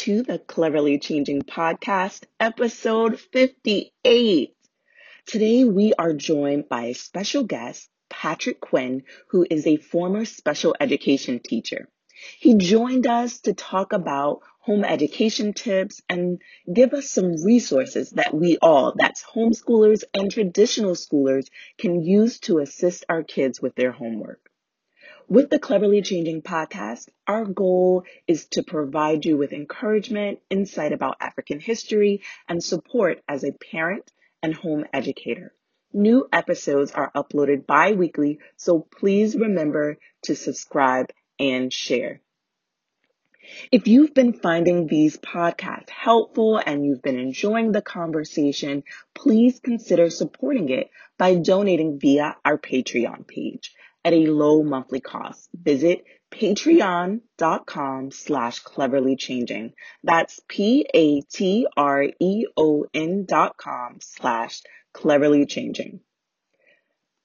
to 0.00 0.22
the 0.22 0.38
Cleverly 0.38 0.98
Changing 0.98 1.42
Podcast, 1.42 2.24
episode 2.40 3.20
58. 3.20 4.56
Today 5.26 5.64
we 5.64 5.92
are 5.92 6.14
joined 6.14 6.70
by 6.70 6.84
a 6.84 6.94
special 6.94 7.44
guest, 7.44 7.90
Patrick 8.08 8.60
Quinn, 8.62 9.02
who 9.28 9.46
is 9.50 9.66
a 9.66 9.76
former 9.76 10.24
special 10.24 10.74
education 10.80 11.38
teacher. 11.38 11.90
He 12.38 12.54
joined 12.54 13.06
us 13.06 13.40
to 13.40 13.52
talk 13.52 13.92
about 13.92 14.40
home 14.60 14.84
education 14.84 15.52
tips 15.52 16.00
and 16.08 16.40
give 16.72 16.94
us 16.94 17.10
some 17.10 17.44
resources 17.44 18.08
that 18.12 18.32
we 18.32 18.56
all, 18.62 18.94
that's 18.96 19.22
homeschoolers 19.22 20.04
and 20.14 20.30
traditional 20.30 20.92
schoolers, 20.92 21.48
can 21.76 22.00
use 22.00 22.40
to 22.40 22.60
assist 22.60 23.04
our 23.10 23.22
kids 23.22 23.60
with 23.60 23.74
their 23.74 23.92
homework. 23.92 24.49
With 25.30 25.48
the 25.48 25.60
Cleverly 25.60 26.02
Changing 26.02 26.42
podcast, 26.42 27.08
our 27.24 27.44
goal 27.44 28.02
is 28.26 28.46
to 28.46 28.64
provide 28.64 29.24
you 29.24 29.36
with 29.36 29.52
encouragement, 29.52 30.40
insight 30.50 30.92
about 30.92 31.18
African 31.20 31.60
history, 31.60 32.22
and 32.48 32.60
support 32.60 33.22
as 33.28 33.44
a 33.44 33.52
parent 33.52 34.10
and 34.42 34.52
home 34.52 34.86
educator. 34.92 35.54
New 35.92 36.28
episodes 36.32 36.90
are 36.90 37.12
uploaded 37.14 37.64
bi-weekly, 37.64 38.40
so 38.56 38.80
please 38.80 39.36
remember 39.36 39.98
to 40.22 40.34
subscribe 40.34 41.12
and 41.38 41.72
share. 41.72 42.20
If 43.70 43.86
you've 43.86 44.14
been 44.14 44.32
finding 44.32 44.88
these 44.88 45.16
podcasts 45.16 45.90
helpful 45.90 46.58
and 46.58 46.84
you've 46.84 47.02
been 47.02 47.20
enjoying 47.20 47.70
the 47.70 47.82
conversation, 47.82 48.82
please 49.14 49.60
consider 49.60 50.10
supporting 50.10 50.70
it 50.70 50.90
by 51.18 51.36
donating 51.36 52.00
via 52.00 52.34
our 52.44 52.58
Patreon 52.58 53.28
page 53.28 53.76
at 54.04 54.12
a 54.12 54.26
low 54.26 54.62
monthly 54.62 55.00
cost. 55.00 55.48
Visit 55.54 56.04
patreon.com 56.30 58.10
slash 58.10 58.60
cleverly 58.60 59.16
changing. 59.16 59.72
That's 60.02 60.40
P-A-T-R-E-O-N 60.48 60.84
dot 63.26 63.56
com 63.56 63.98
slash 64.00 64.62
cleverly 64.92 65.46
changing. 65.46 66.00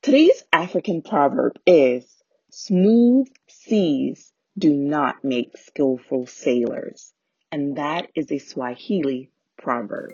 Today's 0.01 0.43
African 0.51 1.01
proverb 1.01 1.53
is 1.65 2.05
smooth 2.51 3.27
seas 3.47 4.31
do 4.57 4.73
not 4.73 5.23
make 5.23 5.57
skillful 5.57 6.27
sailors. 6.27 7.13
And 7.51 7.77
that 7.77 8.09
is 8.15 8.31
a 8.31 8.37
Swahili 8.39 9.29
proverb. 9.57 10.13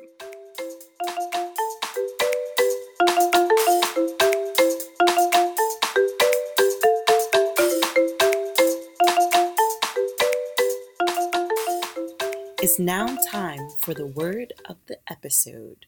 It's 12.64 12.78
now 12.78 13.18
time 13.32 13.70
for 13.80 13.96
the 13.96 14.06
word 14.06 14.54
of 14.70 14.78
the 14.86 15.00
episode. 15.10 15.88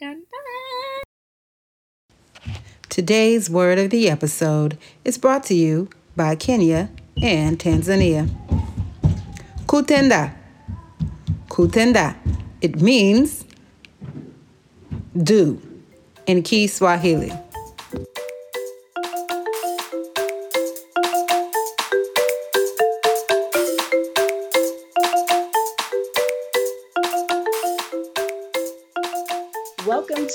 Dun, 0.00 0.22
dun. 0.30 0.40
Today's 2.88 3.50
word 3.50 3.80
of 3.80 3.90
the 3.90 4.08
episode 4.08 4.78
is 5.04 5.18
brought 5.18 5.42
to 5.46 5.54
you 5.54 5.88
by 6.14 6.36
Kenya 6.36 6.90
and 7.20 7.58
Tanzania. 7.58 8.28
Kutenda. 9.66 10.36
Kutenda. 11.48 12.14
It 12.60 12.80
means 12.80 13.44
do 15.20 15.60
in 16.28 16.44
Kiswahili. 16.44 17.32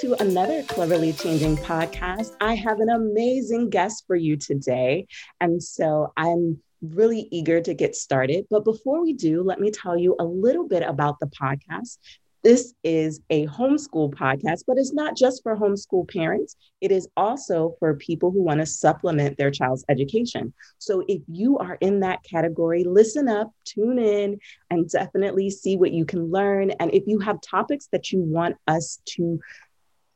To 0.03 0.21
another 0.21 0.61
Cleverly 0.63 1.13
Changing 1.13 1.55
podcast. 1.55 2.35
I 2.41 2.55
have 2.55 2.81
an 2.81 2.89
amazing 2.89 3.69
guest 3.69 4.03
for 4.05 4.17
you 4.17 4.35
today. 4.35 5.07
And 5.39 5.63
so 5.63 6.11
I'm 6.17 6.61
really 6.81 7.29
eager 7.31 7.61
to 7.61 7.73
get 7.73 7.95
started. 7.95 8.45
But 8.49 8.65
before 8.65 9.01
we 9.01 9.13
do, 9.13 9.43
let 9.43 9.61
me 9.61 9.71
tell 9.71 9.97
you 9.97 10.17
a 10.19 10.25
little 10.25 10.67
bit 10.67 10.83
about 10.83 11.21
the 11.21 11.27
podcast. 11.27 11.99
This 12.43 12.73
is 12.83 13.21
a 13.29 13.47
homeschool 13.47 14.13
podcast, 14.13 14.65
but 14.67 14.77
it's 14.77 14.91
not 14.91 15.15
just 15.15 15.41
for 15.41 15.55
homeschool 15.55 16.11
parents. 16.11 16.57
It 16.81 16.91
is 16.91 17.07
also 17.15 17.77
for 17.79 17.95
people 17.95 18.29
who 18.29 18.43
want 18.43 18.59
to 18.59 18.65
supplement 18.65 19.37
their 19.37 19.51
child's 19.51 19.85
education. 19.87 20.53
So 20.79 21.05
if 21.07 21.21
you 21.29 21.59
are 21.59 21.77
in 21.79 22.01
that 22.01 22.19
category, 22.29 22.83
listen 22.83 23.29
up, 23.29 23.53
tune 23.63 23.99
in, 23.99 24.37
and 24.69 24.89
definitely 24.89 25.49
see 25.49 25.77
what 25.77 25.93
you 25.93 26.03
can 26.03 26.29
learn. 26.29 26.71
And 26.71 26.93
if 26.93 27.03
you 27.07 27.19
have 27.19 27.39
topics 27.39 27.87
that 27.93 28.11
you 28.11 28.19
want 28.19 28.57
us 28.67 28.99
to 29.15 29.39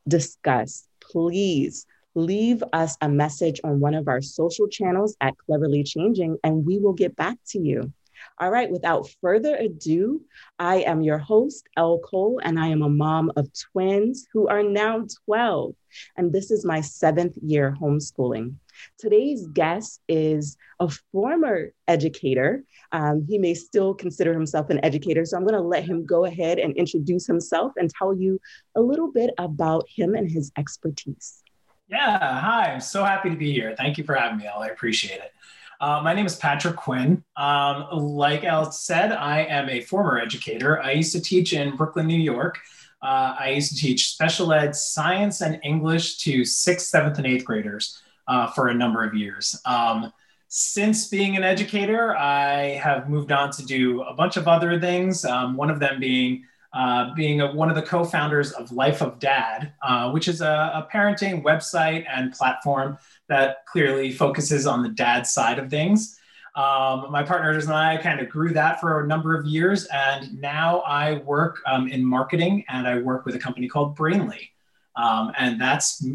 discuss, 0.07 0.87
please 0.99 1.85
leave 2.15 2.63
us 2.73 2.97
a 3.01 3.09
message 3.09 3.61
on 3.63 3.79
one 3.79 3.93
of 3.93 4.07
our 4.07 4.21
social 4.21 4.67
channels 4.67 5.15
at 5.21 5.37
Cleverly 5.37 5.83
Changing, 5.83 6.37
and 6.43 6.65
we 6.65 6.79
will 6.79 6.93
get 6.93 7.15
back 7.15 7.37
to 7.49 7.59
you. 7.59 7.93
All 8.39 8.49
right, 8.49 8.69
without 8.69 9.09
further 9.21 9.55
ado, 9.55 10.21
I 10.57 10.77
am 10.77 11.01
your 11.01 11.19
host, 11.19 11.67
Elle 11.77 11.99
Cole, 11.99 12.39
and 12.43 12.59
I 12.59 12.67
am 12.67 12.81
a 12.81 12.89
mom 12.89 13.31
of 13.35 13.49
twins 13.53 14.27
who 14.33 14.47
are 14.47 14.63
now 14.63 15.05
12. 15.25 15.75
And 16.15 16.33
this 16.33 16.51
is 16.51 16.65
my 16.65 16.81
seventh 16.81 17.37
year 17.41 17.75
homeschooling. 17.79 18.55
Today's 18.97 19.47
guest 19.47 20.01
is 20.07 20.57
a 20.79 20.89
former 21.11 21.71
educator. 21.87 22.63
Um, 22.91 23.25
he 23.27 23.37
may 23.37 23.53
still 23.53 23.93
consider 23.93 24.33
himself 24.33 24.69
an 24.69 24.83
educator. 24.83 25.25
So 25.25 25.37
I'm 25.37 25.43
going 25.43 25.53
to 25.53 25.61
let 25.61 25.83
him 25.83 26.05
go 26.05 26.25
ahead 26.25 26.59
and 26.59 26.75
introduce 26.75 27.27
himself 27.27 27.73
and 27.77 27.89
tell 27.89 28.13
you 28.15 28.39
a 28.75 28.81
little 28.81 29.11
bit 29.11 29.31
about 29.37 29.85
him 29.89 30.15
and 30.15 30.29
his 30.29 30.51
expertise. 30.57 31.43
Yeah, 31.89 32.39
hi. 32.39 32.73
I'm 32.73 32.81
so 32.81 33.03
happy 33.03 33.29
to 33.29 33.35
be 33.35 33.51
here. 33.53 33.73
Thank 33.77 33.97
you 33.97 34.03
for 34.03 34.13
having 34.15 34.37
me, 34.37 34.47
Elle. 34.47 34.63
I 34.63 34.67
appreciate 34.67 35.19
it. 35.19 35.31
Uh, 35.79 36.01
my 36.03 36.13
name 36.13 36.25
is 36.25 36.35
Patrick 36.35 36.75
Quinn. 36.75 37.23
Um, 37.35 37.85
like 37.91 38.43
Elle 38.43 38.71
said, 38.71 39.11
I 39.11 39.41
am 39.41 39.69
a 39.69 39.81
former 39.81 40.19
educator. 40.19 40.81
I 40.81 40.91
used 40.93 41.11
to 41.13 41.21
teach 41.21 41.53
in 41.53 41.75
Brooklyn, 41.75 42.07
New 42.07 42.19
York. 42.19 42.59
Uh, 43.01 43.35
I 43.39 43.49
used 43.51 43.75
to 43.75 43.77
teach 43.77 44.09
special 44.09 44.51
ed 44.51 44.75
science 44.75 45.41
and 45.41 45.59
English 45.63 46.17
to 46.19 46.43
sixth, 46.43 46.87
seventh, 46.87 47.19
and 47.19 47.27
eighth 47.27 47.45
graders 47.45 48.01
uh, 48.27 48.47
for 48.47 48.69
a 48.69 48.73
number 48.73 49.03
of 49.03 49.13
years. 49.13 49.59
Um, 49.65 50.11
since 50.49 51.09
being 51.09 51.35
an 51.35 51.43
educator, 51.43 52.15
I 52.15 52.75
have 52.75 53.09
moved 53.09 53.31
on 53.31 53.51
to 53.51 53.65
do 53.65 54.01
a 54.03 54.13
bunch 54.13 54.37
of 54.37 54.47
other 54.47 54.79
things. 54.79 55.25
Um, 55.25 55.57
one 55.57 55.69
of 55.69 55.79
them 55.79 55.99
being 55.99 56.43
uh, 56.73 57.13
being 57.15 57.41
a, 57.41 57.51
one 57.53 57.69
of 57.69 57.75
the 57.75 57.81
co-founders 57.81 58.51
of 58.51 58.71
Life 58.71 59.01
of 59.01 59.19
Dad, 59.19 59.73
uh, 59.81 60.11
which 60.11 60.27
is 60.27 60.41
a, 60.41 60.45
a, 60.75 60.87
parenting 60.93 61.41
website 61.41 62.05
and 62.13 62.33
platform 62.33 62.97
that 63.29 63.65
clearly 63.65 64.11
focuses 64.11 64.67
on 64.67 64.83
the 64.83 64.89
dad 64.89 65.25
side 65.25 65.59
of 65.59 65.69
things. 65.69 66.19
Um, 66.55 67.09
my 67.09 67.23
partners 67.23 67.65
and 67.65 67.73
I 67.73 67.97
kind 67.97 68.19
of 68.19 68.29
grew 68.29 68.53
that 68.53 68.81
for 68.81 69.01
a 69.01 69.07
number 69.07 69.35
of 69.35 69.45
years, 69.45 69.85
and 69.85 70.39
now 70.39 70.81
I 70.81 71.19
work 71.19 71.61
um, 71.65 71.87
in 71.87 72.03
marketing 72.03 72.65
and 72.67 72.85
I 72.85 72.99
work 72.99 73.25
with 73.25 73.35
a 73.35 73.39
company 73.39 73.67
called 73.67 73.97
Brainly, 73.97 74.49
um, 74.95 75.31
and 75.37 75.59
that's 75.59 76.05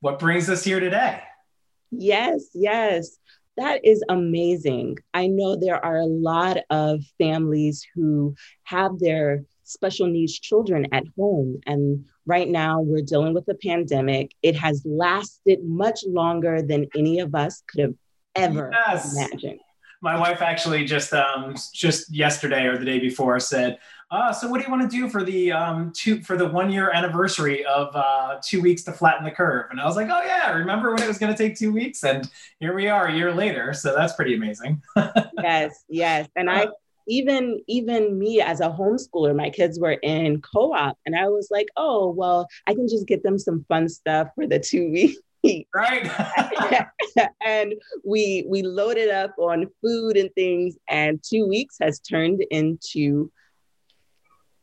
what 0.00 0.18
brings 0.18 0.50
us 0.50 0.62
here 0.62 0.78
today. 0.78 1.22
Yes, 1.90 2.50
yes. 2.54 3.18
That 3.60 3.84
is 3.84 4.02
amazing. 4.08 4.96
I 5.12 5.26
know 5.26 5.54
there 5.54 5.84
are 5.84 5.98
a 5.98 6.06
lot 6.06 6.56
of 6.70 7.04
families 7.18 7.86
who 7.94 8.34
have 8.64 8.98
their 8.98 9.44
special 9.64 10.06
needs 10.06 10.38
children 10.38 10.86
at 10.92 11.04
home. 11.14 11.60
And 11.66 12.06
right 12.24 12.48
now 12.48 12.80
we're 12.80 13.02
dealing 13.02 13.34
with 13.34 13.44
the 13.44 13.56
pandemic. 13.56 14.34
It 14.42 14.56
has 14.56 14.82
lasted 14.86 15.62
much 15.62 16.00
longer 16.06 16.62
than 16.62 16.86
any 16.96 17.20
of 17.20 17.34
us 17.34 17.62
could 17.68 17.80
have 17.80 17.94
ever 18.34 18.70
yes. 18.72 19.14
imagined. 19.14 19.60
My 20.00 20.18
wife 20.18 20.40
actually 20.40 20.86
just 20.86 21.12
um, 21.12 21.54
just 21.74 22.10
yesterday 22.14 22.64
or 22.64 22.78
the 22.78 22.86
day 22.86 22.98
before 22.98 23.38
said, 23.40 23.78
uh, 24.10 24.32
so 24.32 24.48
what 24.48 24.58
do 24.58 24.64
you 24.64 24.70
want 24.70 24.90
to 24.90 24.96
do 24.96 25.08
for 25.08 25.22
the 25.22 25.52
um, 25.52 25.92
two 25.94 26.20
for 26.22 26.36
the 26.36 26.46
one 26.46 26.70
year 26.70 26.90
anniversary 26.90 27.64
of 27.64 27.94
uh, 27.94 28.38
two 28.44 28.60
weeks 28.60 28.82
to 28.82 28.92
flatten 28.92 29.24
the 29.24 29.30
curve? 29.30 29.66
And 29.70 29.80
I 29.80 29.86
was 29.86 29.94
like, 29.94 30.08
oh 30.10 30.22
yeah, 30.24 30.50
remember 30.52 30.92
when 30.92 31.02
it 31.02 31.06
was 31.06 31.18
going 31.18 31.32
to 31.32 31.38
take 31.38 31.56
two 31.56 31.72
weeks? 31.72 32.02
And 32.02 32.28
here 32.58 32.74
we 32.74 32.88
are 32.88 33.06
a 33.06 33.14
year 33.14 33.32
later. 33.32 33.72
So 33.72 33.94
that's 33.94 34.14
pretty 34.14 34.34
amazing. 34.34 34.82
yes, 35.42 35.84
yes. 35.88 36.28
And 36.34 36.50
I 36.50 36.66
even 37.06 37.60
even 37.68 38.18
me 38.18 38.40
as 38.40 38.60
a 38.60 38.68
homeschooler, 38.68 39.34
my 39.34 39.48
kids 39.50 39.78
were 39.78 39.98
in 40.02 40.42
co-op, 40.42 40.98
and 41.06 41.16
I 41.16 41.28
was 41.28 41.48
like, 41.50 41.68
oh 41.76 42.10
well, 42.10 42.48
I 42.66 42.74
can 42.74 42.88
just 42.88 43.06
get 43.06 43.22
them 43.22 43.38
some 43.38 43.64
fun 43.68 43.88
stuff 43.88 44.28
for 44.34 44.46
the 44.46 44.58
two 44.58 44.90
weeks. 45.42 45.68
right 45.74 46.10
and 47.46 47.72
we 48.04 48.44
we 48.46 48.60
loaded 48.60 49.08
up 49.08 49.34
on 49.38 49.66
food 49.80 50.18
and 50.18 50.28
things 50.34 50.76
and 50.90 51.18
two 51.22 51.48
weeks 51.48 51.78
has 51.80 51.98
turned 51.98 52.44
into 52.50 53.32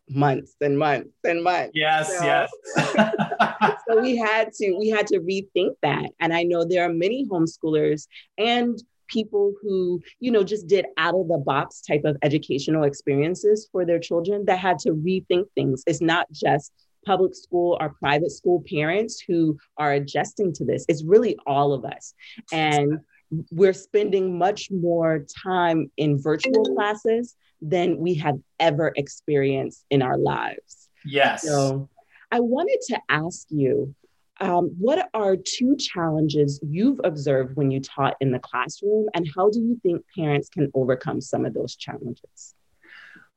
months 0.09 0.56
and 0.62 0.77
months 0.77 1.09
and 1.24 1.44
months. 1.44 1.71
Yes, 1.74 2.18
so, 2.18 2.24
yes. 2.24 2.51
so 3.88 4.01
we 4.01 4.15
had 4.18 4.51
to 4.54 4.75
we 4.77 4.89
had 4.89 5.07
to 5.07 5.19
rethink 5.19 5.75
that. 5.81 6.09
And 6.19 6.33
I 6.33 6.44
know 6.44 6.63
there 6.63 6.83
are 6.83 6.94
many 6.94 7.25
homeschoolers 7.27 8.07
and 8.38 8.81
people 9.07 9.54
who, 9.62 10.01
you 10.19 10.31
know, 10.31 10.44
just 10.44 10.68
did 10.68 10.86
out 10.98 11.15
of 11.15 11.27
the 11.27 11.38
box 11.38 11.81
type 11.81 12.01
of 12.04 12.18
educational 12.24 12.83
experiences 12.83 13.68
for 13.71 13.86
their 13.86 14.00
children 14.00 14.45
that 14.45 14.59
had 14.59 14.80
to 14.80 14.92
rethink 14.92 15.45
things. 15.56 15.83
It's 15.88 16.01
not 16.01 16.27
just 16.31 16.71
public 17.06 17.33
school 17.36 17.77
or 17.80 17.95
private 18.00 18.31
school 18.31 18.63
parents 18.69 19.24
who 19.25 19.57
are 19.77 19.94
adjusting 19.94 20.54
to 20.54 20.65
this. 20.65 20.86
It's 20.89 21.06
really 21.06 21.38
all 21.45 21.74
of 21.74 21.86
us. 21.86 22.13
And 22.51 23.00
we're 23.51 23.74
spending 23.74 24.38
much 24.38 24.69
more 24.71 25.25
time 25.44 25.92
in 25.98 26.21
virtual 26.21 26.63
classes 26.75 27.36
than 27.62 27.98
we 27.98 28.15
have 28.15 28.38
ever 28.59 28.94
experienced 28.95 29.86
in 29.89 30.01
our 30.01 30.18
lives. 30.18 30.89
Yes. 31.06 31.44
So 31.44 31.89
I 32.31 32.39
wanted 32.39 32.80
to 32.88 33.00
ask 33.09 33.48
you 33.50 33.95
um, 34.39 34.75
what 34.77 35.09
are 35.13 35.36
two 35.36 35.75
challenges 35.77 36.59
you've 36.62 37.00
observed 37.04 37.56
when 37.56 37.71
you 37.71 37.80
taught 37.80 38.15
in 38.21 38.31
the 38.31 38.39
classroom, 38.39 39.07
and 39.13 39.27
how 39.36 39.50
do 39.50 39.59
you 39.59 39.80
think 39.81 40.04
parents 40.15 40.50
can 40.50 40.71
overcome 40.75 41.21
some 41.21 41.45
of 41.45 41.54
those 41.54 41.75
challenges? 41.75 42.54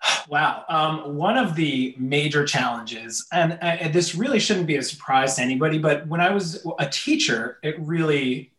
Wow. 0.28 0.64
Um, 0.68 1.16
one 1.16 1.36
of 1.36 1.54
the 1.56 1.94
major 1.98 2.46
challenges, 2.46 3.26
and, 3.32 3.58
and 3.62 3.92
this 3.92 4.14
really 4.14 4.38
shouldn't 4.38 4.66
be 4.66 4.76
a 4.76 4.82
surprise 4.82 5.36
to 5.36 5.42
anybody, 5.42 5.78
but 5.78 6.06
when 6.06 6.22
I 6.22 6.30
was 6.30 6.66
a 6.78 6.88
teacher, 6.88 7.58
it 7.62 7.78
really, 7.80 8.50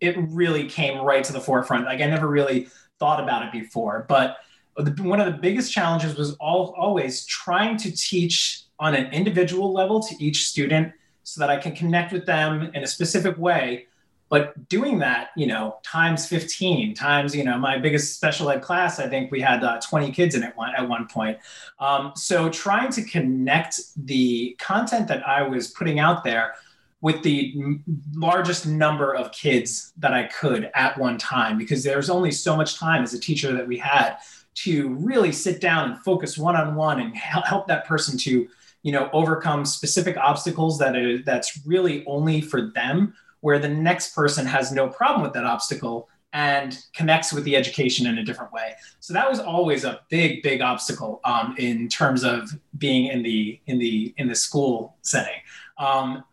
it 0.00 0.16
really 0.18 0.68
came 0.68 0.98
right 0.98 1.22
to 1.22 1.32
the 1.32 1.40
forefront. 1.40 1.84
Like 1.84 2.00
I 2.00 2.06
never 2.06 2.26
really 2.26 2.68
thought 2.98 3.22
about 3.22 3.44
it 3.44 3.52
before, 3.52 4.04
but 4.08 4.38
one 4.76 5.20
of 5.20 5.26
the 5.26 5.38
biggest 5.38 5.72
challenges 5.72 6.16
was 6.16 6.34
all, 6.34 6.74
always 6.78 7.24
trying 7.26 7.76
to 7.78 7.92
teach 7.92 8.62
on 8.78 8.94
an 8.94 9.12
individual 9.12 9.72
level 9.72 10.00
to 10.00 10.14
each 10.22 10.46
student 10.46 10.92
so 11.22 11.40
that 11.40 11.50
I 11.50 11.56
can 11.56 11.74
connect 11.74 12.12
with 12.12 12.26
them 12.26 12.70
in 12.74 12.82
a 12.82 12.86
specific 12.86 13.36
way. 13.38 13.86
But 14.30 14.68
doing 14.68 15.00
that, 15.00 15.30
you 15.36 15.48
know, 15.48 15.78
times 15.82 16.26
15 16.28 16.94
times, 16.94 17.34
you 17.34 17.42
know, 17.42 17.58
my 17.58 17.78
biggest 17.78 18.14
special 18.14 18.48
ed 18.48 18.62
class, 18.62 19.00
I 19.00 19.08
think 19.08 19.32
we 19.32 19.40
had 19.40 19.64
uh, 19.64 19.80
20 19.80 20.12
kids 20.12 20.36
in 20.36 20.44
it 20.44 20.56
one, 20.56 20.72
at 20.76 20.88
one 20.88 21.08
point. 21.08 21.38
Um, 21.80 22.12
so 22.14 22.48
trying 22.48 22.92
to 22.92 23.02
connect 23.02 23.80
the 24.06 24.56
content 24.60 25.08
that 25.08 25.26
I 25.26 25.42
was 25.42 25.68
putting 25.68 25.98
out 25.98 26.22
there 26.22 26.54
with 27.00 27.22
the 27.22 27.54
m- 27.56 27.82
largest 28.14 28.66
number 28.66 29.14
of 29.14 29.32
kids 29.32 29.92
that 29.96 30.12
I 30.12 30.24
could 30.24 30.70
at 30.74 30.96
one 30.96 31.18
time, 31.18 31.58
because 31.58 31.82
there's 31.82 32.08
only 32.08 32.30
so 32.30 32.56
much 32.56 32.78
time 32.78 33.02
as 33.02 33.12
a 33.14 33.20
teacher 33.20 33.52
that 33.52 33.66
we 33.66 33.78
had 33.78 34.18
to 34.54 34.94
really 34.94 35.32
sit 35.32 35.60
down 35.60 35.90
and 35.90 35.98
focus 36.00 36.36
one 36.36 36.56
on 36.56 36.74
one 36.74 37.00
and 37.00 37.14
help 37.16 37.66
that 37.68 37.86
person 37.86 38.18
to 38.18 38.48
you 38.82 38.92
know 38.92 39.10
overcome 39.12 39.64
specific 39.64 40.16
obstacles 40.16 40.78
that 40.78 40.96
is 40.96 41.24
that's 41.24 41.60
really 41.66 42.04
only 42.06 42.40
for 42.40 42.70
them 42.70 43.14
where 43.40 43.58
the 43.58 43.68
next 43.68 44.14
person 44.14 44.44
has 44.46 44.72
no 44.72 44.88
problem 44.88 45.22
with 45.22 45.32
that 45.32 45.44
obstacle 45.44 46.08
and 46.32 46.84
connects 46.94 47.32
with 47.32 47.42
the 47.44 47.56
education 47.56 48.06
in 48.06 48.18
a 48.18 48.24
different 48.24 48.52
way. 48.52 48.74
So 49.00 49.12
that 49.14 49.28
was 49.28 49.40
always 49.40 49.84
a 49.84 50.00
big 50.10 50.42
big 50.42 50.60
obstacle 50.60 51.20
um, 51.24 51.54
in 51.58 51.88
terms 51.88 52.24
of 52.24 52.50
being 52.78 53.06
in 53.06 53.22
the 53.22 53.60
in 53.66 53.78
the 53.78 54.14
in 54.16 54.28
the 54.28 54.34
school 54.34 54.96
setting. 55.02 55.40
Um, 55.78 56.24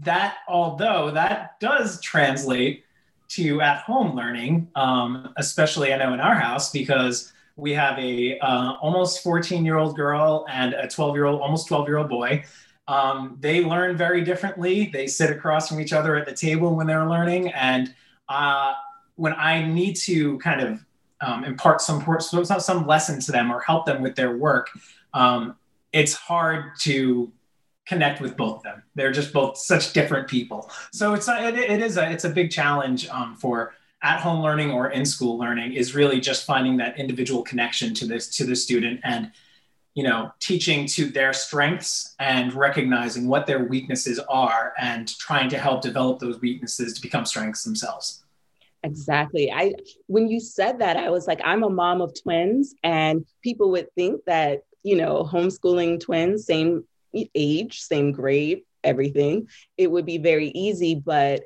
that 0.00 0.38
although 0.48 1.10
that 1.12 1.60
does 1.60 2.00
translate 2.00 2.84
to 3.28 3.60
at 3.60 3.78
home 3.78 4.16
learning 4.16 4.68
um, 4.74 5.32
especially 5.36 5.92
i 5.92 5.96
know 5.96 6.12
in 6.12 6.20
our 6.20 6.34
house 6.34 6.70
because 6.72 7.32
we 7.56 7.72
have 7.72 7.98
a 7.98 8.38
uh, 8.38 8.72
almost 8.80 9.22
14 9.22 9.64
year 9.64 9.76
old 9.76 9.96
girl 9.96 10.46
and 10.50 10.74
a 10.74 10.88
12 10.88 11.14
year 11.14 11.26
old 11.26 11.40
almost 11.40 11.68
12 11.68 11.88
year 11.88 11.98
old 11.98 12.08
boy. 12.08 12.44
Um, 12.86 13.38
they 13.40 13.64
learn 13.64 13.96
very 13.96 14.22
differently. 14.22 14.90
They 14.92 15.06
sit 15.06 15.30
across 15.30 15.68
from 15.68 15.80
each 15.80 15.92
other 15.92 16.16
at 16.16 16.26
the 16.26 16.34
table 16.34 16.74
when 16.74 16.86
they're 16.86 17.08
learning. 17.08 17.48
And 17.52 17.94
uh, 18.28 18.74
when 19.16 19.32
i 19.34 19.64
need 19.64 19.94
to 19.94 20.38
kind 20.38 20.60
of 20.60 20.84
um, 21.20 21.44
impart 21.44 21.80
some 21.80 22.04
some 22.20 22.86
lesson 22.86 23.20
to 23.20 23.32
them 23.32 23.50
or 23.50 23.60
help 23.60 23.86
them 23.86 24.02
with 24.02 24.16
their 24.16 24.36
work 24.36 24.68
um, 25.14 25.56
it's 25.92 26.12
hard 26.12 26.72
to 26.80 27.32
connect 27.86 28.20
with 28.20 28.36
both 28.36 28.56
of 28.58 28.62
them. 28.64 28.82
They're 28.94 29.12
just 29.12 29.32
both 29.32 29.56
such 29.56 29.92
different 29.92 30.28
people. 30.28 30.70
So 30.92 31.14
it's 31.14 31.28
it, 31.28 31.54
it 31.56 31.80
is 31.80 31.96
a 31.96 32.10
it's 32.10 32.24
a 32.24 32.28
big 32.28 32.50
challenge 32.50 33.08
um, 33.08 33.36
for 33.36 33.74
at 34.04 34.20
home 34.20 34.42
learning 34.42 34.70
or 34.70 34.90
in 34.90 35.04
school 35.04 35.38
learning 35.38 35.72
is 35.72 35.94
really 35.94 36.20
just 36.20 36.44
finding 36.44 36.76
that 36.76 37.00
individual 37.00 37.42
connection 37.42 37.94
to 37.94 38.06
this 38.06 38.28
to 38.36 38.44
the 38.44 38.54
student 38.54 39.00
and 39.02 39.32
you 39.94 40.04
know 40.04 40.30
teaching 40.38 40.86
to 40.86 41.06
their 41.06 41.32
strengths 41.32 42.14
and 42.18 42.52
recognizing 42.52 43.26
what 43.26 43.46
their 43.46 43.64
weaknesses 43.64 44.20
are 44.28 44.74
and 44.78 45.08
trying 45.18 45.48
to 45.48 45.58
help 45.58 45.80
develop 45.80 46.18
those 46.20 46.38
weaknesses 46.40 46.92
to 46.92 47.00
become 47.00 47.24
strengths 47.24 47.64
themselves. 47.64 48.22
Exactly. 48.82 49.50
I 49.50 49.72
when 50.06 50.28
you 50.28 50.38
said 50.38 50.78
that 50.80 50.98
i 50.98 51.08
was 51.08 51.26
like 51.26 51.40
i'm 51.42 51.62
a 51.62 51.70
mom 51.70 52.02
of 52.02 52.12
twins 52.22 52.74
and 52.84 53.24
people 53.42 53.70
would 53.70 53.90
think 53.94 54.22
that 54.26 54.64
you 54.82 54.96
know 54.96 55.24
homeschooling 55.24 55.98
twins 55.98 56.44
same 56.44 56.84
age 57.34 57.80
same 57.80 58.12
grade 58.12 58.62
everything 58.82 59.48
it 59.78 59.90
would 59.90 60.04
be 60.04 60.18
very 60.18 60.48
easy 60.48 60.94
but 60.94 61.44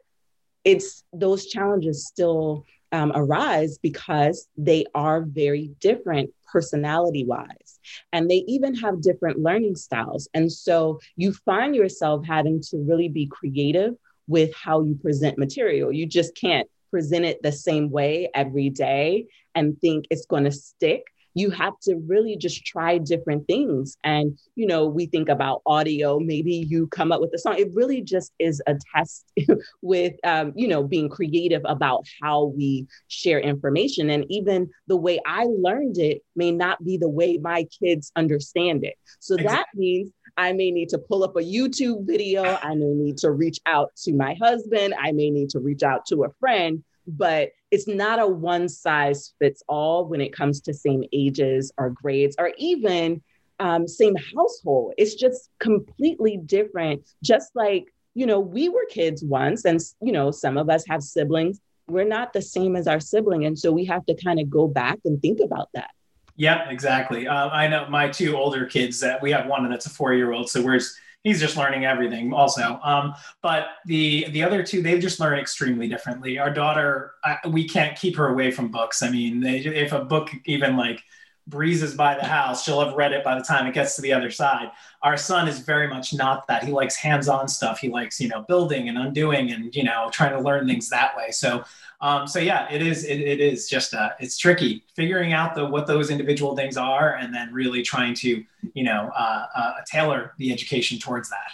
it's 0.69 1.03
those 1.15 1.47
challenges 1.47 2.07
still 2.07 2.67
um, 2.93 3.11
arise 3.15 3.79
because 3.79 4.49
they 4.59 4.85
are 4.95 5.23
very 5.23 5.71
different 5.81 6.31
personality 6.53 7.25
wise 7.25 7.81
and 8.13 8.31
they 8.31 8.45
even 8.47 8.75
have 8.75 9.01
different 9.01 9.39
learning 9.39 9.77
styles. 9.77 10.29
And 10.35 10.53
so 10.53 11.01
you 11.17 11.33
find 11.33 11.75
yourself 11.75 12.27
having 12.27 12.61
to 12.69 12.77
really 12.87 13.09
be 13.09 13.27
creative 13.27 13.95
with 14.27 14.55
how 14.55 14.83
you 14.83 14.95
present 14.95 15.39
material. 15.39 15.91
You 15.91 16.05
just 16.05 16.35
can't 16.35 16.69
present 16.91 17.25
it 17.25 17.43
the 17.43 17.53
same 17.53 17.91
way 17.91 18.31
every 18.35 18.69
day 18.69 19.27
and 19.55 19.79
think 19.81 20.07
it's 20.11 20.27
going 20.27 20.45
to 20.45 20.53
stick 20.53 21.05
you 21.39 21.51
have 21.51 21.79
to 21.83 21.97
really 22.07 22.37
just 22.37 22.65
try 22.65 22.99
different 22.99 23.47
things. 23.47 23.97
And, 24.03 24.39
you 24.57 24.67
know, 24.67 24.87
we 24.87 25.07
think 25.07 25.29
about 25.29 25.63
audio, 25.67 26.19
maybe 26.19 26.67
you 26.69 26.89
come 26.89 27.13
up 27.13 27.21
with 27.21 27.33
a 27.35 27.39
song. 27.39 27.57
It 27.59 27.69
really 27.75 28.03
just 28.03 28.33
is 28.39 28.61
a 28.67 28.77
test 28.95 29.31
with, 29.83 30.15
um, 30.25 30.53
you 30.57 30.67
know, 30.67 30.83
being 30.83 31.09
creative 31.09 31.63
about 31.65 32.05
how 32.21 32.47
we 32.57 32.87
share 33.07 33.39
information. 33.39 34.11
And 34.11 34.25
even 34.29 34.71
the 34.87 34.97
way 34.97 35.21
I 35.27 35.45
learned 35.45 35.99
it 35.99 36.23
may 36.35 36.51
not 36.51 36.85
be 36.85 36.97
the 36.97 37.09
way 37.09 37.39
my 37.39 37.67
kids 37.83 38.11
understand 38.17 38.85
it. 38.85 38.95
So 39.21 39.35
exactly. 39.35 39.57
that 39.57 39.67
means 39.75 40.13
I 40.37 40.53
may 40.53 40.71
need 40.71 40.89
to 40.91 40.99
pull 40.99 41.25
up 41.25 41.37
a 41.37 41.41
YouTube 41.41 42.07
video. 42.07 42.43
I 42.63 42.75
may 42.75 42.95
need 42.95 43.19
to 43.19 43.31
reach 43.31 43.61
out 43.67 43.95
to 44.05 44.13
my 44.13 44.35
husband. 44.41 44.95
I 44.99 45.13
may 45.13 45.31
need 45.31 45.51
to 45.51 45.61
reach 45.61 45.83
out 45.83 46.07
to 46.07 46.25
a 46.25 46.31
friend 46.41 46.83
but 47.09 47.51
it's 47.71 47.87
not 47.87 48.19
a 48.19 48.27
one 48.27 48.69
size 48.69 49.35
fits 49.39 49.63
all 49.69 50.07
when 50.07 50.21
it 50.21 50.33
comes 50.33 50.61
to 50.63 50.75
same 50.75 51.05
ages 51.13 51.73
or 51.77 51.91
grades 51.91 52.37
or 52.39 52.53
even 52.59 53.23
um, 53.61 53.87
same 53.87 54.17
household. 54.35 54.95
It's 54.97 55.15
just 55.15 55.51
completely 55.59 56.39
different. 56.39 57.03
Just 57.23 57.55
like, 57.55 57.93
you 58.15 58.27
know, 58.27 58.41
we 58.41 58.69
were 58.69 58.87
kids 58.89 59.23
once, 59.23 59.65
and, 59.65 59.81
you 60.01 60.13
know, 60.13 60.31
some 60.31 60.57
of 60.57 60.71
us 60.71 60.85
have 60.89 61.03
siblings. 61.03 61.61
We're 61.89 62.05
not 62.05 62.33
the 62.33 62.43
same 62.43 62.77
as 62.77 62.87
our 62.87 63.01
sibling. 63.01 63.45
And 63.47 63.59
so 63.59 63.73
we 63.73 63.85
have 63.87 64.05
to 64.07 64.15
kind 64.15 64.41
of 64.41 64.51
go 64.51 64.69
back 64.69 64.99
and 65.05 65.21
think 65.21 65.41
about 65.41 65.69
that. 65.75 65.91
Yeah, 66.37 66.69
exactly. 66.69 67.27
Uh, 67.27 67.49
I 67.49 67.67
know 67.67 67.89
my 67.89 68.09
two 68.09 68.37
older 68.37 68.65
kids 68.67 69.01
that 69.01 69.21
we 69.21 69.33
have 69.33 69.47
one 69.47 69.65
and 69.65 69.73
that's 69.73 69.87
a 69.87 69.91
four 69.91 70.15
year 70.15 70.33
old. 70.33 70.49
So 70.49 70.63
we're 70.63 70.81
he's 71.25 71.41
just 71.41 71.57
learning 71.57 71.85
everything 71.85 72.33
also. 72.33 72.81
Um, 72.83 73.15
but 73.43 73.67
the 73.87 74.27
the 74.31 74.43
other 74.43 74.63
two, 74.63 74.83
they 74.83 74.99
just 74.99 75.21
learn 75.21 75.39
extremely 75.39 75.89
differently. 75.89 76.39
Our 76.39 76.51
daughter, 76.51 77.15
I, 77.25 77.39
we 77.49 77.69
can't 77.69 77.99
keep 77.99 78.17
her 78.17 78.29
away 78.29 78.51
from 78.51 78.71
books. 78.71 79.03
I 79.03 79.11
mean, 79.11 79.41
they, 79.41 79.59
if 79.59 79.93
a 79.93 80.05
book 80.05 80.31
even 80.47 80.77
like 80.77 81.03
breezes 81.47 81.95
by 81.95 82.15
the 82.15 82.27
house, 82.27 82.63
she'll 82.63 82.85
have 82.85 82.95
read 82.95 83.13
it 83.13 83.25
by 83.25 83.35
the 83.35 83.45
time 83.45 83.67
it 83.67 83.73
gets 83.73 83.97
to 83.97 84.03
the 84.03 84.13
other 84.13 84.31
side. 84.31 84.71
Our 85.03 85.17
son 85.17 85.49
is 85.49 85.61
very 85.61 85.89
much 85.89 86.13
not 86.13 86.47
that. 86.47 86.63
He 86.63 86.73
likes 86.73 86.95
hands-on 86.95 87.49
stuff. 87.49 87.79
He 87.79 87.89
likes, 87.89 88.21
you 88.21 88.29
know, 88.29 88.45
building 88.47 88.91
and 88.91 88.99
undoing 88.99 89.51
and, 89.51 89.75
you 89.75 89.83
know, 89.83 90.11
trying 90.13 90.33
to 90.33 90.41
learn 90.41 90.67
things 90.67 90.91
that 90.91 91.17
way. 91.17 91.31
So 91.31 91.65
um, 92.01 92.27
so 92.27 92.39
yeah, 92.39 92.71
it 92.71 92.81
is. 92.81 93.05
It, 93.05 93.21
it 93.21 93.41
is 93.41 93.69
just 93.69 93.93
uh, 93.93 94.11
it's 94.21 94.39
tricky 94.39 94.85
figuring 94.95 95.33
out 95.33 95.55
the 95.55 95.67
what 95.67 95.87
those 95.87 96.11
individual 96.11 96.55
things 96.55 96.77
are, 96.77 97.17
and 97.17 97.35
then 97.35 97.53
really 97.53 97.83
trying 97.83 98.15
to 98.15 98.45
you 98.75 98.85
know 98.85 99.11
uh, 99.17 99.47
uh, 99.55 99.73
tailor 99.87 100.35
the 100.39 100.53
education 100.53 100.99
towards 100.99 101.29
that. 101.31 101.53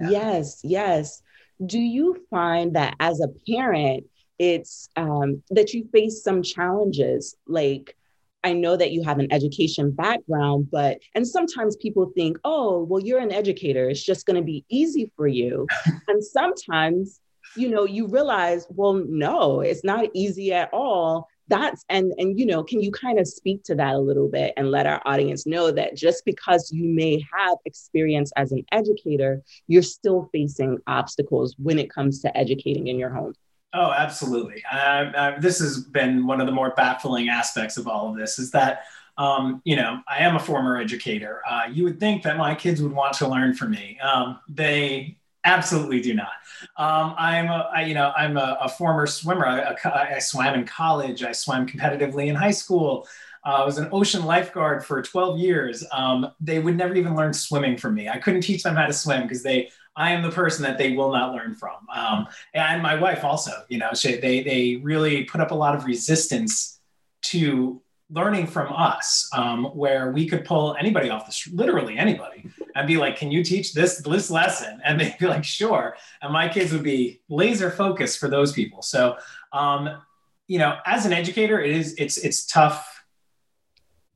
Yeah. 0.00 0.10
Yes, 0.10 0.60
yes. 0.64 1.22
Do 1.64 1.78
you 1.78 2.26
find 2.30 2.74
that 2.74 2.96
as 2.98 3.20
a 3.20 3.28
parent, 3.48 4.06
it's 4.40 4.88
um, 4.96 5.42
that 5.50 5.72
you 5.72 5.88
face 5.92 6.22
some 6.22 6.42
challenges 6.42 7.36
like? 7.46 7.96
I 8.42 8.52
know 8.52 8.76
that 8.76 8.90
you 8.90 9.02
have 9.04 9.20
an 9.20 9.32
education 9.32 9.90
background, 9.90 10.68
but, 10.70 10.98
and 11.14 11.26
sometimes 11.26 11.76
people 11.76 12.12
think, 12.14 12.36
oh, 12.44 12.82
well, 12.82 13.00
you're 13.00 13.18
an 13.18 13.32
educator. 13.32 13.88
It's 13.88 14.04
just 14.04 14.26
going 14.26 14.36
to 14.36 14.42
be 14.42 14.66
easy 14.68 15.10
for 15.16 15.26
you. 15.26 15.66
and 16.08 16.22
sometimes 16.22 17.22
you 17.56 17.68
know 17.68 17.84
you 17.84 18.06
realize 18.06 18.66
well 18.70 19.02
no 19.08 19.60
it's 19.60 19.84
not 19.84 20.08
easy 20.14 20.52
at 20.52 20.68
all 20.72 21.28
that's 21.48 21.84
and 21.88 22.12
and 22.18 22.38
you 22.38 22.46
know 22.46 22.62
can 22.62 22.80
you 22.80 22.90
kind 22.90 23.18
of 23.18 23.28
speak 23.28 23.62
to 23.62 23.74
that 23.74 23.94
a 23.94 23.98
little 23.98 24.28
bit 24.28 24.52
and 24.56 24.70
let 24.70 24.86
our 24.86 25.02
audience 25.04 25.46
know 25.46 25.70
that 25.70 25.96
just 25.96 26.24
because 26.24 26.70
you 26.72 26.84
may 26.84 27.22
have 27.36 27.58
experience 27.64 28.32
as 28.36 28.52
an 28.52 28.64
educator 28.72 29.42
you're 29.66 29.82
still 29.82 30.28
facing 30.32 30.78
obstacles 30.86 31.54
when 31.58 31.78
it 31.78 31.90
comes 31.90 32.20
to 32.20 32.36
educating 32.36 32.86
in 32.86 32.98
your 32.98 33.10
home 33.10 33.34
Oh, 33.76 33.90
absolutely. 33.90 34.62
Uh, 34.72 34.76
uh, 34.76 35.40
this 35.40 35.58
has 35.58 35.80
been 35.80 36.28
one 36.28 36.40
of 36.40 36.46
the 36.46 36.52
more 36.52 36.72
baffling 36.76 37.28
aspects 37.28 37.76
of 37.76 37.88
all 37.88 38.08
of 38.08 38.16
this 38.16 38.38
is 38.38 38.52
that, 38.52 38.84
um, 39.18 39.60
you 39.64 39.74
know, 39.74 40.00
I 40.08 40.18
am 40.18 40.36
a 40.36 40.38
former 40.38 40.76
educator. 40.76 41.42
Uh, 41.44 41.62
you 41.68 41.82
would 41.82 41.98
think 41.98 42.22
that 42.22 42.36
my 42.36 42.54
kids 42.54 42.80
would 42.80 42.92
want 42.92 43.14
to 43.14 43.26
learn 43.26 43.52
from 43.52 43.72
me. 43.72 43.98
Um, 43.98 44.38
they 44.48 45.16
absolutely 45.44 46.00
do 46.00 46.14
not. 46.14 46.32
Um, 46.76 47.14
I'm 47.18 47.46
a, 47.46 47.70
I, 47.74 47.82
you 47.82 47.94
know, 47.94 48.12
I'm 48.16 48.36
a, 48.36 48.58
a 48.62 48.68
former 48.68 49.06
swimmer. 49.06 49.46
I, 49.46 49.76
I, 49.84 50.18
swam 50.18 50.54
in 50.54 50.64
college. 50.66 51.22
I 51.22 51.32
swam 51.32 51.66
competitively 51.66 52.28
in 52.28 52.34
high 52.34 52.50
school. 52.50 53.06
Uh, 53.44 53.56
I 53.62 53.64
was 53.64 53.78
an 53.78 53.88
ocean 53.92 54.24
lifeguard 54.24 54.84
for 54.84 55.02
12 55.02 55.38
years. 55.38 55.84
Um, 55.92 56.30
they 56.40 56.58
would 56.58 56.76
never 56.76 56.94
even 56.94 57.14
learn 57.14 57.34
swimming 57.34 57.76
from 57.76 57.94
me. 57.94 58.08
I 58.08 58.18
couldn't 58.18 58.40
teach 58.40 58.62
them 58.62 58.76
how 58.76 58.86
to 58.86 58.92
swim 58.92 59.22
because 59.22 59.42
they 59.42 59.70
I 59.96 60.10
am 60.10 60.22
the 60.22 60.30
person 60.30 60.64
that 60.64 60.76
they 60.76 60.92
will 60.92 61.12
not 61.12 61.34
learn 61.34 61.54
from. 61.54 61.76
Um, 61.94 62.26
and 62.52 62.82
my 62.82 62.96
wife 62.96 63.22
also, 63.22 63.52
you 63.68 63.78
know, 63.78 63.90
she, 63.94 64.16
they, 64.16 64.42
they 64.42 64.80
really 64.82 65.24
put 65.24 65.40
up 65.40 65.52
a 65.52 65.54
lot 65.54 65.76
of 65.76 65.84
resistance 65.84 66.80
to 67.22 67.80
learning 68.10 68.46
from 68.46 68.72
us, 68.72 69.28
um, 69.32 69.64
where 69.66 70.10
we 70.10 70.28
could 70.28 70.44
pull 70.44 70.76
anybody 70.78 71.10
off 71.10 71.26
the 71.26 71.50
literally 71.54 71.96
anybody, 71.96 72.48
and 72.74 72.86
be 72.86 72.96
like, 72.96 73.16
"Can 73.16 73.30
you 73.30 73.44
teach 73.44 73.72
this 73.72 73.98
this 73.98 74.30
lesson?" 74.30 74.80
And 74.84 75.00
they'd 75.00 75.16
be 75.18 75.26
like, 75.26 75.44
"Sure." 75.44 75.96
And 76.22 76.32
my 76.32 76.48
kids 76.48 76.72
would 76.72 76.82
be 76.82 77.20
laser 77.28 77.70
focused 77.70 78.18
for 78.18 78.28
those 78.28 78.52
people. 78.52 78.82
So, 78.82 79.16
um, 79.52 80.02
you 80.46 80.58
know, 80.58 80.78
as 80.86 81.06
an 81.06 81.12
educator, 81.12 81.60
it 81.60 81.76
is 81.76 81.94
it's 81.98 82.18
it's 82.18 82.46
tough 82.46 83.04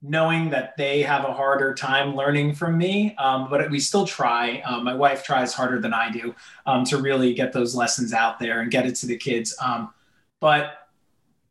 knowing 0.01 0.51
that 0.51 0.77
they 0.77 1.03
have 1.03 1.25
a 1.25 1.33
harder 1.33 1.75
time 1.75 2.15
learning 2.15 2.55
from 2.55 2.79
me. 2.79 3.15
Um, 3.17 3.49
but 3.51 3.69
we 3.71 3.81
still 3.81 4.07
try. 4.07 4.61
Um, 4.61 4.85
my 4.85 4.95
wife 4.95 5.25
tries 5.25 5.53
harder 5.53 5.81
than 5.81 5.93
I 5.93 6.11
do 6.11 6.35
um, 6.67 6.85
to 6.85 6.99
really 6.99 7.35
get 7.35 7.53
those 7.53 7.75
lessons 7.75 8.13
out 8.13 8.39
there 8.39 8.61
and 8.61 8.71
get 8.71 8.87
it 8.87 8.95
to 8.97 9.07
the 9.07 9.17
kids. 9.17 9.57
Um, 9.61 9.93
but 10.41 10.88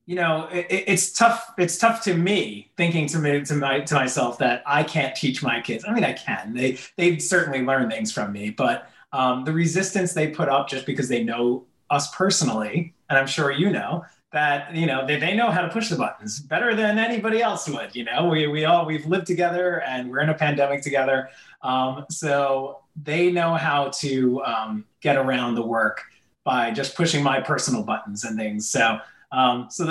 you 0.07 0.15
know, 0.15 0.47
it, 0.51 0.65
it's 0.69 1.11
tough. 1.11 1.53
It's 1.59 1.77
tough 1.77 2.01
to 2.05 2.15
me 2.15 2.71
thinking 2.77 3.07
to 3.07 3.19
me 3.19 3.41
to 3.43 3.53
my 3.53 3.81
to 3.81 3.93
myself 3.93 4.39
that 4.39 4.63
I 4.65 4.83
can't 4.83 5.15
teach 5.15 5.43
my 5.43 5.61
kids. 5.61 5.85
I 5.87 5.93
mean, 5.93 6.05
I 6.05 6.13
can. 6.13 6.53
They 6.53 6.79
they 6.95 7.19
certainly 7.19 7.61
learn 7.61 7.89
things 7.89 8.11
from 8.11 8.31
me, 8.31 8.49
but 8.49 8.89
um, 9.11 9.43
the 9.43 9.53
resistance 9.53 10.13
they 10.13 10.29
put 10.29 10.49
up 10.49 10.69
just 10.69 10.85
because 10.85 11.09
they 11.09 11.23
know 11.23 11.65
us 11.89 12.09
personally, 12.15 12.95
and 13.09 13.19
I'm 13.19 13.27
sure 13.27 13.51
you 13.51 13.69
know, 13.69 14.05
that 14.31 14.73
you 14.73 14.85
know 14.85 15.05
they, 15.05 15.19
they 15.19 15.35
know 15.35 15.51
how 15.51 15.61
to 15.61 15.69
push 15.69 15.89
the 15.89 15.95
buttons 15.95 16.39
better 16.39 16.73
than 16.75 16.97
anybody 16.97 17.41
else 17.41 17.67
would 17.69 17.95
you 17.95 18.03
know 18.03 18.27
we, 18.27 18.47
we 18.47 18.65
all 18.65 18.85
we've 18.85 19.05
lived 19.05 19.25
together 19.25 19.81
and 19.83 20.09
we're 20.09 20.19
in 20.19 20.29
a 20.29 20.33
pandemic 20.33 20.81
together 20.81 21.29
um, 21.61 22.05
so 22.09 22.79
they 23.01 23.31
know 23.31 23.55
how 23.55 23.89
to 23.89 24.43
um, 24.43 24.85
get 25.01 25.15
around 25.15 25.55
the 25.55 25.65
work 25.65 26.03
by 26.43 26.71
just 26.71 26.95
pushing 26.95 27.23
my 27.23 27.39
personal 27.39 27.83
buttons 27.83 28.25
and 28.25 28.37
things 28.37 28.69
so 28.69 28.99
um, 29.31 29.67
so 29.69 29.85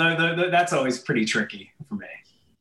that's 0.51 0.73
always 0.73 0.99
pretty 0.99 1.25
tricky 1.25 1.71
for 1.87 1.95
me 1.95 2.07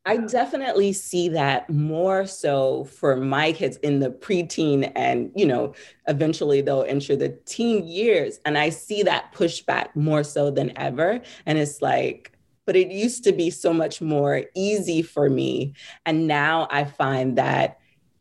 I 0.07 0.19
definitely 0.19 0.93
see 0.93 1.29
that 1.31 1.69
more 1.69 2.29
so 2.29 2.85
for 2.85 3.17
my 3.17 3.51
kids 3.53 3.77
in 3.79 3.99
the 3.99 4.11
preteen 4.11 4.93
and, 4.95 5.33
you 5.35 5.45
know, 5.45 5.75
eventually 6.07 6.61
they'll 6.61 6.85
enter 6.85 7.17
the 7.17 7.31
teen 7.45 7.85
years. 7.85 8.39
And 8.45 8.57
I 8.57 8.69
see 8.71 9.03
that 9.03 9.35
pushback 9.35 9.97
more 9.97 10.23
so 10.23 10.53
than 10.53 10.73
ever. 10.79 11.21
And 11.45 11.59
it's 11.59 11.83
like, 11.83 12.39
but 12.67 12.77
it 12.77 12.93
used 12.93 13.25
to 13.25 13.33
be 13.33 13.51
so 13.51 13.73
much 13.73 14.01
more 14.01 14.45
easy 14.55 15.03
for 15.03 15.29
me. 15.29 15.75
And 16.07 16.29
now 16.29 16.69
I 16.71 16.85
find 16.85 17.37
that 17.37 17.79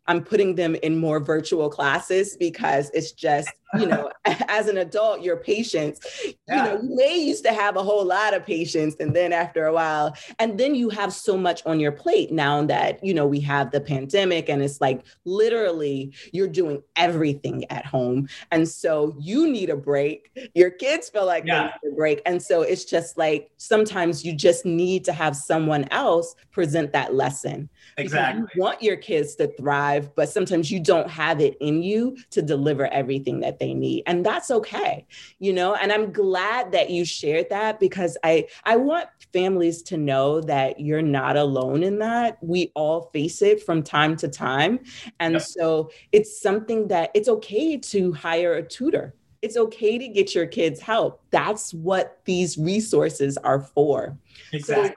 I'm 0.08 0.24
putting 0.24 0.56
them 0.56 0.74
in 0.82 0.98
more 0.98 1.20
virtual 1.20 1.70
classes 1.70 2.36
because 2.36 2.90
it's 2.94 3.12
just, 3.12 3.50
you 3.78 3.86
know, 3.86 4.10
as 4.48 4.68
an 4.68 4.78
adult, 4.78 5.22
your 5.22 5.36
patience, 5.36 6.00
yeah. 6.24 6.34
you 6.48 6.56
know, 6.56 6.82
you 6.82 6.96
may 6.96 7.16
used 7.16 7.44
to 7.44 7.52
have 7.52 7.76
a 7.76 7.82
whole 7.82 8.04
lot 8.04 8.34
of 8.34 8.44
patience. 8.44 8.96
And 9.00 9.14
then 9.14 9.32
after 9.32 9.66
a 9.66 9.72
while, 9.72 10.14
and 10.38 10.58
then 10.58 10.74
you 10.74 10.88
have 10.90 11.12
so 11.12 11.36
much 11.36 11.64
on 11.66 11.80
your 11.80 11.92
plate 11.92 12.32
now 12.32 12.64
that, 12.66 13.02
you 13.04 13.14
know, 13.14 13.26
we 13.26 13.40
have 13.40 13.70
the 13.70 13.80
pandemic 13.80 14.48
and 14.48 14.62
it's 14.62 14.80
like 14.80 15.04
literally 15.24 16.12
you're 16.32 16.48
doing 16.48 16.82
everything 16.96 17.64
at 17.70 17.84
home. 17.86 18.28
And 18.50 18.68
so 18.68 19.16
you 19.18 19.50
need 19.50 19.70
a 19.70 19.76
break. 19.76 20.30
Your 20.54 20.70
kids 20.70 21.08
feel 21.08 21.26
like 21.26 21.44
yeah. 21.46 21.72
they 21.82 21.88
need 21.88 21.94
a 21.94 21.96
break. 21.96 22.22
And 22.26 22.42
so 22.42 22.62
it's 22.62 22.84
just 22.84 23.18
like 23.18 23.50
sometimes 23.56 24.24
you 24.24 24.34
just 24.34 24.64
need 24.64 25.04
to 25.04 25.12
have 25.12 25.36
someone 25.36 25.86
else 25.90 26.34
present 26.52 26.92
that 26.92 27.14
lesson. 27.14 27.68
Exactly. 27.98 28.46
You 28.54 28.62
want 28.62 28.82
your 28.82 28.96
kids 28.96 29.34
to 29.36 29.48
thrive, 29.48 30.14
but 30.14 30.28
sometimes 30.28 30.70
you 30.70 30.80
don't 30.80 31.08
have 31.08 31.40
it 31.40 31.56
in 31.60 31.82
you 31.82 32.16
to 32.30 32.42
deliver 32.42 32.86
everything 32.88 33.40
that 33.40 33.55
they 33.58 33.74
need. 33.74 34.04
And 34.06 34.24
that's 34.24 34.50
okay. 34.50 35.06
You 35.38 35.52
know, 35.52 35.74
and 35.74 35.92
I'm 35.92 36.12
glad 36.12 36.72
that 36.72 36.90
you 36.90 37.04
shared 37.04 37.50
that 37.50 37.80
because 37.80 38.16
I 38.24 38.46
I 38.64 38.76
want 38.76 39.08
families 39.32 39.82
to 39.84 39.96
know 39.96 40.40
that 40.42 40.80
you're 40.80 41.02
not 41.02 41.36
alone 41.36 41.82
in 41.82 41.98
that. 41.98 42.38
We 42.42 42.72
all 42.74 43.10
face 43.12 43.42
it 43.42 43.62
from 43.62 43.82
time 43.82 44.16
to 44.16 44.28
time. 44.28 44.80
And 45.20 45.34
yep. 45.34 45.42
so 45.42 45.90
it's 46.12 46.40
something 46.40 46.88
that 46.88 47.10
it's 47.14 47.28
okay 47.28 47.76
to 47.76 48.12
hire 48.12 48.54
a 48.54 48.62
tutor 48.66 49.14
it's 49.42 49.56
okay 49.56 49.96
to 49.96 50.08
get 50.08 50.34
your 50.34 50.46
kids 50.46 50.80
help. 50.80 51.22
That's 51.30 51.72
what 51.72 52.20
these 52.24 52.58
resources 52.58 53.36
are 53.38 53.60
for. 53.60 54.18
Exactly. 54.52 54.96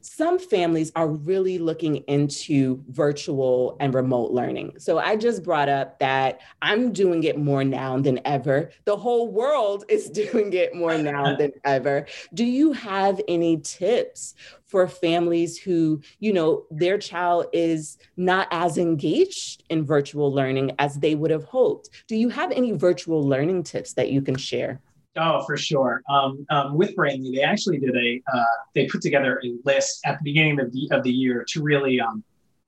So 0.00 0.20
some 0.20 0.38
families 0.38 0.92
are 0.94 1.08
really 1.08 1.58
looking 1.58 1.96
into 2.06 2.84
virtual 2.90 3.76
and 3.80 3.92
remote 3.92 4.30
learning. 4.30 4.74
So 4.78 4.98
I 4.98 5.16
just 5.16 5.42
brought 5.42 5.68
up 5.68 5.98
that 5.98 6.40
I'm 6.62 6.92
doing 6.92 7.24
it 7.24 7.36
more 7.36 7.64
now 7.64 7.98
than 7.98 8.20
ever. 8.24 8.70
The 8.84 8.96
whole 8.96 9.32
world 9.32 9.86
is 9.88 10.08
doing 10.22 10.52
it 10.52 10.72
more 10.72 10.96
now 10.96 11.34
than 11.38 11.50
ever. 11.64 12.06
Do 12.32 12.44
you 12.44 12.72
have 12.72 13.20
any 13.26 13.56
tips 13.62 14.34
for 14.66 14.86
families 14.86 15.58
who, 15.58 16.00
you 16.20 16.32
know, 16.32 16.64
their 16.70 16.96
child 16.96 17.46
is 17.52 17.98
not 18.16 18.46
as 18.52 18.78
engaged 18.78 19.64
in 19.68 19.84
virtual 19.84 20.32
learning 20.32 20.72
as 20.78 21.00
they 21.00 21.16
would 21.16 21.32
have 21.32 21.44
hoped? 21.44 21.90
Do 22.06 22.14
you 22.14 22.28
have 22.28 22.52
any 22.52 22.70
virtual 22.70 23.26
learning 23.26 23.64
tips 23.64 23.94
that 23.94 24.12
you 24.12 24.22
can 24.22 24.36
share? 24.36 24.80
Oh, 25.16 25.42
for 25.44 25.56
sure. 25.56 26.02
Um, 26.08 26.46
um, 26.50 26.76
with 26.76 26.94
Brainly, 26.94 27.34
they 27.34 27.42
actually 27.42 27.78
did 27.78 27.96
a 27.96 28.22
uh, 28.32 28.44
they 28.74 28.86
put 28.86 29.02
together 29.02 29.40
a 29.44 29.54
list 29.64 30.00
at 30.04 30.18
the 30.18 30.24
beginning 30.24 30.60
of 30.60 30.72
the 30.72 30.88
of 30.92 31.02
the 31.02 31.10
year 31.10 31.44
to 31.48 31.62
really 31.62 32.00
um, 32.00 32.22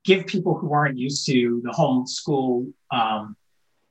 give 0.04 0.26
people 0.26 0.56
who 0.56 0.72
aren't 0.72 0.98
used 0.98 1.24
to 1.26 1.60
the 1.62 1.70
homeschool 1.70 2.72
um, 2.90 3.36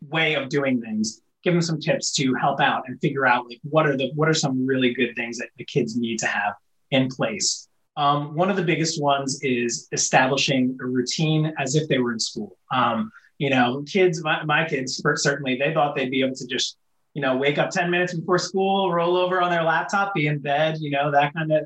way 0.10 0.36
of 0.36 0.50
doing 0.50 0.82
things, 0.82 1.22
give 1.44 1.54
them 1.54 1.62
some 1.62 1.80
tips 1.80 2.12
to 2.16 2.34
help 2.36 2.60
out 2.60 2.84
and 2.88 3.00
figure 3.00 3.26
out 3.26 3.48
like 3.48 3.60
what 3.64 3.88
are 3.88 3.96
the 3.96 4.12
what 4.16 4.28
are 4.28 4.34
some 4.34 4.66
really 4.66 4.94
good 4.94 5.16
things 5.16 5.38
that 5.38 5.50
the 5.58 5.64
kids 5.64 5.96
need 5.96 6.18
to 6.20 6.28
have 6.28 6.56
in 6.92 7.08
place. 7.08 7.70
Um, 7.96 8.36
one 8.36 8.50
of 8.50 8.56
the 8.58 8.64
biggest 8.64 9.02
ones 9.02 9.40
is 9.44 9.88
establishing 9.92 10.78
a 10.82 10.86
routine 10.86 11.54
as 11.58 11.76
if 11.76 11.88
they 11.88 12.00
were 12.00 12.14
in 12.14 12.20
school. 12.20 12.58
Um, 12.72 13.12
you 13.38 13.50
know, 13.50 13.84
kids, 13.88 14.24
my, 14.24 14.44
my 14.44 14.68
kids 14.68 15.02
certainly, 15.16 15.58
they 15.58 15.74
thought 15.74 15.96
they'd 15.96 16.12
be 16.12 16.24
able 16.24 16.36
to 16.36 16.48
just 16.48 16.78
you 17.14 17.22
know, 17.22 17.36
wake 17.38 17.58
up 17.58 17.70
10 17.70 17.90
minutes 17.90 18.14
before 18.14 18.38
school, 18.38 18.92
roll 18.92 19.18
over 19.18 19.42
on 19.42 19.52
their 19.52 19.64
laptop, 19.64 20.14
be 20.14 20.28
in 20.28 20.40
bed, 20.40 20.78
you 20.80 20.92
know, 20.92 21.12
that 21.12 21.34
kind 21.34 21.52
of, 21.52 21.64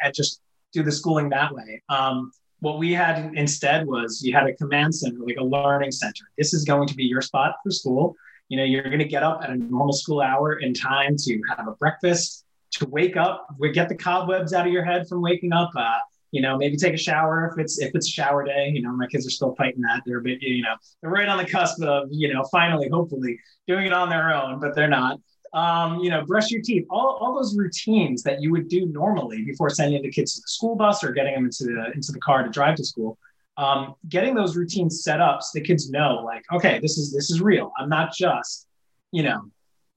and 0.00 0.14
just 0.14 0.40
do 0.72 0.82
the 0.82 0.92
schooling 0.92 1.28
that 1.28 1.54
way. 1.54 1.82
Um, 1.88 2.32
what 2.60 2.78
we 2.78 2.92
had 2.92 3.32
instead 3.34 3.86
was 3.86 4.22
you 4.24 4.34
had 4.34 4.46
a 4.46 4.54
command 4.54 4.94
center, 4.94 5.18
like 5.20 5.36
a 5.36 5.44
learning 5.44 5.92
center. 5.92 6.24
This 6.36 6.52
is 6.52 6.64
going 6.64 6.88
to 6.88 6.94
be 6.94 7.04
your 7.04 7.22
spot 7.22 7.54
for 7.62 7.70
school. 7.70 8.16
You 8.48 8.56
know, 8.56 8.64
you're 8.64 8.82
going 8.82 8.98
to 8.98 9.04
get 9.04 9.22
up 9.22 9.40
at 9.42 9.50
a 9.50 9.56
normal 9.56 9.92
school 9.92 10.20
hour 10.20 10.58
in 10.58 10.74
time 10.74 11.16
to 11.16 11.40
have 11.56 11.68
a 11.68 11.72
breakfast, 11.72 12.44
to 12.72 12.86
wake 12.86 13.16
up, 13.16 13.46
we 13.58 13.72
get 13.72 13.88
the 13.88 13.94
cobwebs 13.94 14.52
out 14.52 14.66
of 14.66 14.72
your 14.72 14.84
head 14.84 15.08
from 15.08 15.22
waking 15.22 15.52
up. 15.52 15.70
Uh, 15.76 15.98
you 16.30 16.42
know, 16.42 16.56
maybe 16.56 16.76
take 16.76 16.94
a 16.94 16.98
shower 16.98 17.50
if 17.50 17.58
it's 17.58 17.80
if 17.80 17.94
it's 17.94 18.08
shower 18.08 18.44
day. 18.44 18.70
You 18.74 18.82
know, 18.82 18.92
my 18.92 19.06
kids 19.06 19.26
are 19.26 19.30
still 19.30 19.54
fighting 19.56 19.80
that. 19.82 20.02
They're 20.04 20.18
a 20.18 20.22
bit, 20.22 20.42
you 20.42 20.62
know, 20.62 20.74
they're 21.00 21.10
right 21.10 21.28
on 21.28 21.38
the 21.38 21.46
cusp 21.46 21.82
of, 21.82 22.08
you 22.10 22.32
know, 22.32 22.44
finally, 22.50 22.88
hopefully, 22.88 23.38
doing 23.66 23.86
it 23.86 23.92
on 23.92 24.08
their 24.08 24.34
own, 24.34 24.60
but 24.60 24.74
they're 24.74 24.88
not. 24.88 25.20
Um, 25.54 26.00
you 26.00 26.10
know, 26.10 26.26
brush 26.26 26.50
your 26.50 26.60
teeth, 26.60 26.84
all, 26.90 27.16
all 27.22 27.34
those 27.34 27.56
routines 27.56 28.22
that 28.24 28.42
you 28.42 28.50
would 28.50 28.68
do 28.68 28.84
normally 28.84 29.44
before 29.44 29.70
sending 29.70 30.02
the 30.02 30.10
kids 30.10 30.34
to 30.34 30.40
the 30.40 30.48
school 30.48 30.76
bus 30.76 31.02
or 31.02 31.12
getting 31.12 31.34
them 31.34 31.46
into 31.46 31.64
the 31.64 31.90
into 31.94 32.12
the 32.12 32.20
car 32.20 32.42
to 32.42 32.50
drive 32.50 32.74
to 32.76 32.84
school. 32.84 33.18
Um, 33.56 33.94
getting 34.08 34.34
those 34.34 34.56
routines 34.56 35.02
set 35.02 35.20
up 35.20 35.42
so 35.42 35.58
the 35.58 35.64
kids 35.64 35.90
know, 35.90 36.22
like, 36.24 36.44
okay, 36.52 36.78
this 36.80 36.98
is 36.98 37.12
this 37.12 37.30
is 37.30 37.40
real. 37.40 37.72
I'm 37.78 37.88
not 37.88 38.12
just, 38.14 38.66
you 39.10 39.22
know, 39.22 39.50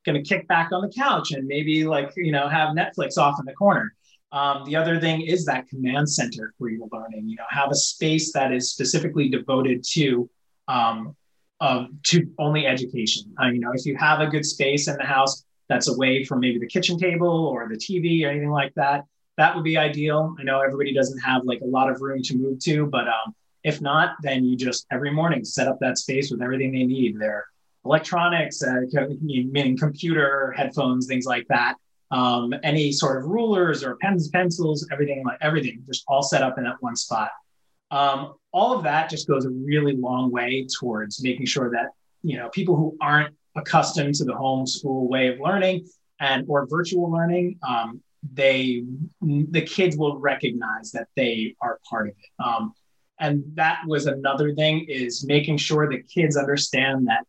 to 0.05 0.21
kick 0.21 0.47
back 0.47 0.71
on 0.71 0.81
the 0.81 0.89
couch 0.89 1.31
and 1.31 1.47
maybe 1.47 1.83
like 1.85 2.11
you 2.15 2.31
know 2.31 2.47
have 2.47 2.75
Netflix 2.75 3.17
off 3.17 3.39
in 3.39 3.45
the 3.45 3.53
corner. 3.53 3.93
Um, 4.31 4.63
the 4.65 4.75
other 4.75 4.99
thing 4.99 5.21
is 5.21 5.45
that 5.45 5.67
command 5.67 6.09
center 6.09 6.53
for 6.57 6.69
your 6.69 6.87
learning. 6.91 7.27
You 7.27 7.35
know, 7.35 7.43
have 7.49 7.71
a 7.71 7.75
space 7.75 8.31
that 8.33 8.53
is 8.53 8.71
specifically 8.71 9.29
devoted 9.29 9.83
to 9.91 10.29
um, 10.67 11.15
uh, 11.59 11.85
to 12.03 12.31
only 12.39 12.65
education. 12.65 13.33
Uh, 13.41 13.47
you 13.47 13.59
know, 13.59 13.71
if 13.73 13.85
you 13.85 13.95
have 13.97 14.21
a 14.21 14.27
good 14.27 14.45
space 14.45 14.87
in 14.87 14.95
the 14.97 15.03
house 15.03 15.43
that's 15.67 15.89
away 15.89 16.23
from 16.23 16.39
maybe 16.39 16.59
the 16.59 16.67
kitchen 16.67 16.97
table 16.97 17.45
or 17.45 17.67
the 17.67 17.75
TV 17.75 18.25
or 18.25 18.29
anything 18.29 18.49
like 18.49 18.73
that, 18.75 19.03
that 19.37 19.53
would 19.53 19.63
be 19.63 19.77
ideal. 19.77 20.35
I 20.39 20.43
know 20.43 20.61
everybody 20.61 20.93
doesn't 20.93 21.19
have 21.19 21.43
like 21.43 21.61
a 21.61 21.65
lot 21.65 21.89
of 21.89 22.01
room 22.01 22.21
to 22.23 22.37
move 22.37 22.59
to, 22.59 22.85
but 22.87 23.07
um, 23.07 23.35
if 23.63 23.81
not, 23.81 24.15
then 24.23 24.45
you 24.45 24.55
just 24.55 24.85
every 24.91 25.11
morning 25.11 25.43
set 25.43 25.67
up 25.67 25.77
that 25.81 25.97
space 25.97 26.31
with 26.31 26.41
everything 26.41 26.71
they 26.71 26.83
need. 26.83 27.19
Their 27.19 27.45
electronics, 27.83 28.63
uh, 28.63 28.81
meaning 29.21 29.77
computer, 29.77 30.53
headphones, 30.55 31.05
things 31.05 31.25
like 31.25 31.47
that 31.49 31.75
um, 32.11 32.53
any 32.63 32.91
sort 32.91 33.17
of 33.17 33.29
rulers 33.29 33.83
or 33.83 33.95
pens, 33.97 34.29
pencils, 34.29 34.87
everything 34.91 35.23
like 35.25 35.37
everything, 35.41 35.83
just 35.87 36.03
all 36.07 36.21
set 36.21 36.43
up 36.43 36.57
in 36.57 36.65
that 36.65 36.75
one 36.81 36.95
spot. 36.95 37.31
Um, 37.89 38.35
all 38.53 38.77
of 38.77 38.83
that 38.83 39.09
just 39.09 39.27
goes 39.27 39.45
a 39.45 39.49
really 39.49 39.95
long 39.95 40.31
way 40.31 40.67
towards 40.79 41.23
making 41.23 41.45
sure 41.45 41.71
that 41.71 41.89
you 42.23 42.37
know 42.37 42.49
people 42.49 42.75
who 42.75 42.97
aren't 43.01 43.35
accustomed 43.55 44.15
to 44.15 44.25
the 44.25 44.33
homeschool 44.33 45.07
way 45.09 45.27
of 45.27 45.39
learning 45.39 45.87
and 46.19 46.45
or 46.47 46.67
virtual 46.67 47.11
learning, 47.11 47.59
um, 47.67 48.01
they 48.33 48.83
the 49.21 49.61
kids 49.61 49.97
will 49.97 50.17
recognize 50.17 50.91
that 50.91 51.07
they 51.15 51.55
are 51.61 51.79
part 51.89 52.07
of 52.09 52.15
it. 52.17 52.43
Um, 52.43 52.73
and 53.19 53.43
that 53.53 53.81
was 53.87 54.07
another 54.07 54.53
thing 54.55 54.85
is 54.89 55.25
making 55.25 55.57
sure 55.57 55.89
that 55.91 56.07
kids 56.07 56.35
understand 56.35 57.07
that 57.07 57.25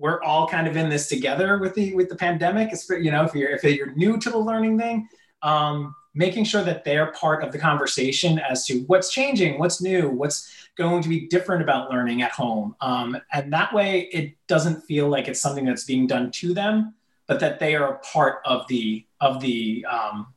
we're 0.00 0.20
all 0.22 0.48
kind 0.48 0.66
of 0.66 0.76
in 0.76 0.88
this 0.88 1.08
together 1.08 1.58
with 1.58 1.74
the 1.74 1.94
with 1.94 2.08
the 2.08 2.16
pandemic. 2.16 2.72
It's 2.72 2.88
you 2.88 3.10
know 3.10 3.24
if 3.24 3.34
you're 3.34 3.50
if 3.50 3.62
you're 3.62 3.94
new 3.94 4.18
to 4.18 4.30
the 4.30 4.38
learning 4.38 4.78
thing, 4.78 5.08
um, 5.42 5.94
making 6.14 6.44
sure 6.44 6.64
that 6.64 6.84
they're 6.84 7.12
part 7.12 7.44
of 7.44 7.52
the 7.52 7.58
conversation 7.58 8.38
as 8.38 8.64
to 8.66 8.80
what's 8.86 9.12
changing, 9.12 9.58
what's 9.58 9.82
new, 9.82 10.08
what's 10.08 10.50
going 10.76 11.02
to 11.02 11.08
be 11.08 11.28
different 11.28 11.62
about 11.62 11.90
learning 11.90 12.22
at 12.22 12.32
home, 12.32 12.74
um, 12.80 13.16
and 13.32 13.52
that 13.52 13.72
way 13.74 14.08
it 14.12 14.34
doesn't 14.48 14.80
feel 14.82 15.08
like 15.08 15.28
it's 15.28 15.40
something 15.40 15.66
that's 15.66 15.84
being 15.84 16.06
done 16.06 16.30
to 16.30 16.54
them, 16.54 16.94
but 17.28 17.38
that 17.38 17.60
they 17.60 17.74
are 17.76 17.94
a 17.94 17.98
part 17.98 18.40
of 18.46 18.66
the 18.68 19.04
of 19.20 19.40
the 19.40 19.84
um, 19.84 20.28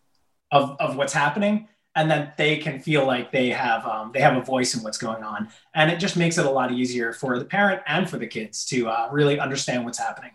of 0.52 0.76
of 0.80 0.98
what's 0.98 1.14
happening 1.14 1.70
and 1.96 2.10
that 2.10 2.38
they 2.38 2.58
can 2.58 2.80
feel 2.80 3.06
like 3.06 3.32
they 3.32 3.50
have 3.50 3.86
um, 3.86 4.12
they 4.14 4.20
have 4.20 4.36
a 4.36 4.42
voice 4.42 4.76
in 4.76 4.84
what's 4.84 4.98
going 4.98 5.24
on. 5.24 5.50
And 5.76 5.92
it 5.92 5.98
just 5.98 6.18
makes 6.18 6.38
it 6.38 6.46
a 6.46 6.50
lot 6.50 6.72
easier 6.72 7.14
for 7.14 7.38
the 7.38 7.46
parent 7.46 7.82
and 7.88 8.10
for 8.10 8.18
the 8.18 8.28
kids 8.28 8.66
to 8.66 8.90
uh, 8.90 9.10
really 9.12 9.40
understand 9.40 9.86
what's 9.86 10.00
happening. 10.00 10.32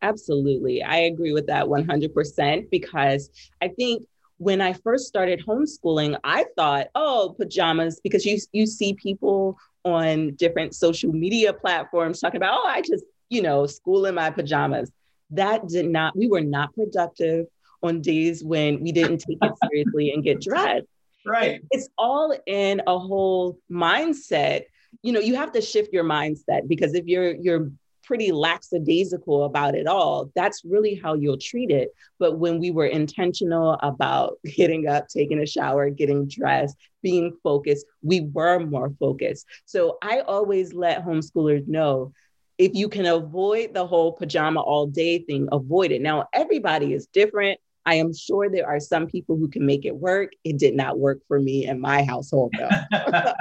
Absolutely. 0.00 0.82
I 0.82 0.98
agree 0.98 1.32
with 1.32 1.46
that 1.48 1.66
100% 1.66 2.70
because 2.70 3.30
i 3.60 3.68
think 3.68 4.06
when 4.36 4.60
i 4.60 4.72
first 4.72 5.08
started 5.08 5.42
homeschooling 5.44 6.16
i 6.22 6.44
thought 6.54 6.86
oh 6.94 7.34
pajamas 7.36 7.98
because 8.04 8.24
you 8.24 8.38
you 8.52 8.64
see 8.64 8.94
people 8.94 9.58
on 9.84 10.34
different 10.36 10.72
social 10.72 11.12
media 11.12 11.52
platforms 11.52 12.20
talking 12.20 12.36
about 12.36 12.60
oh 12.62 12.66
i 12.68 12.80
just 12.80 13.02
you 13.28 13.42
know 13.42 13.66
school 13.66 14.06
in 14.06 14.14
my 14.14 14.30
pajamas. 14.30 14.90
That 15.30 15.68
did 15.68 15.86
not 15.86 16.16
we 16.16 16.28
were 16.28 16.40
not 16.40 16.74
productive 16.74 17.46
on 17.82 18.00
days 18.00 18.44
when 18.44 18.80
we 18.82 18.92
didn't 18.92 19.18
take 19.18 19.38
it 19.40 19.52
seriously 19.62 20.12
and 20.12 20.24
get 20.24 20.40
dressed. 20.40 20.86
Right. 21.26 21.60
It's 21.70 21.88
all 21.98 22.36
in 22.46 22.82
a 22.86 22.98
whole 22.98 23.58
mindset. 23.70 24.62
You 25.02 25.12
know, 25.12 25.20
you 25.20 25.36
have 25.36 25.52
to 25.52 25.60
shift 25.60 25.92
your 25.92 26.04
mindset 26.04 26.68
because 26.68 26.94
if 26.94 27.06
you're 27.06 27.34
you're 27.34 27.70
pretty 28.08 28.32
lackadaisical 28.32 29.44
about 29.44 29.74
it 29.74 29.86
all, 29.86 30.32
that's 30.34 30.64
really 30.64 30.94
how 30.94 31.12
you'll 31.12 31.36
treat 31.36 31.70
it. 31.70 31.90
But 32.18 32.38
when 32.38 32.58
we 32.58 32.70
were 32.70 32.86
intentional 32.86 33.78
about 33.82 34.38
getting 34.56 34.88
up, 34.88 35.08
taking 35.08 35.40
a 35.40 35.46
shower, 35.46 35.90
getting 35.90 36.26
dressed, 36.26 36.76
being 37.02 37.36
focused, 37.42 37.84
we 38.02 38.22
were 38.32 38.60
more 38.60 38.90
focused. 38.98 39.46
So 39.66 39.98
I 40.02 40.20
always 40.20 40.72
let 40.72 41.04
homeschoolers 41.04 41.68
know 41.68 42.12
if 42.56 42.74
you 42.74 42.88
can 42.88 43.06
avoid 43.06 43.74
the 43.74 43.86
whole 43.86 44.12
pajama 44.12 44.60
all 44.60 44.86
day 44.86 45.18
thing, 45.18 45.48
avoid 45.52 45.92
it. 45.92 46.02
Now, 46.02 46.28
everybody 46.32 46.92
is 46.92 47.06
different. 47.06 47.60
I 47.86 47.94
am 47.94 48.14
sure 48.14 48.50
there 48.50 48.68
are 48.68 48.80
some 48.80 49.06
people 49.06 49.36
who 49.36 49.48
can 49.48 49.64
make 49.64 49.84
it 49.84 49.96
work. 49.96 50.32
It 50.44 50.58
did 50.58 50.74
not 50.74 50.98
work 50.98 51.20
for 51.26 51.40
me 51.40 51.66
in 51.66 51.80
my 51.80 52.02
household, 52.04 52.52
though. 52.58 52.68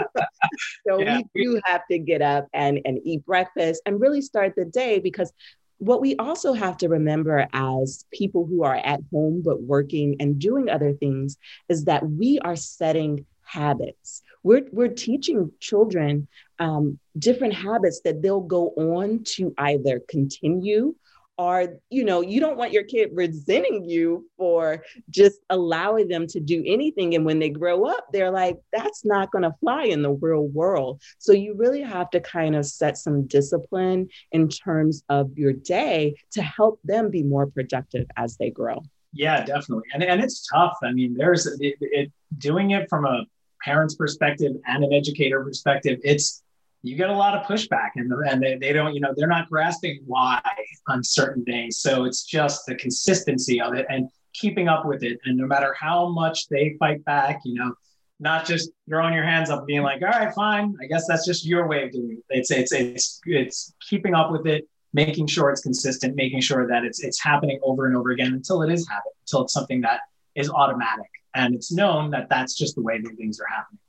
so 0.87 0.99
yeah. 0.99 1.21
we 1.33 1.43
do 1.43 1.61
have 1.65 1.81
to 1.91 1.99
get 1.99 2.21
up 2.21 2.47
and, 2.53 2.79
and 2.85 2.99
eat 3.03 3.25
breakfast 3.25 3.81
and 3.85 3.99
really 3.99 4.21
start 4.21 4.53
the 4.55 4.65
day 4.65 4.99
because 4.99 5.33
what 5.79 6.01
we 6.01 6.15
also 6.15 6.53
have 6.53 6.77
to 6.77 6.89
remember 6.89 7.47
as 7.53 8.05
people 8.11 8.45
who 8.45 8.63
are 8.63 8.77
at 8.77 9.01
home 9.11 9.43
but 9.45 9.61
working 9.61 10.15
and 10.19 10.39
doing 10.39 10.69
other 10.69 10.93
things 10.93 11.37
is 11.69 11.85
that 11.85 12.07
we 12.07 12.39
are 12.39 12.55
setting 12.55 13.25
habits. 13.43 14.23
We're, 14.43 14.65
we're 14.71 14.87
teaching 14.87 15.51
children 15.59 16.27
um, 16.59 16.99
different 17.17 17.53
habits 17.53 18.01
that 18.05 18.21
they'll 18.21 18.41
go 18.41 18.69
on 18.69 19.23
to 19.35 19.53
either 19.57 20.01
continue 20.07 20.95
are 21.37 21.67
you 21.89 22.03
know 22.03 22.21
you 22.21 22.39
don't 22.39 22.57
want 22.57 22.71
your 22.71 22.83
kid 22.83 23.09
resenting 23.13 23.85
you 23.85 24.27
for 24.37 24.83
just 25.09 25.39
allowing 25.49 26.07
them 26.07 26.27
to 26.27 26.39
do 26.39 26.63
anything. 26.65 27.15
And 27.15 27.25
when 27.25 27.39
they 27.39 27.49
grow 27.49 27.85
up 27.85 28.07
they're 28.11 28.31
like 28.31 28.57
that's 28.73 29.05
not 29.05 29.31
going 29.31 29.43
to 29.43 29.53
fly 29.59 29.83
in 29.83 30.01
the 30.01 30.11
real 30.11 30.47
world. 30.47 31.01
So 31.19 31.33
you 31.33 31.55
really 31.55 31.81
have 31.81 32.09
to 32.11 32.19
kind 32.19 32.55
of 32.55 32.65
set 32.65 32.97
some 32.97 33.27
discipline 33.27 34.07
in 34.31 34.49
terms 34.49 35.03
of 35.09 35.37
your 35.37 35.53
day 35.53 36.15
to 36.31 36.41
help 36.41 36.79
them 36.83 37.09
be 37.11 37.23
more 37.23 37.47
productive 37.47 38.07
as 38.17 38.37
they 38.37 38.49
grow. 38.49 38.81
Yeah 39.13 39.43
definitely. 39.43 39.85
And, 39.93 40.03
and 40.03 40.21
it's 40.21 40.47
tough. 40.47 40.77
I 40.83 40.91
mean 40.91 41.15
there's 41.17 41.45
it, 41.45 41.77
it 41.81 42.11
doing 42.37 42.71
it 42.71 42.89
from 42.89 43.05
a 43.05 43.25
parent's 43.63 43.95
perspective 43.95 44.53
and 44.67 44.83
an 44.83 44.93
educator 44.93 45.43
perspective 45.43 45.99
it's 46.03 46.43
you 46.87 46.95
get 46.95 47.09
a 47.09 47.15
lot 47.15 47.35
of 47.35 47.45
pushback 47.45 47.91
and, 47.95 48.11
and 48.29 48.41
they, 48.41 48.57
they 48.57 48.73
don't, 48.73 48.93
you 48.93 49.01
know, 49.01 49.13
they're 49.15 49.27
not 49.27 49.49
grasping 49.49 49.99
why 50.05 50.41
on 50.87 51.03
certain 51.03 51.43
days 51.43 51.79
So 51.79 52.05
it's 52.05 52.23
just 52.23 52.65
the 52.65 52.75
consistency 52.75 53.61
of 53.61 53.73
it 53.73 53.85
and 53.89 54.09
keeping 54.33 54.67
up 54.67 54.85
with 54.85 55.03
it. 55.03 55.19
And 55.25 55.37
no 55.37 55.45
matter 55.45 55.75
how 55.79 56.07
much 56.09 56.47
they 56.47 56.75
fight 56.79 57.03
back, 57.05 57.41
you 57.43 57.55
know, 57.55 57.73
not 58.19 58.45
just 58.45 58.71
throwing 58.89 59.13
your 59.13 59.23
hands 59.23 59.49
up 59.49 59.59
and 59.59 59.67
being 59.67 59.83
like, 59.83 60.01
all 60.01 60.09
right, 60.09 60.33
fine. 60.33 60.75
I 60.81 60.87
guess 60.87 61.05
that's 61.07 61.25
just 61.25 61.45
your 61.45 61.67
way 61.67 61.83
of 61.83 61.91
doing 61.91 62.17
it. 62.17 62.23
It's, 62.29 62.51
it's, 62.51 62.71
it's, 62.71 63.21
it's 63.25 63.73
keeping 63.87 64.15
up 64.15 64.31
with 64.31 64.47
it, 64.47 64.67
making 64.93 65.27
sure 65.27 65.51
it's 65.51 65.61
consistent, 65.61 66.15
making 66.15 66.41
sure 66.41 66.67
that 66.67 66.83
it's, 66.83 67.03
it's 67.03 67.21
happening 67.21 67.59
over 67.61 67.85
and 67.85 67.95
over 67.95 68.11
again 68.11 68.33
until 68.33 68.63
it 68.63 68.71
is 68.71 68.87
happening, 68.87 69.13
until 69.21 69.43
it's 69.43 69.53
something 69.53 69.81
that 69.81 70.01
is 70.35 70.49
automatic. 70.49 71.09
And 71.35 71.53
it's 71.53 71.71
known 71.71 72.09
that 72.11 72.29
that's 72.29 72.55
just 72.55 72.75
the 72.75 72.81
way 72.81 72.99
that 72.99 73.15
things 73.17 73.39
are 73.39 73.47
happening. 73.47 73.79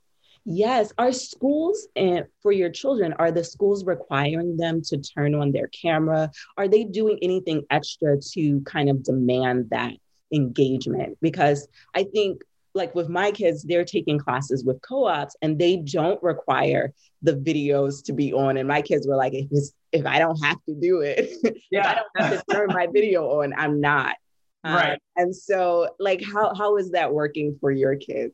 Yes. 0.45 0.91
Are 0.97 1.11
schools 1.11 1.87
and 1.95 2.25
for 2.41 2.51
your 2.51 2.69
children, 2.69 3.13
are 3.13 3.31
the 3.31 3.43
schools 3.43 3.85
requiring 3.85 4.57
them 4.57 4.81
to 4.83 4.97
turn 4.97 5.35
on 5.35 5.51
their 5.51 5.67
camera? 5.67 6.31
Are 6.57 6.67
they 6.67 6.83
doing 6.83 7.19
anything 7.21 7.63
extra 7.69 8.17
to 8.33 8.61
kind 8.61 8.89
of 8.89 9.03
demand 9.03 9.69
that 9.71 9.93
engagement? 10.33 11.17
Because 11.21 11.67
I 11.95 12.03
think 12.03 12.41
like 12.73 12.93
with 12.95 13.09
my 13.09 13.31
kids, 13.31 13.63
they're 13.63 13.85
taking 13.85 14.19
classes 14.19 14.63
with 14.63 14.81
co-ops 14.81 15.35
and 15.41 15.57
they 15.57 15.77
don't 15.77 16.21
require 16.23 16.93
the 17.21 17.33
videos 17.33 18.03
to 18.05 18.13
be 18.13 18.31
on. 18.33 18.57
And 18.57 18.67
my 18.67 18.81
kids 18.81 19.07
were 19.07 19.15
like, 19.15 19.33
if, 19.33 19.47
if 19.91 20.05
I 20.05 20.19
don't 20.19 20.41
have 20.43 20.57
to 20.67 20.75
do 20.75 21.01
it, 21.01 21.29
yeah. 21.71 21.79
if 21.81 21.85
I 21.85 21.95
don't 21.95 22.31
have 22.31 22.45
to 22.45 22.53
turn 22.53 22.67
my 22.69 22.87
video 22.91 23.41
on, 23.41 23.53
I'm 23.57 23.81
not. 23.81 24.15
Right. 24.63 24.93
Um, 24.93 24.97
and 25.15 25.35
so 25.35 25.89
like 25.99 26.21
how 26.21 26.53
how 26.53 26.75
is 26.75 26.91
that 26.91 27.13
working 27.13 27.57
for 27.61 27.71
your 27.71 27.95
kids? 27.95 28.33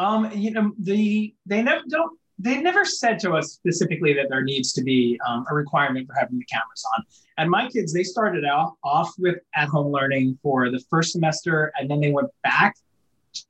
Um, 0.00 0.30
you 0.32 0.50
know, 0.50 0.72
the 0.78 1.34
they 1.44 1.62
never 1.62 1.82
don't 1.88 2.18
they 2.38 2.62
never 2.62 2.86
said 2.86 3.18
to 3.18 3.32
us 3.32 3.52
specifically 3.52 4.14
that 4.14 4.28
there 4.30 4.42
needs 4.42 4.72
to 4.72 4.82
be 4.82 5.20
um, 5.28 5.44
a 5.50 5.54
requirement 5.54 6.06
for 6.06 6.14
having 6.18 6.38
the 6.38 6.44
cameras 6.46 6.82
on. 6.96 7.04
And 7.36 7.50
my 7.50 7.68
kids, 7.68 7.92
they 7.92 8.02
started 8.02 8.46
out 8.46 8.76
off 8.82 9.12
with 9.18 9.36
at-home 9.54 9.92
learning 9.92 10.38
for 10.42 10.70
the 10.70 10.80
first 10.88 11.12
semester, 11.12 11.70
and 11.76 11.90
then 11.90 12.00
they 12.00 12.12
went 12.12 12.28
back 12.42 12.76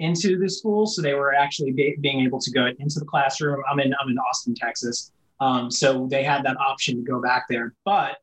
into 0.00 0.40
the 0.40 0.48
school, 0.48 0.86
so 0.88 1.00
they 1.00 1.14
were 1.14 1.32
actually 1.32 1.70
be, 1.70 1.96
being 2.00 2.20
able 2.22 2.40
to 2.40 2.50
go 2.50 2.66
into 2.66 2.98
the 2.98 3.06
classroom. 3.06 3.62
I'm 3.70 3.78
in 3.78 3.94
I'm 4.00 4.08
in 4.10 4.18
Austin, 4.18 4.56
Texas, 4.56 5.12
um, 5.38 5.70
so 5.70 6.08
they 6.10 6.24
had 6.24 6.42
that 6.46 6.56
option 6.56 6.96
to 6.96 7.02
go 7.02 7.20
back 7.20 7.44
there, 7.48 7.74
but 7.84 8.16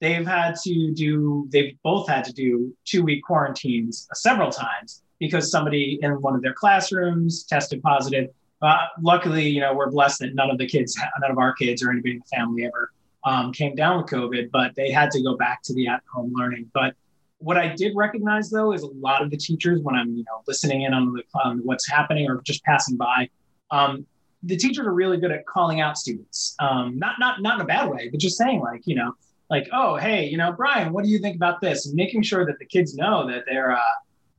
they've 0.00 0.26
had 0.26 0.54
to 0.62 0.92
do 0.92 1.48
they've 1.50 1.76
both 1.82 2.08
had 2.08 2.22
to 2.26 2.32
do 2.32 2.72
two 2.84 3.02
week 3.02 3.24
quarantines 3.24 4.06
several 4.14 4.52
times 4.52 5.02
because 5.18 5.50
somebody 5.50 5.98
in 6.02 6.10
one 6.20 6.34
of 6.34 6.42
their 6.42 6.54
classrooms 6.54 7.44
tested 7.44 7.82
positive. 7.82 8.30
Uh, 8.62 8.76
luckily, 9.02 9.46
you 9.46 9.60
know, 9.60 9.74
we're 9.74 9.90
blessed 9.90 10.20
that 10.20 10.34
none 10.34 10.50
of 10.50 10.58
the 10.58 10.66
kids, 10.66 10.98
none 11.20 11.30
of 11.30 11.38
our 11.38 11.52
kids 11.52 11.82
or 11.82 11.90
anybody 11.90 12.12
in 12.12 12.18
the 12.18 12.36
family 12.36 12.64
ever 12.64 12.92
um, 13.24 13.52
came 13.52 13.74
down 13.74 13.98
with 13.98 14.06
COVID, 14.06 14.50
but 14.50 14.74
they 14.74 14.90
had 14.90 15.10
to 15.10 15.22
go 15.22 15.36
back 15.36 15.62
to 15.62 15.74
the 15.74 15.86
at-home 15.88 16.32
learning. 16.34 16.70
But 16.72 16.94
what 17.38 17.58
I 17.58 17.68
did 17.74 17.92
recognize 17.94 18.50
though 18.50 18.72
is 18.72 18.82
a 18.82 18.86
lot 18.86 19.22
of 19.22 19.30
the 19.30 19.36
teachers, 19.36 19.80
when 19.82 19.94
I'm, 19.94 20.14
you 20.16 20.24
know, 20.24 20.42
listening 20.46 20.82
in 20.82 20.94
on, 20.94 21.12
the, 21.12 21.22
on 21.44 21.58
what's 21.58 21.88
happening 21.88 22.28
or 22.28 22.40
just 22.42 22.64
passing 22.64 22.96
by, 22.96 23.28
um, 23.70 24.06
the 24.42 24.56
teachers 24.56 24.86
are 24.86 24.92
really 24.92 25.16
good 25.16 25.32
at 25.32 25.46
calling 25.46 25.80
out 25.80 25.96
students. 25.96 26.54
Um, 26.58 26.98
not 26.98 27.14
not 27.18 27.40
not 27.40 27.54
in 27.56 27.60
a 27.62 27.64
bad 27.64 27.90
way, 27.90 28.08
but 28.10 28.20
just 28.20 28.36
saying 28.36 28.60
like, 28.60 28.82
you 28.86 28.94
know, 28.94 29.14
like, 29.48 29.68
oh, 29.72 29.96
hey, 29.96 30.26
you 30.26 30.36
know, 30.36 30.52
Brian, 30.52 30.92
what 30.92 31.04
do 31.04 31.10
you 31.10 31.18
think 31.18 31.36
about 31.36 31.60
this? 31.60 31.86
And 31.86 31.94
making 31.94 32.22
sure 32.22 32.44
that 32.44 32.58
the 32.58 32.66
kids 32.66 32.94
know 32.94 33.26
that 33.30 33.44
they're 33.46 33.72
uh, 33.72 33.80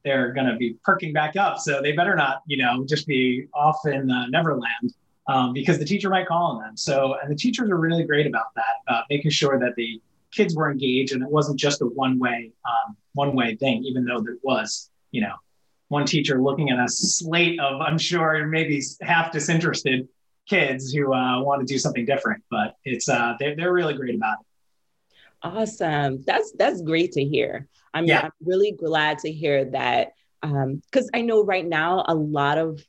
they're 0.06 0.32
going 0.32 0.48
to 0.48 0.56
be 0.56 0.78
perking 0.84 1.12
back 1.12 1.36
up. 1.36 1.58
So 1.60 1.82
they 1.82 1.92
better 1.92 2.16
not, 2.16 2.44
you 2.46 2.58
know, 2.58 2.86
just 2.86 3.08
be 3.08 3.48
off 3.54 3.80
in 3.86 4.10
uh, 4.10 4.28
Neverland 4.28 4.94
um, 5.28 5.52
because 5.52 5.80
the 5.80 5.86
teacher 5.86 6.10
might 6.10 6.28
call 6.28 6.52
on 6.52 6.62
them. 6.62 6.78
So, 6.78 7.18
and 7.22 7.30
the 7.30 7.36
teachers 7.36 7.70
are 7.70 7.78
really 7.78 8.06
great 8.06 8.28
about 8.28 8.54
that, 8.56 8.94
uh, 8.94 9.02
making 9.10 9.32
sure 9.32 9.60
that 9.60 9.76
the 9.76 10.02
kids 10.32 10.56
were 10.56 10.72
engaged 10.72 11.14
and 11.14 11.24
it 11.24 11.30
wasn't 11.30 11.60
just 11.60 11.82
a 11.82 11.86
one 11.86 12.20
way, 12.20 12.52
um, 12.66 12.96
one 13.14 13.36
way 13.36 13.56
thing, 13.56 13.84
even 13.84 14.06
though 14.06 14.22
there 14.22 14.38
was, 14.44 14.92
you 15.12 15.22
know, 15.22 15.34
one 15.88 16.06
teacher 16.06 16.42
looking 16.42 16.70
at 16.70 16.80
a 16.80 16.88
slate 16.88 17.60
of, 17.60 17.82
I'm 17.82 17.98
sure, 17.98 18.46
maybe 18.46 18.82
half 19.02 19.32
disinterested 19.32 20.08
kids 20.48 20.94
who 20.94 21.14
uh, 21.14 21.42
want 21.42 21.66
to 21.66 21.66
do 21.66 21.80
something 21.80 22.06
different. 22.06 22.44
But 22.52 22.76
it's 22.86 23.10
uh, 23.10 23.36
they're, 23.40 23.56
they're 23.56 23.74
really 23.74 23.96
great 23.96 24.16
about 24.16 24.38
it. 24.42 24.46
Awesome. 25.42 26.24
That's 26.24 26.52
that's 26.58 26.82
great 26.82 27.12
to 27.14 27.24
hear. 27.24 27.68
I'm, 27.96 28.06
Yeah. 28.06 28.26
I'm 28.26 28.32
really 28.44 28.74
glad 28.74 29.20
to 29.20 29.32
hear 29.32 29.66
that 29.72 30.10
because 30.42 31.10
I 31.14 31.22
know 31.22 31.44
right 31.44 31.66
now 31.66 32.06
a 32.08 32.14
lot 32.14 32.60
of 32.60 32.86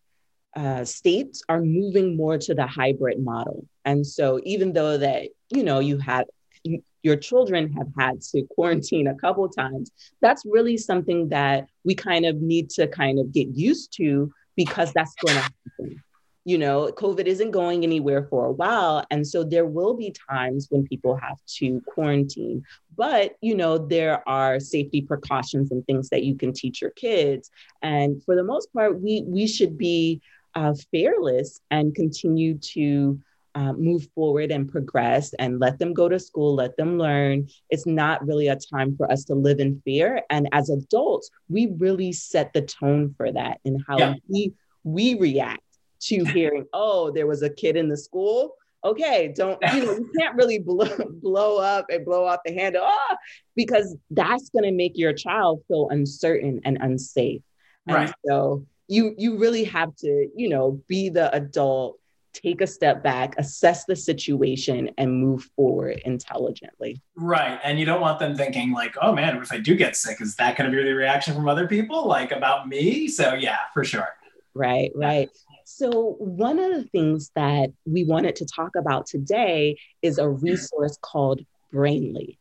uh, 0.55 0.85
states 0.85 1.43
are 1.49 1.61
moving 1.63 2.17
more 2.17 2.37
to 2.39 2.55
the 2.55 2.67
hybrid 2.67 3.23
model. 3.23 3.67
And 3.85 4.07
so 4.07 4.41
even 4.45 4.73
though 4.73 4.99
that, 4.99 5.29
you 5.51 5.63
know, 5.63 5.79
you 5.79 5.99
had 5.99 6.27
you, 6.65 6.83
your 7.03 7.17
children 7.17 7.73
have 7.75 7.89
had 7.99 8.21
to 8.33 8.43
quarantine 8.51 9.07
a 9.07 9.15
couple 9.15 9.49
times, 9.49 9.91
that's 10.21 10.45
really 10.45 10.77
something 10.77 11.29
that 11.29 11.69
we 11.85 11.95
kind 11.95 12.27
of 12.27 12.37
need 12.43 12.69
to 12.71 12.89
kind 12.89 13.19
of 13.19 13.33
get 13.33 13.49
used 13.49 13.93
to 13.99 14.33
because 14.57 14.93
that's 14.93 15.15
going 15.25 15.37
to 15.37 15.43
happen. 15.43 16.03
You 16.47 16.59
know, 16.59 16.93
COVID 16.97 17.27
isn't 17.27 17.51
going 17.51 17.85
anywhere 17.85 18.25
for 18.31 18.47
a 18.47 18.53
while. 18.53 19.05
And 19.11 19.27
so 19.27 19.45
there 19.45 19.67
will 19.67 19.95
be 19.95 20.15
times 20.31 20.69
when 20.71 20.85
people 20.87 21.17
have 21.17 21.39
to 21.59 21.83
quarantine. 21.89 22.63
But, 22.97 23.37
you 23.43 23.55
know, 23.57 23.79
there 23.79 24.27
are 24.29 24.61
safety 24.61 25.03
precautions 25.03 25.73
and 25.73 25.85
things 25.87 26.09
that 26.11 26.25
you 26.25 26.37
can 26.37 26.55
teach 26.55 26.81
your 26.81 26.93
kids. 26.93 27.51
And 27.83 28.23
for 28.25 28.37
the 28.37 28.45
most 28.45 28.73
part, 28.73 29.01
we 29.03 29.25
we 29.27 29.47
should 29.49 29.77
be 29.77 30.23
uh, 30.55 30.75
fearless 30.93 31.61
and 31.71 31.95
continue 31.95 32.59
to 32.59 33.21
uh, 33.57 33.73
move 33.75 34.07
forward 34.15 34.53
and 34.53 34.69
progress 34.71 35.35
and 35.35 35.61
let 35.61 35.79
them 35.79 35.95
go 35.95 36.09
to 36.09 36.19
school, 36.19 36.55
let 36.55 36.77
them 36.77 36.99
learn. 36.99 37.49
It's 37.71 37.87
not 37.87 38.27
really 38.27 38.49
a 38.49 38.57
time 38.57 38.97
for 38.97 39.11
us 39.11 39.25
to 39.25 39.35
live 39.35 39.61
in 39.61 39.81
fear. 39.85 40.23
And 40.31 40.49
as 40.53 40.71
adults, 40.71 41.31
we 41.49 41.69
really 41.79 42.13
set 42.13 42.53
the 42.53 42.63
tone 42.63 43.15
for 43.17 43.33
that 43.33 43.61
and 43.65 43.83
how 43.89 43.99
Yeah. 43.99 44.15
we 44.29 44.53
we 44.85 45.15
react 45.15 45.63
to 46.01 46.25
hearing, 46.25 46.67
oh, 46.73 47.11
there 47.11 47.27
was 47.27 47.43
a 47.43 47.51
kid 47.51 47.77
in 47.77 47.89
the 47.89 47.97
school. 47.97 48.55
Okay, 48.85 49.33
don't 49.35 49.59
you 49.75 49.85
know? 49.85 49.93
You 49.95 50.11
can't 50.19 50.37
really 50.37 50.59
blow, 50.59 50.89
blow 51.23 51.59
up 51.59 51.87
and 51.89 52.05
blow 52.05 52.25
off 52.25 52.41
the 52.45 52.53
handle, 52.53 52.83
ah, 52.85 53.17
because 53.57 53.97
that's 54.11 54.51
going 54.51 54.65
to 54.65 54.73
make 54.73 54.97
your 54.97 55.13
child 55.13 55.63
feel 55.67 55.89
uncertain 55.91 56.61
and 56.65 56.79
unsafe. 56.81 57.43
And 57.87 57.97
Right. 57.97 58.13
so 58.27 58.67
you 58.89 59.15
you 59.19 59.39
really 59.39 59.65
have 59.65 59.95
to, 59.97 60.29
you 60.37 60.49
know, 60.49 60.81
be 60.87 61.09
the 61.09 61.35
adult, 61.35 61.99
take 62.33 62.61
a 62.61 62.67
step 62.67 63.03
back, 63.03 63.35
assess 63.39 63.87
the 63.87 63.97
situation, 63.97 64.91
and 64.99 65.21
move 65.21 65.49
forward 65.57 66.01
intelligently. 66.05 67.01
Right. 67.17 67.59
And 67.65 67.81
you 67.81 67.87
don't 67.87 68.01
want 68.01 68.19
them 68.21 68.37
thinking, 68.37 68.73
like, 68.73 68.95
oh 69.01 69.13
man, 69.13 69.37
if 69.39 69.51
I 69.53 69.59
do 69.59 69.75
get 69.75 69.97
sick, 69.97 70.21
is 70.21 70.37
that 70.37 70.57
going 70.57 70.71
to 70.71 70.77
be 70.77 70.85
the 70.85 70.93
reaction 70.93 71.35
from 71.35 71.49
other 71.49 71.67
people, 71.67 72.07
like 72.07 72.31
about 72.31 72.69
me? 72.69 73.09
So, 73.09 73.35
yeah, 73.35 73.59
for 73.73 73.85
sure. 73.85 74.09
Right, 74.55 74.91
right. 74.95 75.29
So, 75.69 76.15
one 76.21 76.61
of 76.61 76.71
the 76.77 76.85
things 76.85 77.33
that 77.35 77.73
we 77.85 78.05
wanted 78.05 78.37
to 78.37 78.47
talk 78.47 78.77
about 78.77 79.05
today 79.05 79.77
is 80.01 80.19
a 80.19 80.29
resource 80.29 80.97
called 81.03 81.41
Brainly. 81.75 82.39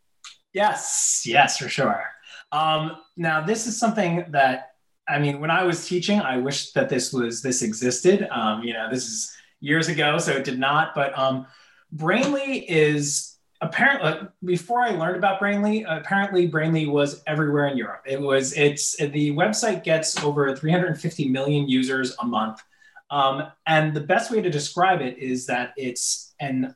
Yes, 0.54 1.24
yes, 1.26 1.58
for 1.58 1.68
sure. 1.68 2.06
Um, 2.52 2.98
now, 3.18 3.42
this 3.44 3.66
is 3.66 3.80
something 3.80 4.26
that 4.30 4.74
I 5.08 5.18
mean, 5.18 5.40
when 5.40 5.50
I 5.50 5.64
was 5.64 5.88
teaching, 5.88 6.20
I 6.20 6.38
wish 6.38 6.72
that 6.74 6.88
this 6.88 7.12
was 7.12 7.42
this 7.42 7.64
existed. 7.64 8.28
Um, 8.30 8.62
you 8.62 8.74
know, 8.74 8.92
this 8.92 9.08
is 9.08 9.36
years 9.60 9.88
ago, 9.88 10.20
so 10.20 10.34
it 10.34 10.44
did 10.44 10.60
not. 10.60 10.94
But 10.94 11.18
um, 11.18 11.48
Brainly 11.96 12.64
is 12.68 13.38
apparently 13.60 14.28
before 14.44 14.84
I 14.84 14.92
learned 14.92 15.18
about 15.18 15.42
Brainly, 15.42 15.84
apparently 15.88 16.48
Brainly 16.48 16.88
was 16.88 17.24
everywhere 17.26 17.70
in 17.70 17.76
Europe. 17.76 18.04
It 18.06 18.22
was 18.22 18.54
it's 18.54 18.96
the 18.98 19.32
website 19.32 19.84
gets 19.84 20.24
over 20.24 20.56
350 20.56 21.28
million 21.30 21.68
users 21.68 22.16
a 22.20 22.26
month, 22.26 22.62
um, 23.10 23.48
and 23.68 23.94
the 23.94 24.02
best 24.02 24.32
way 24.32 24.42
to 24.42 24.50
describe 24.50 25.02
it 25.02 25.18
is 25.18 25.46
that 25.48 25.74
it's 25.78 26.34
an 26.40 26.76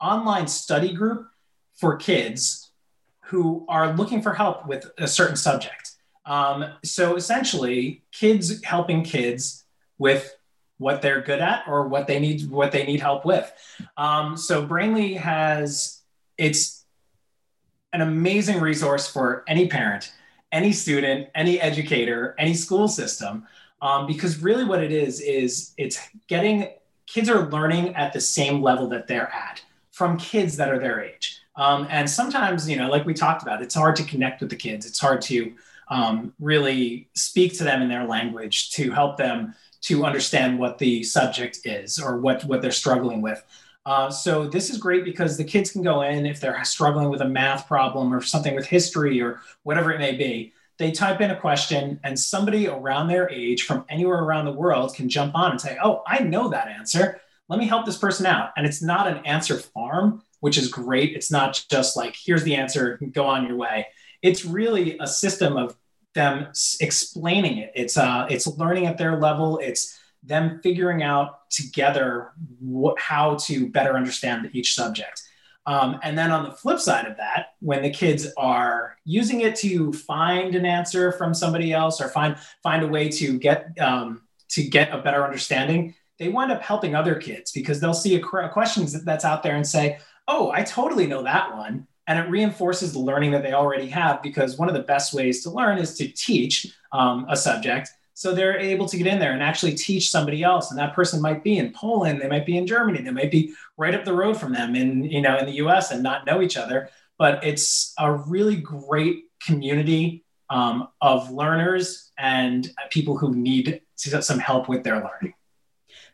online 0.00 0.46
study 0.46 0.92
group 0.92 1.28
for 1.74 1.96
kids 1.96 2.70
who 3.24 3.64
are 3.68 3.94
looking 3.94 4.22
for 4.22 4.34
help 4.34 4.66
with 4.66 4.90
a 4.98 5.06
certain 5.06 5.36
subject. 5.36 5.92
Um, 6.24 6.64
so 6.84 7.16
essentially, 7.16 8.02
kids 8.12 8.62
helping 8.64 9.02
kids 9.02 9.64
with 9.98 10.34
what 10.78 11.02
they're 11.02 11.20
good 11.20 11.40
at 11.40 11.64
or 11.66 11.88
what 11.88 12.06
they 12.06 12.18
need 12.18 12.48
what 12.50 12.72
they 12.72 12.84
need 12.84 13.00
help 13.00 13.24
with. 13.24 13.50
Um, 13.96 14.36
so 14.36 14.66
Brainly 14.66 15.16
has 15.16 16.02
it's 16.36 16.84
an 17.92 18.00
amazing 18.00 18.60
resource 18.60 19.08
for 19.08 19.44
any 19.48 19.66
parent, 19.66 20.12
any 20.52 20.72
student, 20.72 21.28
any 21.34 21.60
educator, 21.60 22.34
any 22.38 22.54
school 22.54 22.86
system, 22.86 23.46
um, 23.80 24.06
because 24.06 24.42
really 24.42 24.64
what 24.64 24.82
it 24.82 24.92
is 24.92 25.20
is 25.20 25.72
it's 25.76 25.98
getting 26.26 26.68
kids 27.06 27.28
are 27.28 27.48
learning 27.50 27.94
at 27.94 28.12
the 28.12 28.20
same 28.20 28.62
level 28.62 28.88
that 28.88 29.06
they're 29.06 29.32
at 29.32 29.62
from 29.90 30.16
kids 30.18 30.56
that 30.56 30.70
are 30.70 30.78
their 30.78 31.02
age. 31.02 31.40
Um, 31.56 31.88
and 31.90 32.08
sometimes, 32.08 32.68
you 32.68 32.76
know, 32.76 32.88
like 32.88 33.04
we 33.04 33.14
talked 33.14 33.42
about, 33.42 33.62
it's 33.62 33.74
hard 33.74 33.96
to 33.96 34.04
connect 34.04 34.40
with 34.40 34.50
the 34.50 34.56
kids. 34.56 34.86
It's 34.86 35.00
hard 35.00 35.20
to 35.22 35.52
um, 35.88 36.32
really 36.38 37.08
speak 37.14 37.56
to 37.58 37.64
them 37.64 37.82
in 37.82 37.88
their 37.88 38.06
language 38.06 38.70
to 38.72 38.90
help 38.92 39.16
them 39.16 39.54
to 39.80 40.04
understand 40.04 40.58
what 40.58 40.78
the 40.78 41.02
subject 41.02 41.60
is 41.64 41.98
or 41.98 42.18
what, 42.18 42.44
what 42.44 42.62
they're 42.62 42.70
struggling 42.70 43.22
with. 43.22 43.42
Uh, 43.86 44.10
so 44.10 44.46
this 44.46 44.70
is 44.70 44.76
great 44.76 45.04
because 45.04 45.36
the 45.36 45.44
kids 45.44 45.70
can 45.70 45.82
go 45.82 46.02
in 46.02 46.26
if 46.26 46.40
they're 46.40 46.62
struggling 46.64 47.08
with 47.08 47.22
a 47.22 47.28
math 47.28 47.66
problem 47.66 48.12
or 48.12 48.20
something 48.20 48.54
with 48.54 48.66
history 48.66 49.20
or 49.20 49.40
whatever 49.62 49.90
it 49.90 49.98
may 49.98 50.14
be. 50.14 50.52
They 50.78 50.92
type 50.92 51.20
in 51.20 51.30
a 51.30 51.40
question 51.40 52.00
and 52.04 52.18
somebody 52.18 52.68
around 52.68 53.08
their 53.08 53.28
age 53.30 53.64
from 53.64 53.84
anywhere 53.88 54.22
around 54.22 54.44
the 54.44 54.52
world 54.52 54.94
can 54.94 55.08
jump 55.08 55.34
on 55.34 55.50
and 55.50 55.60
say, 55.60 55.76
Oh, 55.82 56.02
I 56.06 56.20
know 56.20 56.48
that 56.48 56.68
answer. 56.68 57.20
Let 57.48 57.58
me 57.58 57.66
help 57.66 57.86
this 57.86 57.98
person 57.98 58.26
out. 58.26 58.50
And 58.56 58.66
it's 58.66 58.82
not 58.82 59.08
an 59.08 59.24
answer 59.24 59.56
farm, 59.56 60.22
which 60.40 60.56
is 60.56 60.68
great. 60.68 61.16
It's 61.16 61.30
not 61.30 61.64
just 61.70 61.96
like, 61.96 62.14
here's 62.16 62.44
the 62.44 62.54
answer, 62.54 62.98
go 63.12 63.24
on 63.24 63.46
your 63.46 63.56
way 63.56 63.86
it's 64.22 64.44
really 64.44 64.98
a 64.98 65.06
system 65.06 65.56
of 65.56 65.76
them 66.14 66.48
explaining 66.80 67.58
it. 67.58 67.72
It's 67.74 67.96
uh, 67.96 68.26
it's 68.30 68.46
learning 68.46 68.86
at 68.86 68.98
their 68.98 69.18
level. 69.18 69.58
It's 69.58 69.98
them 70.22 70.60
figuring 70.62 71.02
out 71.02 71.48
together 71.50 72.32
how 72.98 73.36
to 73.36 73.68
better 73.68 73.96
understand 73.96 74.50
each 74.52 74.74
subject. 74.74 75.22
Um, 75.68 76.00
and 76.02 76.16
then 76.16 76.30
on 76.30 76.44
the 76.44 76.50
flip 76.50 76.80
side 76.80 77.04
of 77.04 77.18
that, 77.18 77.48
when 77.60 77.82
the 77.82 77.90
kids 77.90 78.26
are 78.38 78.96
using 79.04 79.42
it 79.42 79.54
to 79.56 79.92
find 79.92 80.54
an 80.54 80.64
answer 80.64 81.12
from 81.12 81.34
somebody 81.34 81.74
else 81.74 82.00
or 82.00 82.08
find 82.08 82.36
find 82.62 82.82
a 82.82 82.88
way 82.88 83.10
to 83.10 83.38
get 83.38 83.78
um, 83.78 84.22
to 84.48 84.62
get 84.62 84.90
a 84.94 85.02
better 85.02 85.22
understanding, 85.22 85.94
they 86.18 86.30
wind 86.30 86.50
up 86.50 86.62
helping 86.62 86.94
other 86.94 87.16
kids 87.16 87.52
because 87.52 87.80
they'll 87.80 87.92
see 87.92 88.18
a, 88.18 88.26
a 88.38 88.48
question 88.48 88.86
that's 89.04 89.26
out 89.26 89.42
there 89.42 89.56
and 89.56 89.66
say, 89.66 89.98
"Oh, 90.26 90.50
I 90.50 90.62
totally 90.62 91.06
know 91.06 91.22
that 91.22 91.54
one." 91.54 91.86
and 92.08 92.18
it 92.18 92.30
reinforces 92.30 92.94
the 92.94 92.98
learning 92.98 93.32
that 93.32 93.42
they 93.42 93.52
already 93.52 93.86
have 93.86 94.22
because 94.22 94.56
one 94.56 94.66
of 94.66 94.74
the 94.74 94.82
best 94.82 95.12
ways 95.12 95.42
to 95.42 95.50
learn 95.50 95.76
is 95.76 95.94
to 95.94 96.08
teach 96.08 96.66
um, 96.90 97.26
a 97.28 97.36
subject 97.36 97.90
so 98.18 98.34
they're 98.34 98.58
able 98.58 98.84
to 98.84 98.96
get 98.96 99.06
in 99.06 99.20
there 99.20 99.30
and 99.30 99.44
actually 99.44 99.76
teach 99.76 100.10
somebody 100.10 100.42
else 100.42 100.72
and 100.72 100.78
that 100.80 100.92
person 100.92 101.22
might 101.22 101.44
be 101.44 101.56
in 101.56 101.72
poland 101.72 102.20
they 102.20 102.26
might 102.28 102.44
be 102.44 102.58
in 102.58 102.66
germany 102.66 103.00
they 103.00 103.12
might 103.12 103.30
be 103.30 103.54
right 103.76 103.94
up 103.94 104.04
the 104.04 104.12
road 104.12 104.36
from 104.36 104.52
them 104.52 104.74
in 104.74 105.04
you 105.04 105.20
know 105.20 105.38
in 105.38 105.46
the 105.46 105.52
us 105.52 105.92
and 105.92 106.02
not 106.02 106.26
know 106.26 106.42
each 106.42 106.56
other 106.56 106.90
but 107.16 107.44
it's 107.44 107.94
a 107.98 108.12
really 108.12 108.56
great 108.56 109.26
community 109.40 110.24
um, 110.50 110.88
of 111.00 111.30
learners 111.30 112.10
and 112.18 112.72
people 112.90 113.16
who 113.16 113.34
need 113.34 113.82
some 113.94 114.38
help 114.40 114.68
with 114.68 114.82
their 114.82 114.96
learning 114.96 115.34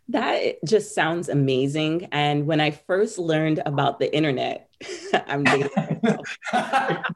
that 0.09 0.63
just 0.67 0.95
sounds 0.95 1.31
amazing. 1.31 2.09
And 2.13 2.47
when 2.47 2.61
I 2.61 2.73
first 2.73 3.19
learned 3.19 3.63
about 3.65 3.99
the 3.99 4.15
internet, 4.15 4.69
I'm 5.27 5.45
dating 5.45 5.71
myself. 6.03 6.29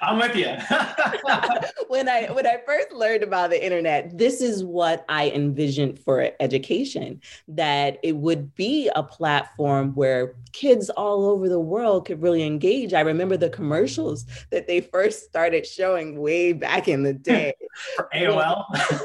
I'm 0.00 0.18
with 0.18 0.36
you. 0.36 0.46
when 1.88 2.08
I 2.08 2.26
when 2.26 2.46
I 2.46 2.58
first 2.66 2.92
learned 2.92 3.22
about 3.22 3.50
the 3.50 3.64
internet, 3.64 4.16
this 4.16 4.40
is 4.40 4.64
what 4.64 5.04
I 5.08 5.30
envisioned 5.30 5.98
for 5.98 6.30
education 6.40 7.20
that 7.48 7.98
it 8.02 8.16
would 8.16 8.54
be 8.54 8.90
a 8.94 9.02
platform 9.02 9.94
where 9.94 10.34
kids 10.52 10.90
all 10.90 11.26
over 11.26 11.48
the 11.48 11.60
world 11.60 12.06
could 12.06 12.22
really 12.22 12.42
engage. 12.42 12.94
I 12.94 13.00
remember 13.00 13.36
the 13.36 13.50
commercials 13.50 14.26
that 14.50 14.66
they 14.66 14.80
first 14.80 15.24
started 15.24 15.66
showing 15.66 16.20
way 16.20 16.52
back 16.52 16.88
in 16.88 17.02
the 17.02 17.12
day. 17.24 17.54
for 17.96 18.08
AOL. 18.14 18.64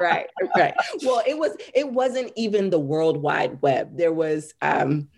right, 0.00 0.26
right. 0.56 0.74
Well, 1.02 1.22
it 1.26 1.38
was 1.38 1.56
it 1.74 1.90
wasn't 1.90 2.32
even 2.36 2.70
the 2.70 2.78
World 2.78 3.16
Wide 3.18 3.60
Web. 3.62 3.96
There 3.96 4.12
was 4.12 4.52
um 4.62 5.08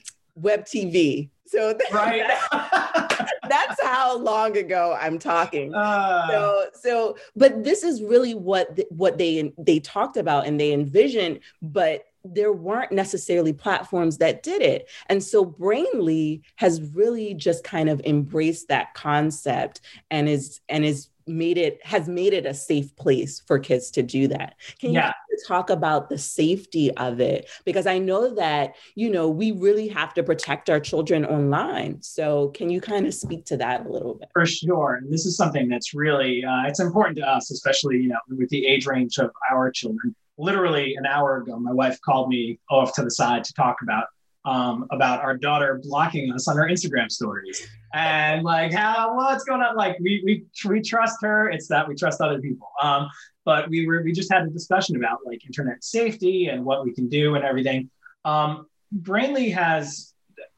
web 0.40 0.64
TV. 0.64 1.31
So 1.46 1.72
that, 1.92 1.92
right. 1.92 3.31
that's 3.48 3.83
how 3.83 4.16
long 4.18 4.57
ago 4.57 4.96
I'm 5.00 5.18
talking. 5.18 5.74
Uh, 5.81 6.29
so 6.29 6.66
so 6.74 7.16
but 7.37 7.64
this 7.64 7.83
is 7.83 8.03
really 8.03 8.35
what 8.35 8.76
th- 8.76 8.88
what 8.90 9.18
they 9.18 9.53
they 9.59 9.81
talked 9.81 10.16
about 10.16 10.46
and 10.46 10.61
they 10.61 10.72
envisioned 10.72 11.40
but 11.62 12.05
there 12.24 12.53
weren't 12.53 12.92
necessarily 12.92 13.53
platforms 13.53 14.18
that 14.18 14.42
did 14.42 14.61
it 14.61 14.88
and 15.09 15.24
so 15.24 15.44
brainly 15.44 16.42
has 16.57 16.83
really 16.94 17.33
just 17.35 17.64
kind 17.64 17.88
of 17.88 18.00
embraced 18.05 18.68
that 18.68 18.92
concept 18.94 19.81
and 20.11 20.29
is 20.29 20.61
and 20.68 20.85
is 20.85 21.09
made 21.26 21.57
it 21.57 21.81
has 21.85 22.09
made 22.09 22.33
it 22.35 22.44
a 22.44 22.53
safe 22.55 22.94
place 22.96 23.40
for 23.46 23.59
kids 23.59 23.90
to 23.90 24.03
do 24.03 24.29
that 24.29 24.55
can 24.79 24.90
you 24.90 24.96
Yeah. 24.96 25.12
Talk 25.46 25.70
about 25.70 26.09
the 26.09 26.18
safety 26.18 26.90
of 26.96 27.20
it 27.20 27.48
because 27.64 27.87
I 27.87 27.98
know 27.98 28.35
that, 28.35 28.76
you 28.94 29.11
know, 29.11 29.29
we 29.29 29.53
really 29.53 29.88
have 29.88 30.14
to 30.14 30.22
protect 30.22 30.70
our 30.70 30.81
children 30.81 31.24
online. 31.24 32.03
So 32.03 32.48
can 32.48 32.70
you 32.70 32.81
kind 32.81 33.07
of 33.07 33.14
speak 33.14 33.44
to 33.46 33.57
that 33.59 33.87
a 33.87 33.88
little 33.88 34.14
bit? 34.14 34.29
For 34.33 34.46
sure. 34.46 34.96
And 34.96 35.12
this 35.12 35.26
is 35.26 35.37
something 35.37 35.68
that's 35.68 35.94
really, 35.94 36.44
uh, 36.44 36.64
it's 36.66 36.81
important 36.81 37.16
to 37.18 37.29
us, 37.29 37.50
especially, 37.50 37.98
you 37.98 38.09
know, 38.09 38.18
with 38.29 38.48
the 38.50 38.66
age 38.66 38.87
range 38.87 39.18
of 39.18 39.31
our 39.50 39.70
children. 39.70 40.14
Literally 40.38 40.94
an 40.94 41.07
hour 41.07 41.38
ago, 41.38 41.59
my 41.59 41.72
wife 41.72 42.00
called 42.00 42.29
me 42.29 42.59
off 42.70 42.94
to 42.94 43.03
the 43.03 43.11
side 43.11 43.44
to 43.44 43.53
talk 43.55 43.76
about 43.83 44.07
um, 44.46 44.87
about 44.90 45.20
our 45.20 45.37
daughter 45.37 45.81
blocking 45.83 46.33
us 46.33 46.48
on 46.48 46.57
her 46.57 46.66
Instagram 46.66 47.11
stories 47.11 47.68
and 47.92 48.44
like 48.44 48.72
how 48.72 49.16
what's 49.16 49.44
going 49.44 49.61
on. 49.62 49.76
Like 49.76 49.98
we 50.00 50.22
we 50.24 50.44
we 50.68 50.81
trust 50.81 51.18
her. 51.22 51.50
It's 51.50 51.68
that 51.68 51.88
we 51.88 51.94
trust 51.94 52.20
other 52.20 52.40
people. 52.40 52.68
Um, 52.83 53.09
but 53.44 53.68
we 53.68 53.87
were 53.87 54.03
we 54.03 54.12
just 54.12 54.33
had 54.33 54.44
a 54.44 54.50
discussion 54.50 54.96
about 54.96 55.18
like 55.24 55.44
internet 55.44 55.83
safety 55.83 56.46
and 56.46 56.64
what 56.64 56.85
we 56.85 56.92
can 56.92 57.09
do 57.09 57.35
and 57.35 57.44
everything. 57.44 57.90
Um, 58.24 58.66
Brainly 58.94 59.53
has 59.55 60.14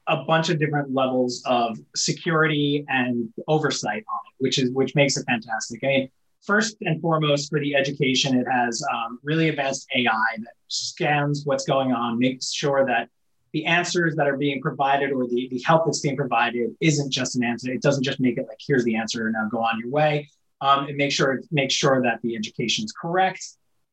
a 0.09 0.25
bunch 0.25 0.49
of 0.49 0.59
different 0.59 0.93
levels 0.93 1.43
of 1.47 1.79
security 1.95 2.85
and 2.89 3.33
oversight 3.47 4.05
on 4.09 4.21
it, 4.27 4.35
which 4.39 4.59
is 4.59 4.71
which 4.71 4.95
makes 4.95 5.17
it 5.17 5.25
fantastic. 5.27 5.81
I 5.85 5.87
mean, 5.87 6.11
first 6.43 6.77
and 6.83 7.01
foremost 7.01 7.51
for 7.51 7.61
the 7.61 7.75
education, 7.75 8.39
it 8.39 8.47
has 8.51 8.85
um, 8.93 9.21
really 9.23 9.49
advanced 9.49 9.87
AI 9.95 10.37
that 10.39 10.55
scans 10.69 11.43
what's 11.45 11.65
going 11.65 11.93
on, 11.93 12.19
makes 12.19 12.53
sure 12.53 12.85
that 12.87 13.09
the 13.53 13.67
answers 13.67 14.17
that 14.17 14.27
are 14.27 14.37
being 14.37 14.61
provided 14.61 15.13
or 15.13 15.27
the, 15.27 15.49
the 15.51 15.63
help 15.65 15.85
that's 15.85 16.01
being 16.01 16.17
provided 16.17 16.75
isn't 16.81 17.13
just 17.13 17.37
an 17.37 17.45
answer. 17.45 17.71
It 17.71 17.83
doesn't 17.83 18.03
just 18.03 18.21
make 18.21 18.39
it 18.39 18.47
like, 18.49 18.59
here's 18.67 18.85
the 18.85 18.97
answer, 18.97 19.27
and 19.27 19.35
now 19.35 19.49
go 19.51 19.59
on 19.59 19.79
your 19.79 19.91
way. 19.91 20.29
Um, 20.61 20.89
it 20.89 20.97
makes 20.97 21.15
sure, 21.15 21.41
makes 21.51 21.75
sure 21.75 22.03
that 22.03 22.21
the 22.23 22.37
education 22.37 22.85
is 22.85 22.93
correct. 22.93 23.45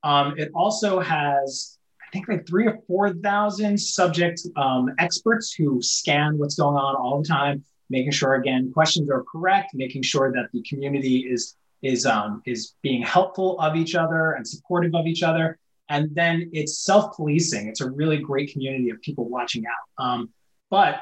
Um, 0.04 0.36
it 0.38 0.52
also 0.56 1.00
has, 1.00 1.78
I 2.02 2.06
think 2.14 2.28
like 2.30 2.48
three 2.48 2.68
or 2.68 2.80
4,000 2.88 3.78
subject 3.78 4.42
um, 4.56 4.92
experts 4.98 5.54
who 5.54 5.82
scan 5.82 6.38
what's 6.38 6.56
going 6.56 6.78
on 6.78 6.96
all 6.96 7.22
the 7.22 7.28
time, 7.28 7.64
making 7.90 8.12
sure, 8.12 8.36
again, 8.36 8.72
questions 8.72 9.10
are 9.10 9.24
correct, 9.24 9.72
making 9.74 10.04
sure 10.04 10.32
that 10.32 10.50
the 10.54 10.62
community 10.62 11.28
is, 11.30 11.56
is, 11.82 12.06
um, 12.06 12.42
is 12.46 12.76
being 12.82 13.02
helpful 13.02 13.60
of 13.60 13.76
each 13.76 13.96
other 13.96 14.34
and 14.34 14.48
supportive 14.48 14.96
of 14.96 15.06
each 15.06 15.24
other. 15.24 15.58
And 15.90 16.14
then 16.14 16.50
it's 16.54 16.80
self 16.80 17.16
policing. 17.16 17.68
It's 17.68 17.82
a 17.82 17.90
really 17.90 18.18
great 18.18 18.52
community 18.52 18.90
of 18.92 19.02
people 19.02 19.28
watching 19.28 19.66
out. 19.66 20.04
Um, 20.04 20.30
but 20.70 21.02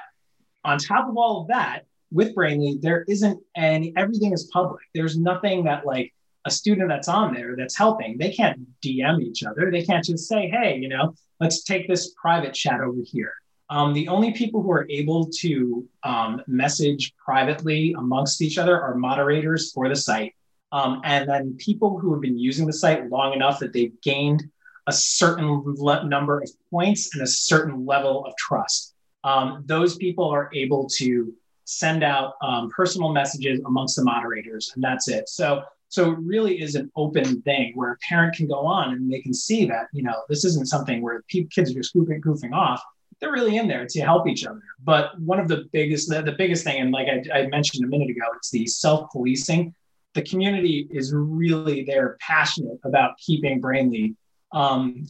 on 0.64 0.78
top 0.78 1.10
of 1.10 1.18
all 1.18 1.42
of 1.42 1.48
that, 1.50 1.82
with 2.12 2.34
Brainly, 2.36 2.82
there 2.82 3.04
isn't 3.08 3.42
any, 3.56 3.94
everything 3.98 4.34
is 4.34 4.50
public. 4.54 4.82
There's 4.94 5.18
nothing 5.18 5.66
that 5.66 5.86
like 5.86 6.14
a 6.46 6.52
student 6.52 6.88
that's 6.88 7.10
on 7.10 7.34
there 7.34 7.56
that's 7.58 7.78
helping. 7.78 8.18
They 8.18 8.32
can't 8.32 8.60
DM 8.82 9.22
each 9.22 9.44
other. 9.44 9.70
They 9.70 9.84
can't 9.84 10.06
just 10.06 10.28
say, 10.28 10.50
hey, 10.50 10.78
you 10.78 10.88
know, 10.88 11.14
let's 11.42 11.64
take 11.64 11.88
this 11.88 12.14
private 12.20 12.54
chat 12.54 12.80
over 12.80 13.02
here. 13.04 13.34
Um, 13.70 13.94
the 13.94 14.08
only 14.08 14.32
people 14.32 14.62
who 14.62 14.72
are 14.72 14.88
able 14.90 15.30
to 15.40 15.86
um, 16.04 16.42
message 16.48 17.14
privately 17.18 17.94
amongst 17.98 18.42
each 18.42 18.58
other 18.58 18.82
are 18.82 18.96
moderators 18.96 19.74
for 19.74 19.90
the 19.90 19.96
site. 19.96 20.34
Um, 20.72 21.02
and 21.04 21.30
then 21.30 21.56
people 21.58 22.00
who 22.00 22.14
have 22.14 22.22
been 22.22 22.38
using 22.38 22.66
the 22.66 22.74
site 22.74 23.10
long 23.10 23.34
enough 23.34 23.60
that 23.60 23.74
they've 23.74 24.00
gained 24.02 24.50
a 24.88 24.94
certain 24.94 25.64
le- 25.66 26.06
number 26.06 26.40
of 26.42 26.50
points 26.72 27.14
and 27.14 27.22
a 27.22 27.28
certain 27.28 27.86
level 27.86 28.26
of 28.26 28.36
trust. 28.38 28.96
Um, 29.24 29.64
those 29.66 29.98
people 29.98 30.30
are 30.30 30.50
able 30.54 30.88
to 30.98 31.34
send 31.66 32.02
out 32.02 32.36
um, 32.42 32.70
personal 32.70 33.12
messages 33.12 33.60
amongst 33.66 33.98
the 33.98 34.04
moderators, 34.04 34.72
and 34.74 34.84
that's 34.84 35.10
it. 35.10 35.28
So, 35.28 35.64
so 35.90 36.12
it 36.12 36.20
really 36.20 36.62
is 36.62 36.76
an 36.76 36.90
open 36.96 37.42
thing 37.42 37.74
where 37.76 37.92
a 37.92 37.98
parent 37.98 38.36
can 38.36 38.48
go 38.48 38.66
on 38.66 38.94
and 38.94 39.12
they 39.12 39.20
can 39.20 39.34
see 39.34 39.66
that 39.66 39.88
you 39.92 40.04
know 40.04 40.24
this 40.30 40.46
isn't 40.46 40.68
something 40.68 41.02
where 41.02 41.24
kids 41.30 41.72
are 41.72 41.74
just 41.74 41.94
goofing, 41.94 42.22
goofing 42.22 42.54
off. 42.54 42.82
They're 43.20 43.32
really 43.32 43.58
in 43.58 43.68
there 43.68 43.86
to 43.88 44.02
help 44.02 44.28
each 44.28 44.46
other. 44.46 44.62
But 44.84 45.20
one 45.20 45.40
of 45.40 45.48
the 45.48 45.68
biggest, 45.74 46.08
the, 46.08 46.22
the 46.22 46.34
biggest 46.34 46.64
thing, 46.64 46.80
and 46.80 46.92
like 46.92 47.08
I, 47.08 47.40
I 47.40 47.48
mentioned 47.48 47.84
a 47.84 47.88
minute 47.88 48.12
ago, 48.12 48.26
it's 48.36 48.52
the 48.52 48.68
self-policing. 48.68 49.74
The 50.14 50.22
community 50.22 50.88
is 50.92 51.14
really 51.14 51.84
they're 51.84 52.16
passionate 52.22 52.80
about 52.84 53.18
keeping 53.18 53.60
Brainly 53.60 54.16
um, 54.52 55.08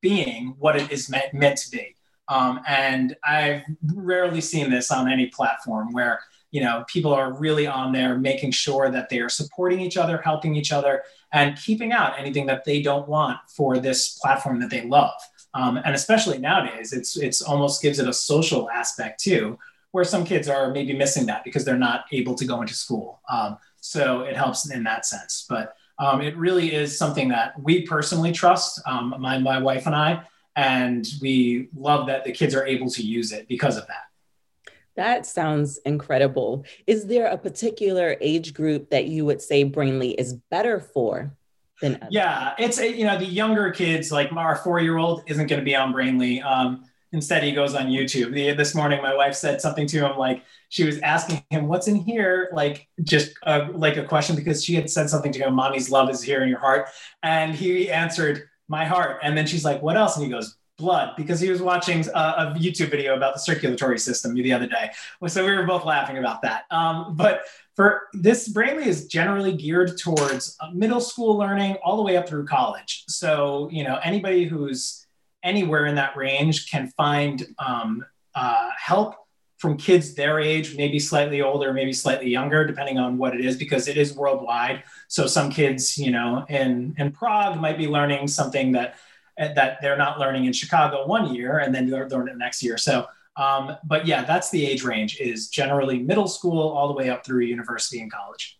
being 0.00 0.54
what 0.58 0.76
it 0.76 0.90
is 0.90 1.08
meant, 1.08 1.34
meant 1.34 1.58
to 1.58 1.70
be. 1.70 1.94
Um, 2.28 2.60
and 2.66 3.16
I've 3.24 3.62
rarely 3.94 4.40
seen 4.40 4.70
this 4.70 4.90
on 4.90 5.10
any 5.10 5.26
platform 5.26 5.92
where 5.92 6.20
you 6.50 6.62
know 6.62 6.84
people 6.88 7.12
are 7.12 7.38
really 7.38 7.66
on 7.66 7.92
there 7.92 8.18
making 8.18 8.52
sure 8.52 8.90
that 8.90 9.08
they 9.08 9.20
are 9.20 9.28
supporting 9.28 9.80
each 9.80 9.96
other, 9.96 10.18
helping 10.18 10.54
each 10.54 10.72
other, 10.72 11.02
and 11.32 11.56
keeping 11.56 11.92
out 11.92 12.18
anything 12.18 12.46
that 12.46 12.64
they 12.64 12.82
don't 12.82 13.08
want 13.08 13.38
for 13.48 13.78
this 13.78 14.18
platform 14.18 14.60
that 14.60 14.70
they 14.70 14.82
love. 14.82 15.14
Um, 15.54 15.78
and 15.78 15.94
especially 15.94 16.38
nowadays, 16.38 16.92
it's 16.92 17.16
it's 17.16 17.40
almost 17.40 17.82
gives 17.82 17.98
it 17.98 18.08
a 18.08 18.12
social 18.12 18.70
aspect 18.70 19.20
too, 19.20 19.58
where 19.92 20.04
some 20.04 20.24
kids 20.24 20.48
are 20.48 20.70
maybe 20.70 20.92
missing 20.92 21.26
that 21.26 21.44
because 21.44 21.64
they're 21.64 21.78
not 21.78 22.04
able 22.12 22.34
to 22.34 22.44
go 22.44 22.60
into 22.60 22.74
school. 22.74 23.20
Um, 23.30 23.56
so 23.80 24.20
it 24.20 24.36
helps 24.36 24.70
in 24.70 24.82
that 24.84 25.06
sense. 25.06 25.46
But 25.48 25.74
um, 25.98 26.20
it 26.20 26.36
really 26.36 26.74
is 26.74 26.96
something 26.96 27.28
that 27.28 27.60
we 27.60 27.82
personally 27.82 28.32
trust, 28.32 28.80
um, 28.86 29.14
my, 29.18 29.38
my 29.38 29.58
wife 29.58 29.86
and 29.86 29.94
I, 29.94 30.22
and 30.54 31.06
we 31.20 31.68
love 31.74 32.06
that 32.06 32.24
the 32.24 32.32
kids 32.32 32.54
are 32.54 32.66
able 32.66 32.90
to 32.90 33.02
use 33.02 33.32
it 33.32 33.48
because 33.48 33.76
of 33.76 33.86
that. 33.86 34.72
That 34.96 35.26
sounds 35.26 35.78
incredible. 35.78 36.64
Is 36.86 37.06
there 37.06 37.26
a 37.26 37.38
particular 37.38 38.16
age 38.20 38.52
group 38.52 38.90
that 38.90 39.06
you 39.06 39.24
would 39.24 39.40
say 39.40 39.64
Brainly 39.64 40.14
is 40.18 40.34
better 40.50 40.80
for 40.80 41.36
than 41.80 41.96
others? 41.96 42.08
Yeah, 42.10 42.54
it's 42.58 42.80
a, 42.80 42.92
you 42.92 43.04
know 43.04 43.16
the 43.16 43.24
younger 43.24 43.70
kids 43.70 44.10
like 44.10 44.32
our 44.32 44.56
four 44.56 44.80
year 44.80 44.96
old 44.96 45.22
isn't 45.28 45.46
going 45.46 45.60
to 45.60 45.64
be 45.64 45.76
on 45.76 45.92
Brainly. 45.92 46.42
Um, 46.44 46.84
instead, 47.12 47.42
he 47.42 47.52
goes 47.52 47.74
on 47.74 47.86
YouTube. 47.86 48.32
The, 48.32 48.52
this 48.52 48.74
morning, 48.74 49.02
my 49.02 49.14
wife 49.14 49.34
said 49.34 49.60
something 49.60 49.86
to 49.88 50.06
him 50.06 50.16
like, 50.16 50.42
she 50.68 50.84
was 50.84 50.98
asking 51.00 51.42
him 51.50 51.66
what's 51.66 51.88
in 51.88 51.96
here? 51.96 52.50
Like 52.52 52.88
just 53.02 53.32
uh, 53.44 53.68
like 53.72 53.96
a 53.96 54.04
question 54.04 54.36
because 54.36 54.64
she 54.64 54.74
had 54.74 54.90
said 54.90 55.08
something 55.08 55.32
to 55.32 55.38
him 55.40 55.54
mommy's 55.54 55.90
love 55.90 56.10
is 56.10 56.22
here 56.22 56.42
in 56.42 56.48
your 56.48 56.58
heart. 56.58 56.88
And 57.22 57.54
he 57.54 57.90
answered 57.90 58.48
my 58.68 58.84
heart. 58.84 59.20
And 59.22 59.36
then 59.36 59.46
she's 59.46 59.64
like 59.64 59.82
what 59.82 59.96
else? 59.96 60.16
And 60.16 60.24
he 60.24 60.30
goes 60.30 60.56
blood. 60.76 61.14
Because 61.16 61.40
he 61.40 61.50
was 61.50 61.60
watching 61.60 62.06
a, 62.14 62.18
a 62.18 62.54
youtube 62.56 62.90
video 62.90 63.16
about 63.16 63.34
the 63.34 63.40
circulatory 63.40 63.98
system 63.98 64.34
the 64.34 64.52
other 64.52 64.66
day. 64.66 64.90
So 65.26 65.44
we 65.44 65.52
were 65.56 65.64
both 65.64 65.84
laughing 65.84 66.18
about 66.18 66.42
that. 66.42 66.64
Um, 66.70 67.16
but 67.16 67.42
for 67.74 68.02
this 68.12 68.48
brainly 68.48 68.86
is 68.86 69.06
generally 69.06 69.56
geared 69.56 69.98
towards 69.98 70.56
uh, 70.60 70.70
middle 70.72 71.00
school 71.00 71.36
learning 71.36 71.76
all 71.82 71.96
the 71.96 72.02
way 72.02 72.16
up 72.16 72.28
through 72.28 72.46
college. 72.46 73.04
So 73.08 73.68
you 73.72 73.84
know 73.84 73.98
anybody 74.04 74.44
who's 74.44 75.06
anywhere 75.42 75.86
in 75.86 75.94
that 75.96 76.16
range 76.16 76.70
can 76.70 76.88
find 76.88 77.46
um, 77.58 78.04
uh, 78.34 78.70
help 78.76 79.14
from 79.58 79.76
kids 79.76 80.14
their 80.14 80.38
age, 80.38 80.76
maybe 80.76 81.00
slightly 81.00 81.42
older, 81.42 81.72
maybe 81.72 81.92
slightly 81.92 82.30
younger, 82.30 82.64
depending 82.64 82.96
on 82.96 83.18
what 83.18 83.34
it 83.34 83.44
is, 83.44 83.56
because 83.56 83.88
it 83.88 83.96
is 83.96 84.14
worldwide. 84.14 84.84
So 85.08 85.26
some 85.26 85.50
kids, 85.50 85.98
you 85.98 86.12
know, 86.12 86.46
in 86.48 86.94
in 86.98 87.10
Prague 87.12 87.60
might 87.60 87.76
be 87.76 87.88
learning 87.88 88.28
something 88.28 88.72
that 88.72 88.96
that 89.36 89.78
they're 89.80 89.96
not 89.96 90.18
learning 90.18 90.44
in 90.46 90.52
Chicago 90.52 91.06
one 91.06 91.34
year, 91.34 91.58
and 91.58 91.74
then 91.74 91.90
they're 91.90 92.08
learning 92.08 92.34
it 92.34 92.38
next 92.38 92.62
year. 92.62 92.78
So, 92.78 93.06
um, 93.36 93.76
but 93.84 94.06
yeah, 94.06 94.24
that's 94.24 94.50
the 94.50 94.64
age 94.64 94.84
range 94.84 95.20
is 95.20 95.48
generally 95.48 95.98
middle 96.00 96.28
school 96.28 96.68
all 96.68 96.88
the 96.88 96.94
way 96.94 97.10
up 97.10 97.24
through 97.24 97.44
university 97.44 98.00
and 98.00 98.12
college. 98.12 98.57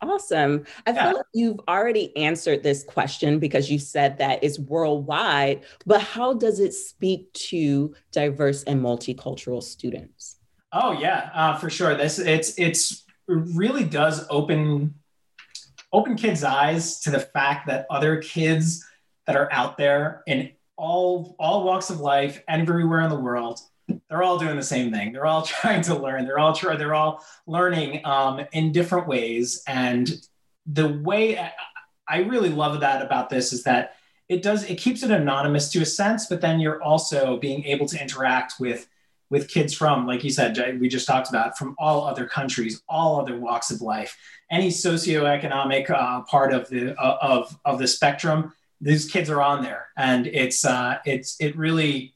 Awesome. 0.00 0.64
I 0.86 0.92
yeah. 0.92 1.04
feel 1.04 1.16
like 1.16 1.26
you've 1.34 1.60
already 1.66 2.16
answered 2.16 2.62
this 2.62 2.84
question 2.84 3.38
because 3.38 3.70
you 3.70 3.78
said 3.78 4.18
that 4.18 4.44
it's 4.44 4.58
worldwide, 4.58 5.64
but 5.86 6.00
how 6.00 6.34
does 6.34 6.60
it 6.60 6.72
speak 6.72 7.32
to 7.34 7.94
diverse 8.12 8.62
and 8.62 8.80
multicultural 8.80 9.62
students? 9.62 10.36
Oh 10.72 10.92
yeah, 10.92 11.30
uh, 11.34 11.56
for 11.58 11.70
sure. 11.70 11.96
This 11.96 12.18
it's 12.18 12.58
it's 12.58 13.04
really 13.26 13.84
does 13.84 14.26
open 14.30 14.94
open 15.92 16.16
kids' 16.16 16.44
eyes 16.44 17.00
to 17.00 17.10
the 17.10 17.20
fact 17.20 17.66
that 17.66 17.86
other 17.90 18.18
kids 18.18 18.84
that 19.26 19.36
are 19.36 19.52
out 19.52 19.78
there 19.78 20.22
in 20.26 20.52
all 20.76 21.34
all 21.38 21.64
walks 21.64 21.90
of 21.90 22.00
life, 22.00 22.42
everywhere 22.48 23.00
in 23.00 23.10
the 23.10 23.18
world, 23.18 23.60
they're 24.08 24.22
all 24.22 24.38
doing 24.38 24.56
the 24.56 24.62
same 24.62 24.92
thing. 24.92 25.12
They're 25.12 25.26
all 25.26 25.42
trying 25.60 25.82
to 25.82 25.94
learn. 25.94 26.24
They're 26.24 26.38
all 26.38 26.54
try, 26.54 26.76
they're 26.76 26.94
all 26.94 27.24
learning 27.46 28.04
um, 28.04 28.40
in 28.52 28.72
different 28.72 29.06
ways. 29.06 29.62
And 29.66 30.10
the 30.66 30.88
way 30.88 31.38
I, 31.38 31.52
I 32.06 32.18
really 32.20 32.50
love 32.50 32.80
that 32.80 33.02
about 33.02 33.30
this 33.30 33.52
is 33.52 33.64
that 33.64 33.94
it 34.28 34.42
does 34.42 34.64
it 34.64 34.76
keeps 34.76 35.02
it 35.02 35.10
anonymous 35.10 35.70
to 35.72 35.80
a 35.80 35.86
sense, 35.86 36.26
but 36.26 36.40
then 36.40 36.60
you're 36.60 36.82
also 36.82 37.38
being 37.38 37.64
able 37.64 37.86
to 37.86 38.00
interact 38.00 38.54
with 38.60 38.86
with 39.30 39.48
kids 39.48 39.74
from, 39.74 40.06
like 40.06 40.24
you 40.24 40.30
said, 40.30 40.80
we 40.80 40.88
just 40.88 41.06
talked 41.06 41.28
about, 41.28 41.58
from 41.58 41.74
all 41.78 42.06
other 42.06 42.26
countries, 42.26 42.82
all 42.88 43.20
other 43.20 43.38
walks 43.38 43.70
of 43.70 43.82
life, 43.82 44.16
any 44.50 44.68
socioeconomic 44.68 45.90
uh, 45.90 46.22
part 46.22 46.52
of 46.52 46.68
the 46.68 46.98
uh, 46.98 47.18
of 47.20 47.58
of 47.64 47.78
the 47.78 47.86
spectrum. 47.86 48.52
These 48.80 49.10
kids 49.10 49.28
are 49.28 49.42
on 49.42 49.62
there, 49.62 49.88
and 49.96 50.26
it's 50.26 50.64
uh, 50.64 50.98
it's 51.04 51.36
it 51.40 51.56
really 51.56 52.14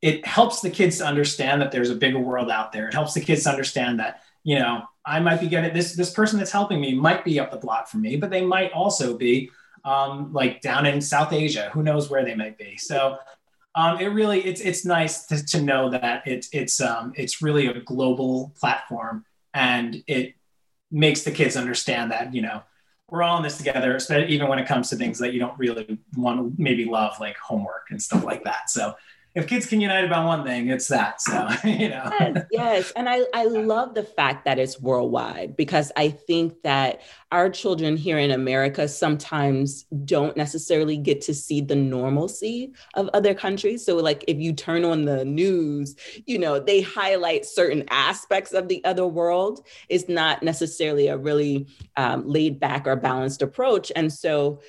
it 0.00 0.24
helps 0.26 0.60
the 0.60 0.70
kids 0.70 0.98
to 0.98 1.06
understand 1.06 1.60
that 1.60 1.72
there's 1.72 1.90
a 1.90 1.94
bigger 1.94 2.20
world 2.20 2.50
out 2.50 2.72
there. 2.72 2.88
It 2.88 2.94
helps 2.94 3.14
the 3.14 3.20
kids 3.20 3.44
to 3.44 3.50
understand 3.50 3.98
that, 4.00 4.22
you 4.44 4.58
know, 4.58 4.82
I 5.04 5.20
might 5.20 5.40
be 5.40 5.48
getting 5.48 5.74
this, 5.74 5.94
this 5.94 6.10
person 6.10 6.38
that's 6.38 6.52
helping 6.52 6.80
me 6.80 6.94
might 6.94 7.24
be 7.24 7.40
up 7.40 7.50
the 7.50 7.56
block 7.56 7.88
from 7.88 8.02
me, 8.02 8.16
but 8.16 8.30
they 8.30 8.44
might 8.44 8.72
also 8.72 9.16
be 9.16 9.50
um, 9.84 10.32
like 10.32 10.60
down 10.60 10.86
in 10.86 11.00
South 11.00 11.32
Asia. 11.32 11.70
Who 11.72 11.82
knows 11.82 12.10
where 12.10 12.24
they 12.24 12.34
might 12.34 12.58
be? 12.58 12.76
So 12.76 13.18
um, 13.74 14.00
it 14.00 14.08
really 14.08 14.40
it's 14.40 14.60
it's 14.60 14.84
nice 14.84 15.26
to, 15.26 15.44
to 15.46 15.62
know 15.62 15.90
that 15.90 16.26
it's 16.26 16.48
it's 16.52 16.80
um, 16.80 17.12
it's 17.16 17.40
really 17.40 17.66
a 17.68 17.80
global 17.80 18.52
platform 18.58 19.24
and 19.54 20.02
it 20.06 20.34
makes 20.90 21.22
the 21.22 21.30
kids 21.30 21.56
understand 21.56 22.10
that 22.10 22.34
you 22.34 22.42
know 22.42 22.62
we're 23.10 23.22
all 23.22 23.38
in 23.38 23.42
this 23.42 23.56
together, 23.56 23.96
especially 23.96 24.34
even 24.34 24.48
when 24.48 24.58
it 24.58 24.66
comes 24.66 24.90
to 24.90 24.96
things 24.96 25.18
that 25.18 25.32
you 25.32 25.40
don't 25.40 25.58
really 25.58 25.98
want 26.16 26.38
to 26.38 26.62
maybe 26.62 26.84
love, 26.84 27.18
like 27.20 27.36
homework 27.38 27.86
and 27.90 28.02
stuff 28.02 28.22
like 28.24 28.44
that. 28.44 28.68
So 28.68 28.94
if 29.34 29.46
kids 29.46 29.66
can 29.66 29.80
unite 29.80 30.04
about 30.04 30.26
one 30.26 30.44
thing, 30.44 30.68
it's 30.68 30.88
that. 30.88 31.20
So, 31.20 31.48
you 31.64 31.90
know. 31.90 32.10
Yes, 32.18 32.46
yes. 32.50 32.92
And 32.96 33.08
I, 33.08 33.24
I 33.34 33.44
love 33.44 33.94
the 33.94 34.02
fact 34.02 34.44
that 34.44 34.58
it's 34.58 34.80
worldwide 34.80 35.56
because 35.56 35.92
I 35.96 36.08
think 36.10 36.62
that 36.62 37.02
our 37.30 37.50
children 37.50 37.96
here 37.96 38.18
in 38.18 38.30
America 38.30 38.88
sometimes 38.88 39.84
don't 40.04 40.36
necessarily 40.36 40.96
get 40.96 41.20
to 41.22 41.34
see 41.34 41.60
the 41.60 41.76
normalcy 41.76 42.72
of 42.94 43.10
other 43.12 43.34
countries. 43.34 43.84
So, 43.84 43.96
like 43.96 44.24
if 44.26 44.38
you 44.38 44.52
turn 44.52 44.84
on 44.84 45.04
the 45.04 45.24
news, 45.24 45.94
you 46.26 46.38
know, 46.38 46.58
they 46.58 46.80
highlight 46.80 47.44
certain 47.44 47.84
aspects 47.90 48.52
of 48.52 48.68
the 48.68 48.84
other 48.84 49.06
world. 49.06 49.66
It's 49.88 50.08
not 50.08 50.42
necessarily 50.42 51.08
a 51.08 51.16
really 51.16 51.66
um, 51.96 52.26
laid 52.26 52.58
back 52.58 52.86
or 52.86 52.96
balanced 52.96 53.42
approach. 53.42 53.92
And 53.94 54.12
so 54.12 54.60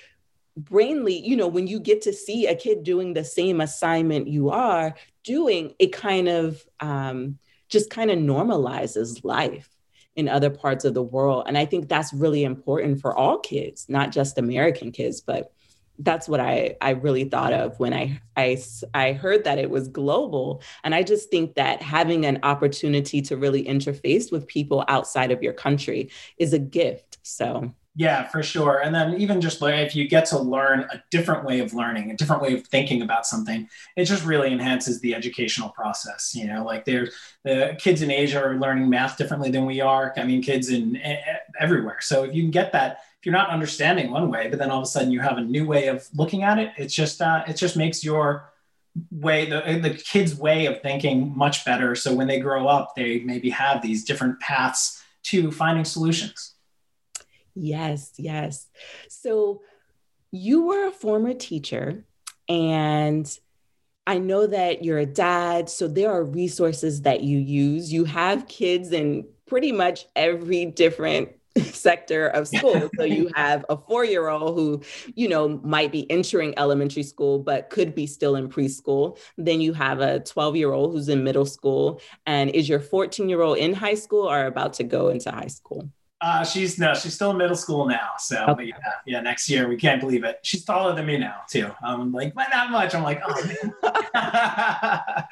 brainly, 0.63 1.22
you 1.24 1.36
know, 1.36 1.48
when 1.48 1.67
you 1.67 1.80
get 1.80 2.02
to 2.04 2.13
see 2.13 2.48
a 2.48 2.56
kid 2.56 2.84
doing 2.84 3.13
the 3.13 3.24
same 3.24 3.62
assignment 3.62 4.28
you 4.28 4.50
are 4.50 4.95
doing, 5.24 5.74
it 5.80 5.93
kind 5.93 6.28
of 6.28 6.63
um, 6.80 7.38
just 7.69 7.89
kind 7.89 8.12
of 8.12 8.17
normalizes 8.17 9.24
life 9.24 9.69
in 10.15 10.28
other 10.28 10.50
parts 10.50 10.86
of 10.86 10.93
the 10.93 11.04
world. 11.04 11.43
And 11.48 11.58
I 11.58 11.65
think 11.65 11.88
that's 11.88 12.13
really 12.13 12.43
important 12.43 13.00
for 13.00 13.15
all 13.15 13.39
kids, 13.39 13.86
not 13.88 14.12
just 14.12 14.38
American 14.38 14.91
kids, 14.91 15.22
but 15.22 15.54
that's 16.00 16.30
what 16.30 16.39
I, 16.39 16.78
I 16.82 16.91
really 16.91 17.26
thought 17.26 17.54
of 17.54 17.78
when 17.80 17.93
I, 17.93 18.22
I, 18.36 18.58
I 18.93 19.13
heard 19.13 19.43
that 19.43 19.60
it 19.60 19.69
was 19.69 19.89
global. 19.89 20.62
And 20.84 20.95
I 20.95 21.04
just 21.04 21.30
think 21.30 21.56
that 21.56 21.82
having 21.82 22.26
an 22.26 22.39
opportunity 22.43 23.22
to 23.24 23.38
really 23.38 23.65
interface 23.65 24.32
with 24.32 24.48
people 24.48 24.86
outside 24.88 25.32
of 25.32 25.43
your 25.43 25.54
country 25.54 26.10
is 26.38 26.54
a 26.54 26.60
gift. 26.60 27.19
So 27.24 27.74
yeah, 27.99 28.29
for 28.29 28.41
sure. 28.41 28.81
And 28.81 28.95
then 28.95 29.19
even 29.19 29.41
just 29.41 29.62
if 29.62 29.93
you 29.93 30.07
get 30.07 30.25
to 30.27 30.39
learn 30.39 30.88
a 30.89 31.03
different 31.12 31.43
way 31.43 31.59
of 31.59 31.73
learning, 31.73 32.12
a 32.12 32.15
different 32.15 32.41
way 32.41 32.53
of 32.53 32.65
thinking 32.65 33.01
about 33.01 33.25
something, 33.25 33.67
it 33.97 34.05
just 34.05 34.23
really 34.23 34.53
enhances 34.53 35.01
the 35.01 35.13
educational 35.13 35.67
process. 35.67 36.33
You 36.33 36.47
know, 36.47 36.63
like 36.63 36.85
there's 36.85 37.13
the 37.43 37.75
kids 37.77 38.01
in 38.01 38.09
Asia 38.09 38.41
are 38.41 38.55
learning 38.55 38.89
math 38.89 39.17
differently 39.17 39.51
than 39.51 39.65
we 39.65 39.81
are. 39.81 40.13
I 40.15 40.23
mean, 40.23 40.41
kids 40.41 40.69
in 40.69 40.97
everywhere. 41.59 41.97
So 41.99 42.23
if 42.23 42.33
you 42.33 42.41
can 42.41 42.51
get 42.51 42.71
that, 42.71 42.99
if 43.19 43.25
you're 43.25 43.33
not 43.33 43.49
understanding 43.49 44.12
one 44.12 44.29
way, 44.29 44.47
but 44.47 44.59
then 44.59 44.71
all 44.71 44.77
of 44.77 44.83
a 44.83 44.88
sudden 44.88 45.12
you 45.12 45.19
have 45.19 45.38
a 45.38 45.41
new 45.41 45.67
way 45.67 45.88
of 45.88 46.07
looking 46.15 46.43
at 46.43 46.57
it, 46.57 46.71
it's 46.77 46.95
just 46.95 47.21
uh, 47.21 47.43
it 47.49 47.57
just 47.57 47.75
makes 47.75 48.01
your 48.01 48.49
way 49.12 49.45
the, 49.49 49.77
the 49.83 49.93
kids 49.93 50.35
way 50.35 50.67
of 50.67 50.81
thinking 50.81 51.38
much 51.38 51.65
better 51.65 51.95
so 51.95 52.13
when 52.13 52.27
they 52.27 52.39
grow 52.39 52.67
up 52.67 52.95
they 52.95 53.19
maybe 53.19 53.49
have 53.49 53.81
these 53.83 54.03
different 54.03 54.38
paths 54.39 55.01
to 55.21 55.51
finding 55.51 55.85
solutions 55.85 56.55
Yes, 57.60 58.13
yes. 58.17 58.69
So 59.10 59.62
you 60.32 60.67
were 60.67 60.88
a 60.88 60.91
former 60.91 61.34
teacher, 61.34 62.06
and 62.48 63.39
I 64.08 64.17
know 64.17 64.48
that 64.48 64.84
you're 64.84 64.98
a 64.98 65.06
dad. 65.06 65.69
So 65.69 65.88
there 65.88 66.12
are 66.12 66.24
resources 66.24 67.02
that 67.02 67.22
you 67.22 67.38
use. 67.38 67.91
You 67.91 68.06
have 68.06 68.48
kids 68.48 68.91
in 68.91 69.28
pretty 69.45 69.72
much 69.72 70.06
every 70.15 70.65
different 70.65 71.30
sector 71.63 72.28
of 72.28 72.48
school. 72.48 72.89
So 72.98 73.04
you 73.04 73.30
have 73.36 73.65
a 73.69 73.76
four 73.78 74.06
year 74.06 74.30
old 74.30 74.56
who, 74.56 74.82
you 75.15 75.28
know, 75.28 75.60
might 75.63 75.91
be 75.91 76.10
entering 76.10 76.54
elementary 76.58 77.04
school, 77.04 77.39
but 77.39 77.69
could 77.69 77.93
be 77.93 78.08
still 78.08 78.36
in 78.36 78.48
preschool. 78.48 79.19
Then 79.38 79.60
you 79.60 79.74
have 79.74 80.00
a 80.00 80.22
12 80.22 80.56
year 80.56 80.72
old 80.72 80.93
who's 80.93 81.10
in 81.10 81.24
middle 81.26 81.45
school. 81.45 82.02
And 82.26 82.50
is 82.52 82.69
your 82.69 82.80
14 82.80 83.28
year 83.28 83.41
old 83.41 83.58
in 83.58 83.74
high 83.74 83.95
school 83.95 84.30
or 84.30 84.45
about 84.45 84.74
to 84.76 84.84
go 84.84 85.10
into 85.10 85.30
high 85.30 85.48
school? 85.48 85.91
Uh, 86.21 86.43
she's 86.43 86.77
no, 86.77 86.93
she's 86.93 87.13
still 87.13 87.32
in 87.32 87.38
middle 87.38 87.55
school 87.55 87.86
now. 87.86 88.10
So 88.17 88.45
okay. 88.49 88.65
yeah, 88.65 88.77
yeah, 89.05 89.21
next 89.21 89.49
year 89.49 89.69
we 89.69 89.77
can't 89.77 90.01
believe 90.01 90.25
it. 90.25 90.39
She's 90.43 90.65
taller 90.65 90.93
than 90.93 91.05
me 91.05 91.17
now 91.17 91.43
too. 91.49 91.71
I'm 91.82 92.12
like, 92.12 92.34
but 92.34 92.47
not 92.51 92.71
much. 92.71 92.93
I'm 92.93 93.03
like, 93.03 93.21
oh 93.25 93.41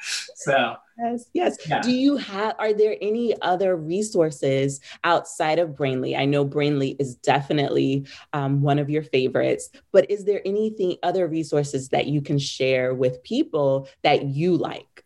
so 0.34 0.76
yes, 0.98 1.26
yes. 1.34 1.56
Yeah. 1.68 1.80
Do 1.82 1.92
you 1.92 2.16
have? 2.16 2.54
Are 2.58 2.72
there 2.72 2.96
any 3.02 3.38
other 3.42 3.76
resources 3.76 4.80
outside 5.04 5.58
of 5.58 5.70
Brainly? 5.70 6.18
I 6.18 6.24
know 6.24 6.46
Brainly 6.46 6.96
is 6.98 7.16
definitely 7.16 8.06
um, 8.32 8.62
one 8.62 8.78
of 8.78 8.88
your 8.88 9.02
favorites, 9.02 9.68
but 9.92 10.10
is 10.10 10.24
there 10.24 10.40
anything 10.46 10.96
other 11.02 11.28
resources 11.28 11.90
that 11.90 12.06
you 12.06 12.22
can 12.22 12.38
share 12.38 12.94
with 12.94 13.22
people 13.22 13.88
that 14.02 14.24
you 14.24 14.56
like? 14.56 15.04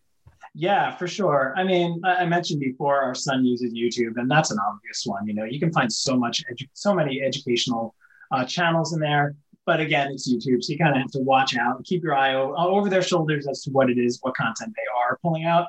Yeah, 0.55 0.95
for 0.95 1.07
sure. 1.07 1.53
I 1.57 1.63
mean, 1.63 1.99
I 2.05 2.25
mentioned 2.25 2.59
before 2.59 3.01
our 3.01 3.15
son 3.15 3.43
uses 3.43 3.73
YouTube, 3.73 4.17
and 4.17 4.29
that's 4.29 4.51
an 4.51 4.59
obvious 4.59 5.03
one. 5.05 5.25
You 5.27 5.33
know, 5.33 5.45
you 5.45 5.59
can 5.59 5.71
find 5.73 5.91
so 5.91 6.15
much, 6.15 6.43
edu- 6.51 6.69
so 6.73 6.93
many 6.93 7.21
educational 7.23 7.95
uh, 8.31 8.45
channels 8.45 8.93
in 8.93 8.99
there. 8.99 9.35
But 9.65 9.79
again, 9.79 10.11
it's 10.11 10.31
YouTube, 10.31 10.61
so 10.63 10.73
you 10.73 10.77
kind 10.77 10.95
of 10.95 11.01
have 11.01 11.11
to 11.11 11.19
watch 11.19 11.57
out 11.57 11.77
and 11.77 11.85
keep 11.85 12.03
your 12.03 12.15
eye 12.15 12.35
o- 12.35 12.53
over 12.55 12.89
their 12.89 13.01
shoulders 13.01 13.47
as 13.47 13.63
to 13.63 13.71
what 13.71 13.89
it 13.89 13.97
is, 13.97 14.19
what 14.21 14.35
content 14.35 14.73
they 14.75 14.83
are 14.99 15.17
pulling 15.23 15.45
out. 15.45 15.67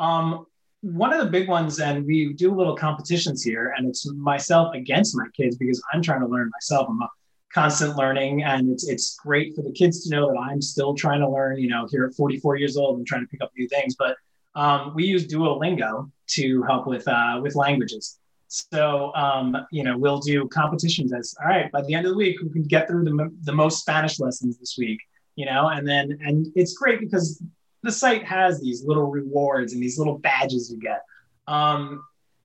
Um, 0.00 0.44
one 0.82 1.12
of 1.12 1.24
the 1.24 1.30
big 1.30 1.48
ones, 1.48 1.80
and 1.80 2.04
we 2.04 2.34
do 2.34 2.54
little 2.54 2.76
competitions 2.76 3.42
here, 3.42 3.72
and 3.76 3.88
it's 3.88 4.06
myself 4.14 4.74
against 4.74 5.16
my 5.16 5.26
kids 5.34 5.56
because 5.56 5.82
I'm 5.94 6.02
trying 6.02 6.20
to 6.20 6.26
learn 6.26 6.50
myself. 6.52 6.88
I'm 6.90 7.00
constant 7.52 7.96
learning, 7.96 8.42
and 8.42 8.70
it's 8.70 8.88
it's 8.88 9.16
great 9.16 9.54
for 9.54 9.62
the 9.62 9.72
kids 9.72 10.04
to 10.04 10.10
know 10.10 10.28
that 10.30 10.38
I'm 10.38 10.60
still 10.60 10.94
trying 10.94 11.20
to 11.20 11.28
learn. 11.28 11.58
You 11.58 11.68
know, 11.68 11.86
here 11.90 12.04
at 12.04 12.14
44 12.14 12.56
years 12.56 12.76
old, 12.76 12.98
I'm 12.98 13.04
trying 13.04 13.22
to 13.22 13.28
pick 13.28 13.42
up 13.42 13.50
new 13.56 13.68
things, 13.68 13.96
but 13.96 14.16
um, 14.54 14.92
we 14.94 15.04
use 15.04 15.26
Duolingo 15.26 16.10
to 16.28 16.62
help 16.62 16.86
with 16.86 17.06
uh, 17.06 17.40
with 17.42 17.54
languages. 17.54 18.18
So 18.48 19.12
um, 19.14 19.56
you 19.70 19.82
know 19.82 19.98
we'll 19.98 20.20
do 20.20 20.46
competitions 20.48 21.12
as 21.12 21.34
all 21.40 21.48
right 21.48 21.70
by 21.72 21.82
the 21.82 21.94
end 21.94 22.06
of 22.06 22.12
the 22.12 22.18
week 22.18 22.40
we 22.40 22.48
can 22.50 22.62
get 22.62 22.88
through 22.88 23.04
the, 23.04 23.30
the 23.42 23.52
most 23.52 23.80
Spanish 23.80 24.20
lessons 24.20 24.58
this 24.58 24.76
week. 24.78 25.00
You 25.34 25.46
know, 25.46 25.68
and 25.68 25.86
then 25.86 26.18
and 26.22 26.46
it's 26.54 26.74
great 26.74 27.00
because 27.00 27.42
the 27.82 27.92
site 27.92 28.24
has 28.24 28.60
these 28.60 28.84
little 28.84 29.10
rewards 29.10 29.72
and 29.72 29.82
these 29.82 29.98
little 29.98 30.18
badges 30.18 30.70
you 30.70 30.78
get. 30.78 31.02
Um, 31.46 32.02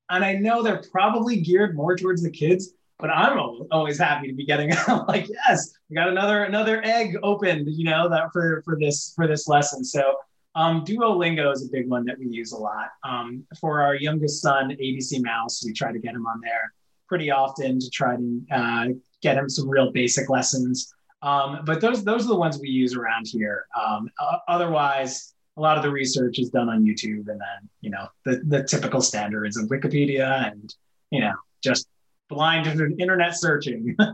and 0.10 0.26
I 0.26 0.34
know 0.34 0.62
they're 0.62 0.84
probably 0.92 1.40
geared 1.40 1.76
more 1.76 1.96
towards 1.96 2.22
the 2.22 2.30
kids, 2.30 2.74
but 3.02 3.10
I'm 3.10 3.38
always 3.72 3.98
happy 3.98 4.28
to 4.28 4.34
be 4.34 4.46
getting 4.46 4.70
like, 5.08 5.28
yes, 5.28 5.74
we 5.90 5.96
got 5.96 6.08
another 6.08 6.44
another 6.44 6.82
egg 6.86 7.18
opened, 7.24 7.68
you 7.70 7.84
know, 7.84 8.08
that 8.08 8.32
for 8.32 8.62
for 8.64 8.78
this 8.80 9.14
for 9.16 9.28
this 9.28 9.48
lesson. 9.48 9.84
So 9.84 10.16
um, 10.56 10.86
Duolingo 10.86 11.52
is 11.52 11.66
a 11.66 11.72
big 11.72 11.90
one 11.90 12.06
that 12.06 12.20
we 12.20 12.28
use 12.28 12.52
a 12.52 12.58
lot. 12.58 12.90
Um, 13.04 13.44
for 13.60 13.82
our 13.82 13.96
youngest 13.96 14.42
son, 14.42 14.70
ABC 14.70 15.22
Mouse, 15.24 15.64
we 15.66 15.74
try 15.74 15.92
to 15.92 16.00
get 16.00 16.14
him 16.14 16.26
on 16.26 16.42
there 16.42 16.74
pretty 17.08 17.32
often 17.32 17.80
to 17.80 17.90
try 17.90 18.16
to 18.16 18.42
uh, 18.52 18.88
get 19.22 19.36
him 19.36 19.50
some 19.50 19.68
real 19.68 19.92
basic 19.92 20.30
lessons. 20.30 20.94
Um, 21.22 21.60
but 21.66 21.82
those 21.82 22.04
those 22.04 22.26
are 22.26 22.30
the 22.30 22.36
ones 22.36 22.60
we 22.60 22.70
use 22.70 22.96
around 22.96 23.28
here. 23.28 23.66
Um, 23.80 24.10
otherwise, 24.48 25.34
a 25.58 25.62
lot 25.62 25.78
of 25.78 25.84
the 25.84 25.92
research 25.92 26.40
is 26.40 26.50
done 26.50 26.70
on 26.70 26.84
YouTube, 26.84 27.28
and 27.28 27.40
then 27.40 27.70
you 27.82 27.90
know 27.90 28.08
the 28.26 28.42
the 28.48 28.64
typical 28.64 29.02
standards 29.02 29.58
of 29.58 29.70
Wikipedia 29.70 30.52
and 30.52 30.74
you 31.12 31.22
know 31.22 31.34
just 31.64 31.88
blind 32.32 32.68
internet 33.00 33.38
searching. 33.38 33.96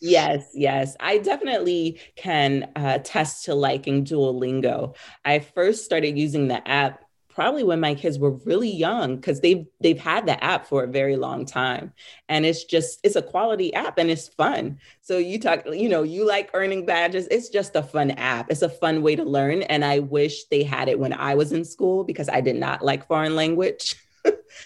Yes, 0.00 0.50
yes. 0.54 0.96
I 1.00 1.18
definitely 1.18 2.00
can 2.14 2.70
uh, 2.76 2.98
attest 3.00 3.46
to 3.46 3.54
liking 3.56 4.04
Duolingo. 4.04 4.94
I 5.24 5.40
first 5.40 5.84
started 5.84 6.16
using 6.16 6.46
the 6.46 6.66
app 6.68 7.02
probably 7.38 7.62
when 7.62 7.78
my 7.78 7.94
kids 7.94 8.18
were 8.18 8.32
really 8.32 8.68
young 8.68 9.14
because 9.14 9.40
they've 9.40 9.64
they've 9.80 10.00
had 10.00 10.26
the 10.26 10.42
app 10.42 10.66
for 10.66 10.82
a 10.82 10.88
very 10.88 11.14
long 11.14 11.46
time 11.46 11.92
and 12.28 12.44
it's 12.44 12.64
just 12.64 12.98
it's 13.04 13.14
a 13.14 13.22
quality 13.22 13.72
app 13.74 13.96
and 13.96 14.10
it's 14.10 14.26
fun 14.26 14.76
so 15.02 15.18
you 15.18 15.38
talk 15.38 15.62
you 15.66 15.88
know 15.88 16.02
you 16.02 16.26
like 16.26 16.50
earning 16.52 16.84
badges 16.84 17.28
it's 17.30 17.48
just 17.48 17.76
a 17.76 17.82
fun 17.82 18.10
app 18.10 18.50
it's 18.50 18.62
a 18.62 18.68
fun 18.68 19.02
way 19.02 19.14
to 19.14 19.22
learn 19.22 19.62
and 19.62 19.84
i 19.84 20.00
wish 20.00 20.46
they 20.46 20.64
had 20.64 20.88
it 20.88 20.98
when 20.98 21.12
i 21.12 21.32
was 21.32 21.52
in 21.52 21.64
school 21.64 22.02
because 22.02 22.28
i 22.28 22.40
did 22.40 22.56
not 22.56 22.84
like 22.84 23.06
foreign 23.06 23.36
language 23.36 23.94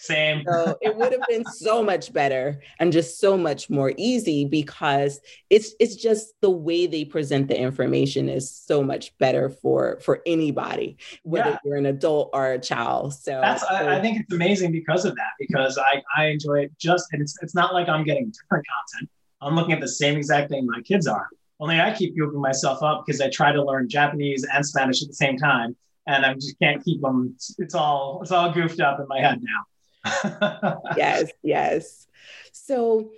Same. 0.00 0.44
so 0.46 0.76
it 0.80 0.96
would 0.96 1.12
have 1.12 1.22
been 1.28 1.44
so 1.44 1.82
much 1.82 2.12
better 2.12 2.60
and 2.78 2.92
just 2.92 3.20
so 3.20 3.36
much 3.36 3.70
more 3.70 3.92
easy 3.96 4.44
because 4.44 5.20
it's 5.50 5.74
it's 5.80 5.96
just 5.96 6.34
the 6.40 6.50
way 6.50 6.86
they 6.86 7.04
present 7.04 7.48
the 7.48 7.58
information 7.58 8.28
is 8.28 8.50
so 8.50 8.82
much 8.82 9.16
better 9.18 9.48
for 9.48 10.00
for 10.00 10.22
anybody, 10.26 10.96
whether 11.22 11.50
yeah. 11.50 11.58
you're 11.64 11.76
an 11.76 11.86
adult 11.86 12.30
or 12.32 12.52
a 12.52 12.58
child. 12.58 13.14
So 13.14 13.40
that's 13.42 13.62
so, 13.62 13.68
I, 13.68 13.98
I, 13.98 14.00
think 14.00 14.20
it's 14.20 14.32
amazing 14.32 14.72
because 14.72 15.04
of 15.04 15.14
that 15.16 15.32
because 15.38 15.78
I 15.78 16.02
I 16.16 16.26
enjoy 16.26 16.60
it 16.60 16.72
just 16.78 17.12
and 17.12 17.22
it's 17.22 17.36
it's 17.42 17.54
not 17.54 17.74
like 17.74 17.88
I'm 17.88 18.04
getting 18.04 18.30
different 18.30 18.64
content. 18.66 19.10
I'm 19.40 19.56
looking 19.56 19.72
at 19.72 19.80
the 19.80 19.88
same 19.88 20.16
exact 20.16 20.50
thing 20.50 20.66
my 20.66 20.80
kids 20.82 21.06
are. 21.06 21.28
Only 21.60 21.80
I 21.80 21.92
keep 21.92 22.14
yoking 22.16 22.40
myself 22.40 22.82
up 22.82 23.04
because 23.06 23.20
I 23.20 23.30
try 23.30 23.52
to 23.52 23.62
learn 23.62 23.88
Japanese 23.88 24.44
and 24.52 24.64
Spanish 24.66 25.02
at 25.02 25.08
the 25.08 25.14
same 25.14 25.36
time 25.36 25.76
and 26.06 26.26
I 26.26 26.34
just 26.34 26.58
can't 26.58 26.84
keep 26.84 27.00
them. 27.00 27.36
It's 27.58 27.74
all 27.74 28.20
it's 28.22 28.32
all 28.32 28.52
goofed 28.52 28.80
up 28.80 29.00
in 29.00 29.06
my 29.08 29.20
head 29.20 29.40
now. 29.42 30.80
yes, 30.96 31.30
yes. 31.42 32.06
So 32.52 33.12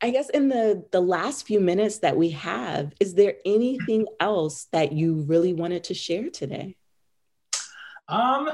I 0.00 0.10
guess 0.10 0.28
in 0.30 0.48
the 0.48 0.84
the 0.92 1.00
last 1.00 1.46
few 1.46 1.60
minutes 1.60 1.98
that 1.98 2.16
we 2.16 2.30
have, 2.30 2.92
is 3.00 3.14
there 3.14 3.34
anything 3.44 4.06
else 4.20 4.66
that 4.72 4.92
you 4.92 5.22
really 5.22 5.52
wanted 5.52 5.84
to 5.84 5.94
share 5.94 6.30
today? 6.30 6.76
Um, 8.08 8.50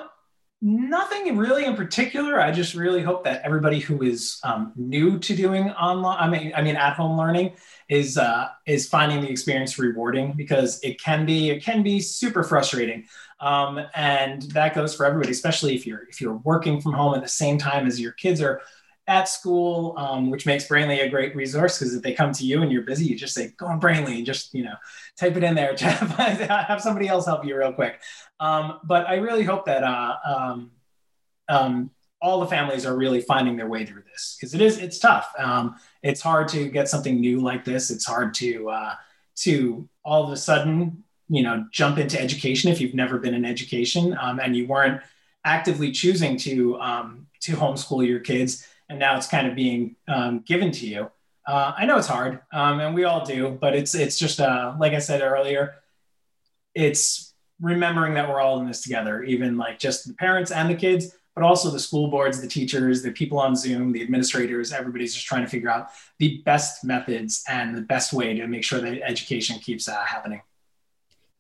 nothing 0.63 1.37
really 1.37 1.65
in 1.65 1.75
particular. 1.75 2.41
I 2.41 2.53
just 2.53 2.75
really 2.75 3.03
hope 3.03 3.25
that 3.25 3.43
everybody 3.45 3.81
who 3.81 4.03
is 4.03 4.39
um, 4.45 4.73
new 4.77 5.19
to 5.19 5.35
doing 5.35 5.71
online, 5.71 6.17
I 6.21 6.29
mean, 6.29 6.53
I 6.55 6.63
mean, 6.63 6.77
at 6.77 6.95
home 6.95 7.19
learning, 7.19 7.53
is 7.89 8.17
uh, 8.17 8.49
is 8.67 8.89
finding 8.89 9.21
the 9.21 9.29
experience 9.29 9.79
rewarding 9.79 10.33
because 10.33 10.81
it 10.83 11.03
can 11.03 11.27
be 11.27 11.51
it 11.51 11.65
can 11.65 11.83
be 11.83 12.01
super 12.01 12.45
frustrating, 12.45 13.07
um, 13.43 13.81
and 13.95 14.43
that 14.53 14.75
goes 14.75 14.95
for 14.95 15.05
everybody, 15.05 15.33
especially 15.33 15.75
if 15.75 15.87
you're 15.87 16.05
if 16.09 16.21
you're 16.21 16.37
working 16.45 16.81
from 16.81 16.93
home 16.93 17.15
at 17.15 17.23
the 17.23 17.29
same 17.29 17.59
time 17.59 17.87
as 17.87 18.01
your 18.01 18.13
kids 18.13 18.41
are 18.41 18.63
at 19.09 19.29
school, 19.29 19.95
um, 19.99 20.31
which 20.31 20.47
makes 20.47 20.67
Brainly 20.69 21.05
a 21.05 21.09
great 21.09 21.35
resource 21.35 21.79
because 21.79 21.95
if 21.95 22.03
they 22.03 22.13
come 22.13 22.33
to 22.33 22.47
you 22.47 22.63
and 22.63 22.71
you're 22.71 22.83
busy, 22.83 23.05
you 23.07 23.17
just 23.17 23.35
say, 23.35 23.53
go 23.57 23.67
on 23.67 23.81
Brainly 23.81 24.17
and 24.17 24.25
just, 24.25 24.55
you 24.55 24.63
know, 24.63 24.75
type 25.17 25.37
it 25.37 25.43
in 25.43 25.55
there, 25.55 25.75
Jeff, 25.75 25.99
have 26.17 26.81
somebody 26.81 27.09
else 27.09 27.27
help 27.27 27.45
you 27.45 27.57
real 27.57 27.73
quick. 27.73 28.01
Um, 28.39 28.79
but 28.85 29.09
I 29.09 29.17
really 29.17 29.43
hope 29.43 29.67
that 29.67 29.83
uh, 29.83 30.17
um, 30.25 30.71
um, 31.49 31.91
all 32.21 32.39
the 32.41 32.47
families 32.47 32.87
are 32.87 32.97
really 32.97 33.21
finding 33.21 33.57
their 33.57 33.69
way 33.69 33.85
through 33.85 34.05
this 34.11 34.37
because 34.39 34.55
it 34.55 34.61
is, 34.61 34.79
it's 34.79 35.01
tough. 35.01 35.33
Um, 35.37 35.77
it's 36.05 36.21
hard 36.21 36.47
to 36.49 36.69
get 36.69 36.89
something 36.89 37.21
new 37.21 37.41
like 37.41 37.65
this. 37.65 37.91
It's 37.91 38.07
hard 38.07 38.35
to, 38.35 38.71
uh, 38.71 38.95
to 39.35 39.89
all 40.05 40.25
of 40.25 40.31
a 40.31 40.37
sudden, 40.37 41.02
you 41.29 41.43
know, 41.43 41.65
jump 41.71 41.99
into 41.99 42.21
education 42.21 42.71
if 42.71 42.81
you've 42.81 42.95
never 42.95 43.19
been 43.19 43.35
in 43.35 43.45
education 43.45 44.17
um, 44.21 44.39
and 44.41 44.57
you 44.57 44.67
weren't 44.67 45.01
actively 45.45 45.91
choosing 45.91 46.37
to, 46.37 46.79
to 47.41 47.53
homeschool 47.53 48.07
your 48.07 48.21
kids 48.21 48.67
and 48.93 48.99
now 48.99 49.17
it's 49.17 49.27
kind 49.27 49.47
of 49.47 49.55
being 49.57 49.97
um, 50.07 50.41
given 50.41 50.71
to 50.71 50.87
you. 50.87 51.11
Uh, 51.47 51.73
I 51.77 51.87
know 51.87 51.97
it's 51.97 52.07
hard, 52.07 52.41
um, 52.53 52.79
and 52.79 52.95
we 52.95 53.05
all 53.05 53.25
do, 53.25 53.59
but 53.61 53.75
it's 53.75 53.95
it's 53.95 54.19
just 54.19 54.39
uh, 54.39 54.77
like 54.79 54.93
I 54.93 54.99
said 54.99 55.23
earlier, 55.23 55.77
it's 56.75 57.35
remembering 57.61 58.15
that 58.15 58.29
we're 58.29 58.41
all 58.41 58.61
in 58.61 58.67
this 58.67 58.83
together, 58.83 59.25
even 59.25 59.57
like 59.57 59.79
just 59.79 60.07
the 60.07 60.15
parents 60.15 60.51
and 60.51 60.69
the 60.71 60.75
kids, 60.75 61.17
but 61.35 61.43
also 61.43 61.71
the 61.71 61.81
school 61.81 62.09
boards, 62.09 62.41
the 62.41 62.47
teachers, 62.47 63.03
the 63.03 63.11
people 63.11 63.39
on 63.41 63.57
Zoom, 63.57 63.93
the 63.93 64.03
administrators. 64.03 64.73
Everybody's 64.73 65.15
just 65.15 65.27
trying 65.27 65.43
to 65.43 65.51
figure 65.51 65.71
out 65.71 65.89
the 66.19 66.43
best 66.45 66.85
methods 66.85 67.43
and 67.49 67.75
the 67.75 67.83
best 67.83 68.13
way 68.13 68.35
to 68.35 68.47
make 68.47 68.63
sure 68.63 68.81
that 68.81 69.01
education 69.03 69.59
keeps 69.59 69.89
uh, 69.89 70.05
happening. 70.05 70.43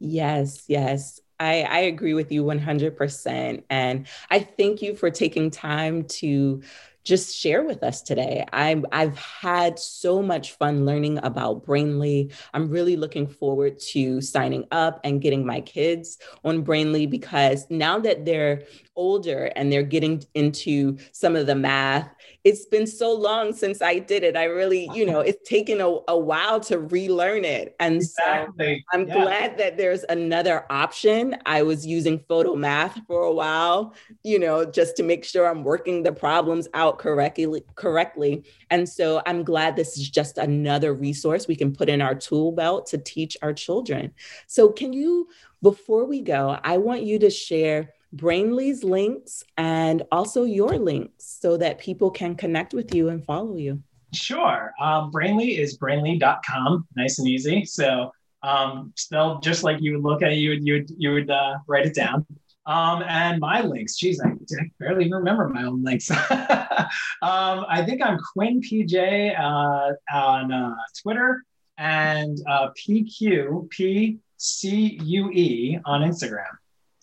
Yes, 0.04 0.64
yes. 0.66 1.20
I, 1.38 1.62
I 1.62 1.78
agree 1.80 2.14
with 2.14 2.32
you 2.32 2.42
100%. 2.42 3.64
And 3.70 4.08
I 4.30 4.40
thank 4.40 4.82
you 4.82 4.96
for 4.96 5.10
taking 5.10 5.50
time 5.50 6.04
to 6.20 6.62
just 7.04 7.36
share 7.36 7.64
with 7.64 7.84
us 7.84 8.02
today. 8.02 8.44
I'm, 8.52 8.84
I've 8.90 9.16
had 9.16 9.78
so 9.78 10.22
much 10.22 10.52
fun 10.52 10.84
learning 10.86 11.18
about 11.22 11.64
Brainly. 11.64 12.32
I'm 12.52 12.68
really 12.68 12.96
looking 12.96 13.28
forward 13.28 13.78
to 13.90 14.20
signing 14.20 14.66
up 14.72 15.00
and 15.04 15.20
getting 15.20 15.46
my 15.46 15.60
kids 15.60 16.18
on 16.44 16.64
Brainly 16.64 17.08
because 17.08 17.66
now 17.70 17.98
that 18.00 18.24
they're 18.24 18.62
older 18.96 19.52
and 19.56 19.70
they're 19.70 19.82
getting 19.82 20.22
into 20.34 20.96
some 21.12 21.36
of 21.36 21.46
the 21.46 21.54
math 21.54 22.08
it's 22.44 22.66
been 22.66 22.86
so 22.86 23.14
long 23.14 23.52
since 23.52 23.80
I 23.80 24.00
did 24.00 24.24
it. 24.24 24.36
I 24.36 24.44
really, 24.44 24.90
you 24.92 25.06
know, 25.06 25.20
it's 25.20 25.48
taken 25.48 25.80
a, 25.80 25.98
a 26.08 26.18
while 26.18 26.58
to 26.60 26.78
relearn 26.78 27.44
it. 27.44 27.76
And 27.78 27.96
exactly. 27.96 28.84
so 28.90 28.98
I'm 28.98 29.06
yeah. 29.06 29.14
glad 29.14 29.58
that 29.58 29.76
there's 29.76 30.04
another 30.08 30.66
option. 30.68 31.36
I 31.46 31.62
was 31.62 31.86
using 31.86 32.18
Photomath 32.18 33.06
for 33.06 33.22
a 33.22 33.32
while, 33.32 33.94
you 34.24 34.40
know, 34.40 34.64
just 34.64 34.96
to 34.96 35.04
make 35.04 35.24
sure 35.24 35.46
I'm 35.46 35.62
working 35.62 36.02
the 36.02 36.12
problems 36.12 36.66
out 36.74 36.98
correctly 36.98 37.62
correctly. 37.76 38.44
And 38.70 38.88
so 38.88 39.22
I'm 39.24 39.44
glad 39.44 39.76
this 39.76 39.96
is 39.96 40.10
just 40.10 40.36
another 40.38 40.94
resource 40.94 41.46
we 41.46 41.56
can 41.56 41.72
put 41.74 41.88
in 41.88 42.02
our 42.02 42.14
tool 42.14 42.50
belt 42.50 42.86
to 42.88 42.98
teach 42.98 43.36
our 43.42 43.52
children. 43.52 44.12
So 44.48 44.68
can 44.68 44.92
you 44.92 45.28
before 45.62 46.04
we 46.06 46.20
go, 46.20 46.58
I 46.62 46.78
want 46.78 47.04
you 47.04 47.20
to 47.20 47.30
share 47.30 47.94
Brainly's 48.14 48.84
links 48.84 49.42
and 49.56 50.02
also 50.12 50.44
your 50.44 50.78
links 50.78 51.38
so 51.40 51.56
that 51.56 51.78
people 51.78 52.10
can 52.10 52.34
connect 52.34 52.74
with 52.74 52.94
you 52.94 53.08
and 53.08 53.24
follow 53.24 53.56
you. 53.56 53.82
Sure. 54.12 54.72
Um, 54.80 55.10
Brainly 55.10 55.58
is 55.58 55.78
brainly.com, 55.78 56.86
nice 56.96 57.18
and 57.18 57.28
easy. 57.28 57.64
So 57.64 58.12
um, 58.42 58.92
spelled 58.96 59.42
just 59.42 59.62
like 59.62 59.80
you 59.80 59.92
would 59.92 60.02
look 60.02 60.22
at 60.22 60.32
it, 60.32 60.36
you 60.36 60.50
would, 60.50 60.66
you 60.66 60.72
would, 60.74 60.90
you 60.96 61.12
would 61.12 61.30
uh, 61.30 61.54
write 61.66 61.86
it 61.86 61.94
down. 61.94 62.26
Um, 62.66 63.02
and 63.08 63.40
my 63.40 63.62
links, 63.62 63.96
geez, 63.96 64.20
I, 64.20 64.32
barely 64.78 65.06
even 65.06 65.18
remember 65.18 65.48
my 65.48 65.64
own 65.64 65.82
links. 65.82 66.10
um, 66.30 66.86
I 67.22 67.82
think 67.84 68.02
I'm 68.02 68.18
Quinn 68.32 68.60
PJ 68.60 69.38
uh, 69.38 69.92
on 70.14 70.52
uh, 70.52 70.74
Twitter 71.02 71.42
and 71.78 72.38
uh, 72.48 72.68
PQ, 72.78 73.68
P 73.70 74.18
C 74.36 74.98
U 75.02 75.30
E 75.30 75.78
on 75.84 76.02
Instagram. 76.02 76.50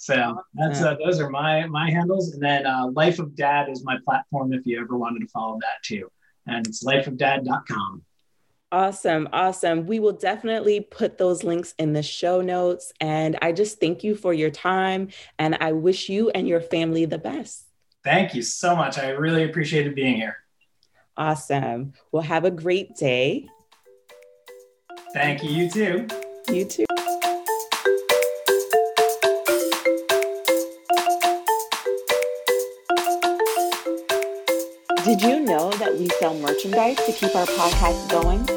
So 0.01 0.41
that's 0.53 0.81
uh, 0.81 0.95
those 1.03 1.19
are 1.19 1.29
my 1.29 1.67
my 1.67 1.91
handles, 1.91 2.31
and 2.31 2.41
then 2.41 2.65
uh, 2.65 2.87
Life 2.93 3.19
of 3.19 3.35
Dad 3.35 3.67
is 3.69 3.83
my 3.83 3.97
platform 4.05 4.53
if 4.53 4.65
you 4.65 4.79
ever 4.79 4.97
wanted 4.97 5.19
to 5.19 5.27
follow 5.27 5.59
that 5.59 5.83
too, 5.83 6.09
and 6.47 6.65
it's 6.65 6.85
lifeofdad.com. 6.85 8.01
Awesome, 8.71 9.27
awesome. 9.33 9.87
We 9.87 9.99
will 9.99 10.13
definitely 10.13 10.79
put 10.79 11.17
those 11.17 11.43
links 11.43 11.73
in 11.77 11.91
the 11.91 12.01
show 12.01 12.39
notes, 12.39 12.93
and 13.01 13.37
I 13.41 13.51
just 13.51 13.81
thank 13.81 14.01
you 14.05 14.15
for 14.15 14.33
your 14.33 14.49
time, 14.49 15.09
and 15.37 15.57
I 15.59 15.73
wish 15.73 16.07
you 16.07 16.29
and 16.29 16.47
your 16.47 16.61
family 16.61 17.03
the 17.03 17.17
best. 17.17 17.65
Thank 18.01 18.33
you 18.33 18.41
so 18.41 18.77
much. 18.77 18.97
I 18.97 19.09
really 19.09 19.43
appreciated 19.43 19.95
being 19.95 20.15
here. 20.15 20.37
Awesome. 21.17 21.91
Well, 22.13 22.23
have 22.23 22.45
a 22.45 22.51
great 22.51 22.95
day. 22.95 23.49
Thank 25.13 25.43
you. 25.43 25.49
You 25.49 25.69
too. 25.69 26.07
You 26.49 26.63
too. 26.63 26.85
Did 35.09 35.23
you 35.23 35.39
know 35.39 35.71
that 35.71 35.97
we 35.97 36.07
sell 36.19 36.35
merchandise 36.35 36.97
to 36.97 37.11
keep 37.11 37.35
our 37.35 37.47
podcast 37.47 38.11
going? 38.11 38.47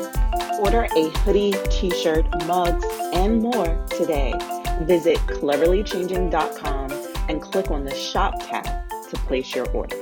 Order 0.60 0.86
a 0.94 1.08
hoodie, 1.20 1.54
t 1.70 1.88
shirt, 1.88 2.26
mugs, 2.46 2.84
and 3.14 3.40
more 3.40 3.82
today. 3.86 4.34
Visit 4.82 5.16
cleverlychanging.com 5.28 6.92
and 7.30 7.40
click 7.40 7.70
on 7.70 7.86
the 7.86 7.94
shop 7.94 8.34
tab 8.40 8.66
to 9.08 9.16
place 9.20 9.54
your 9.54 9.66
order. 9.70 9.96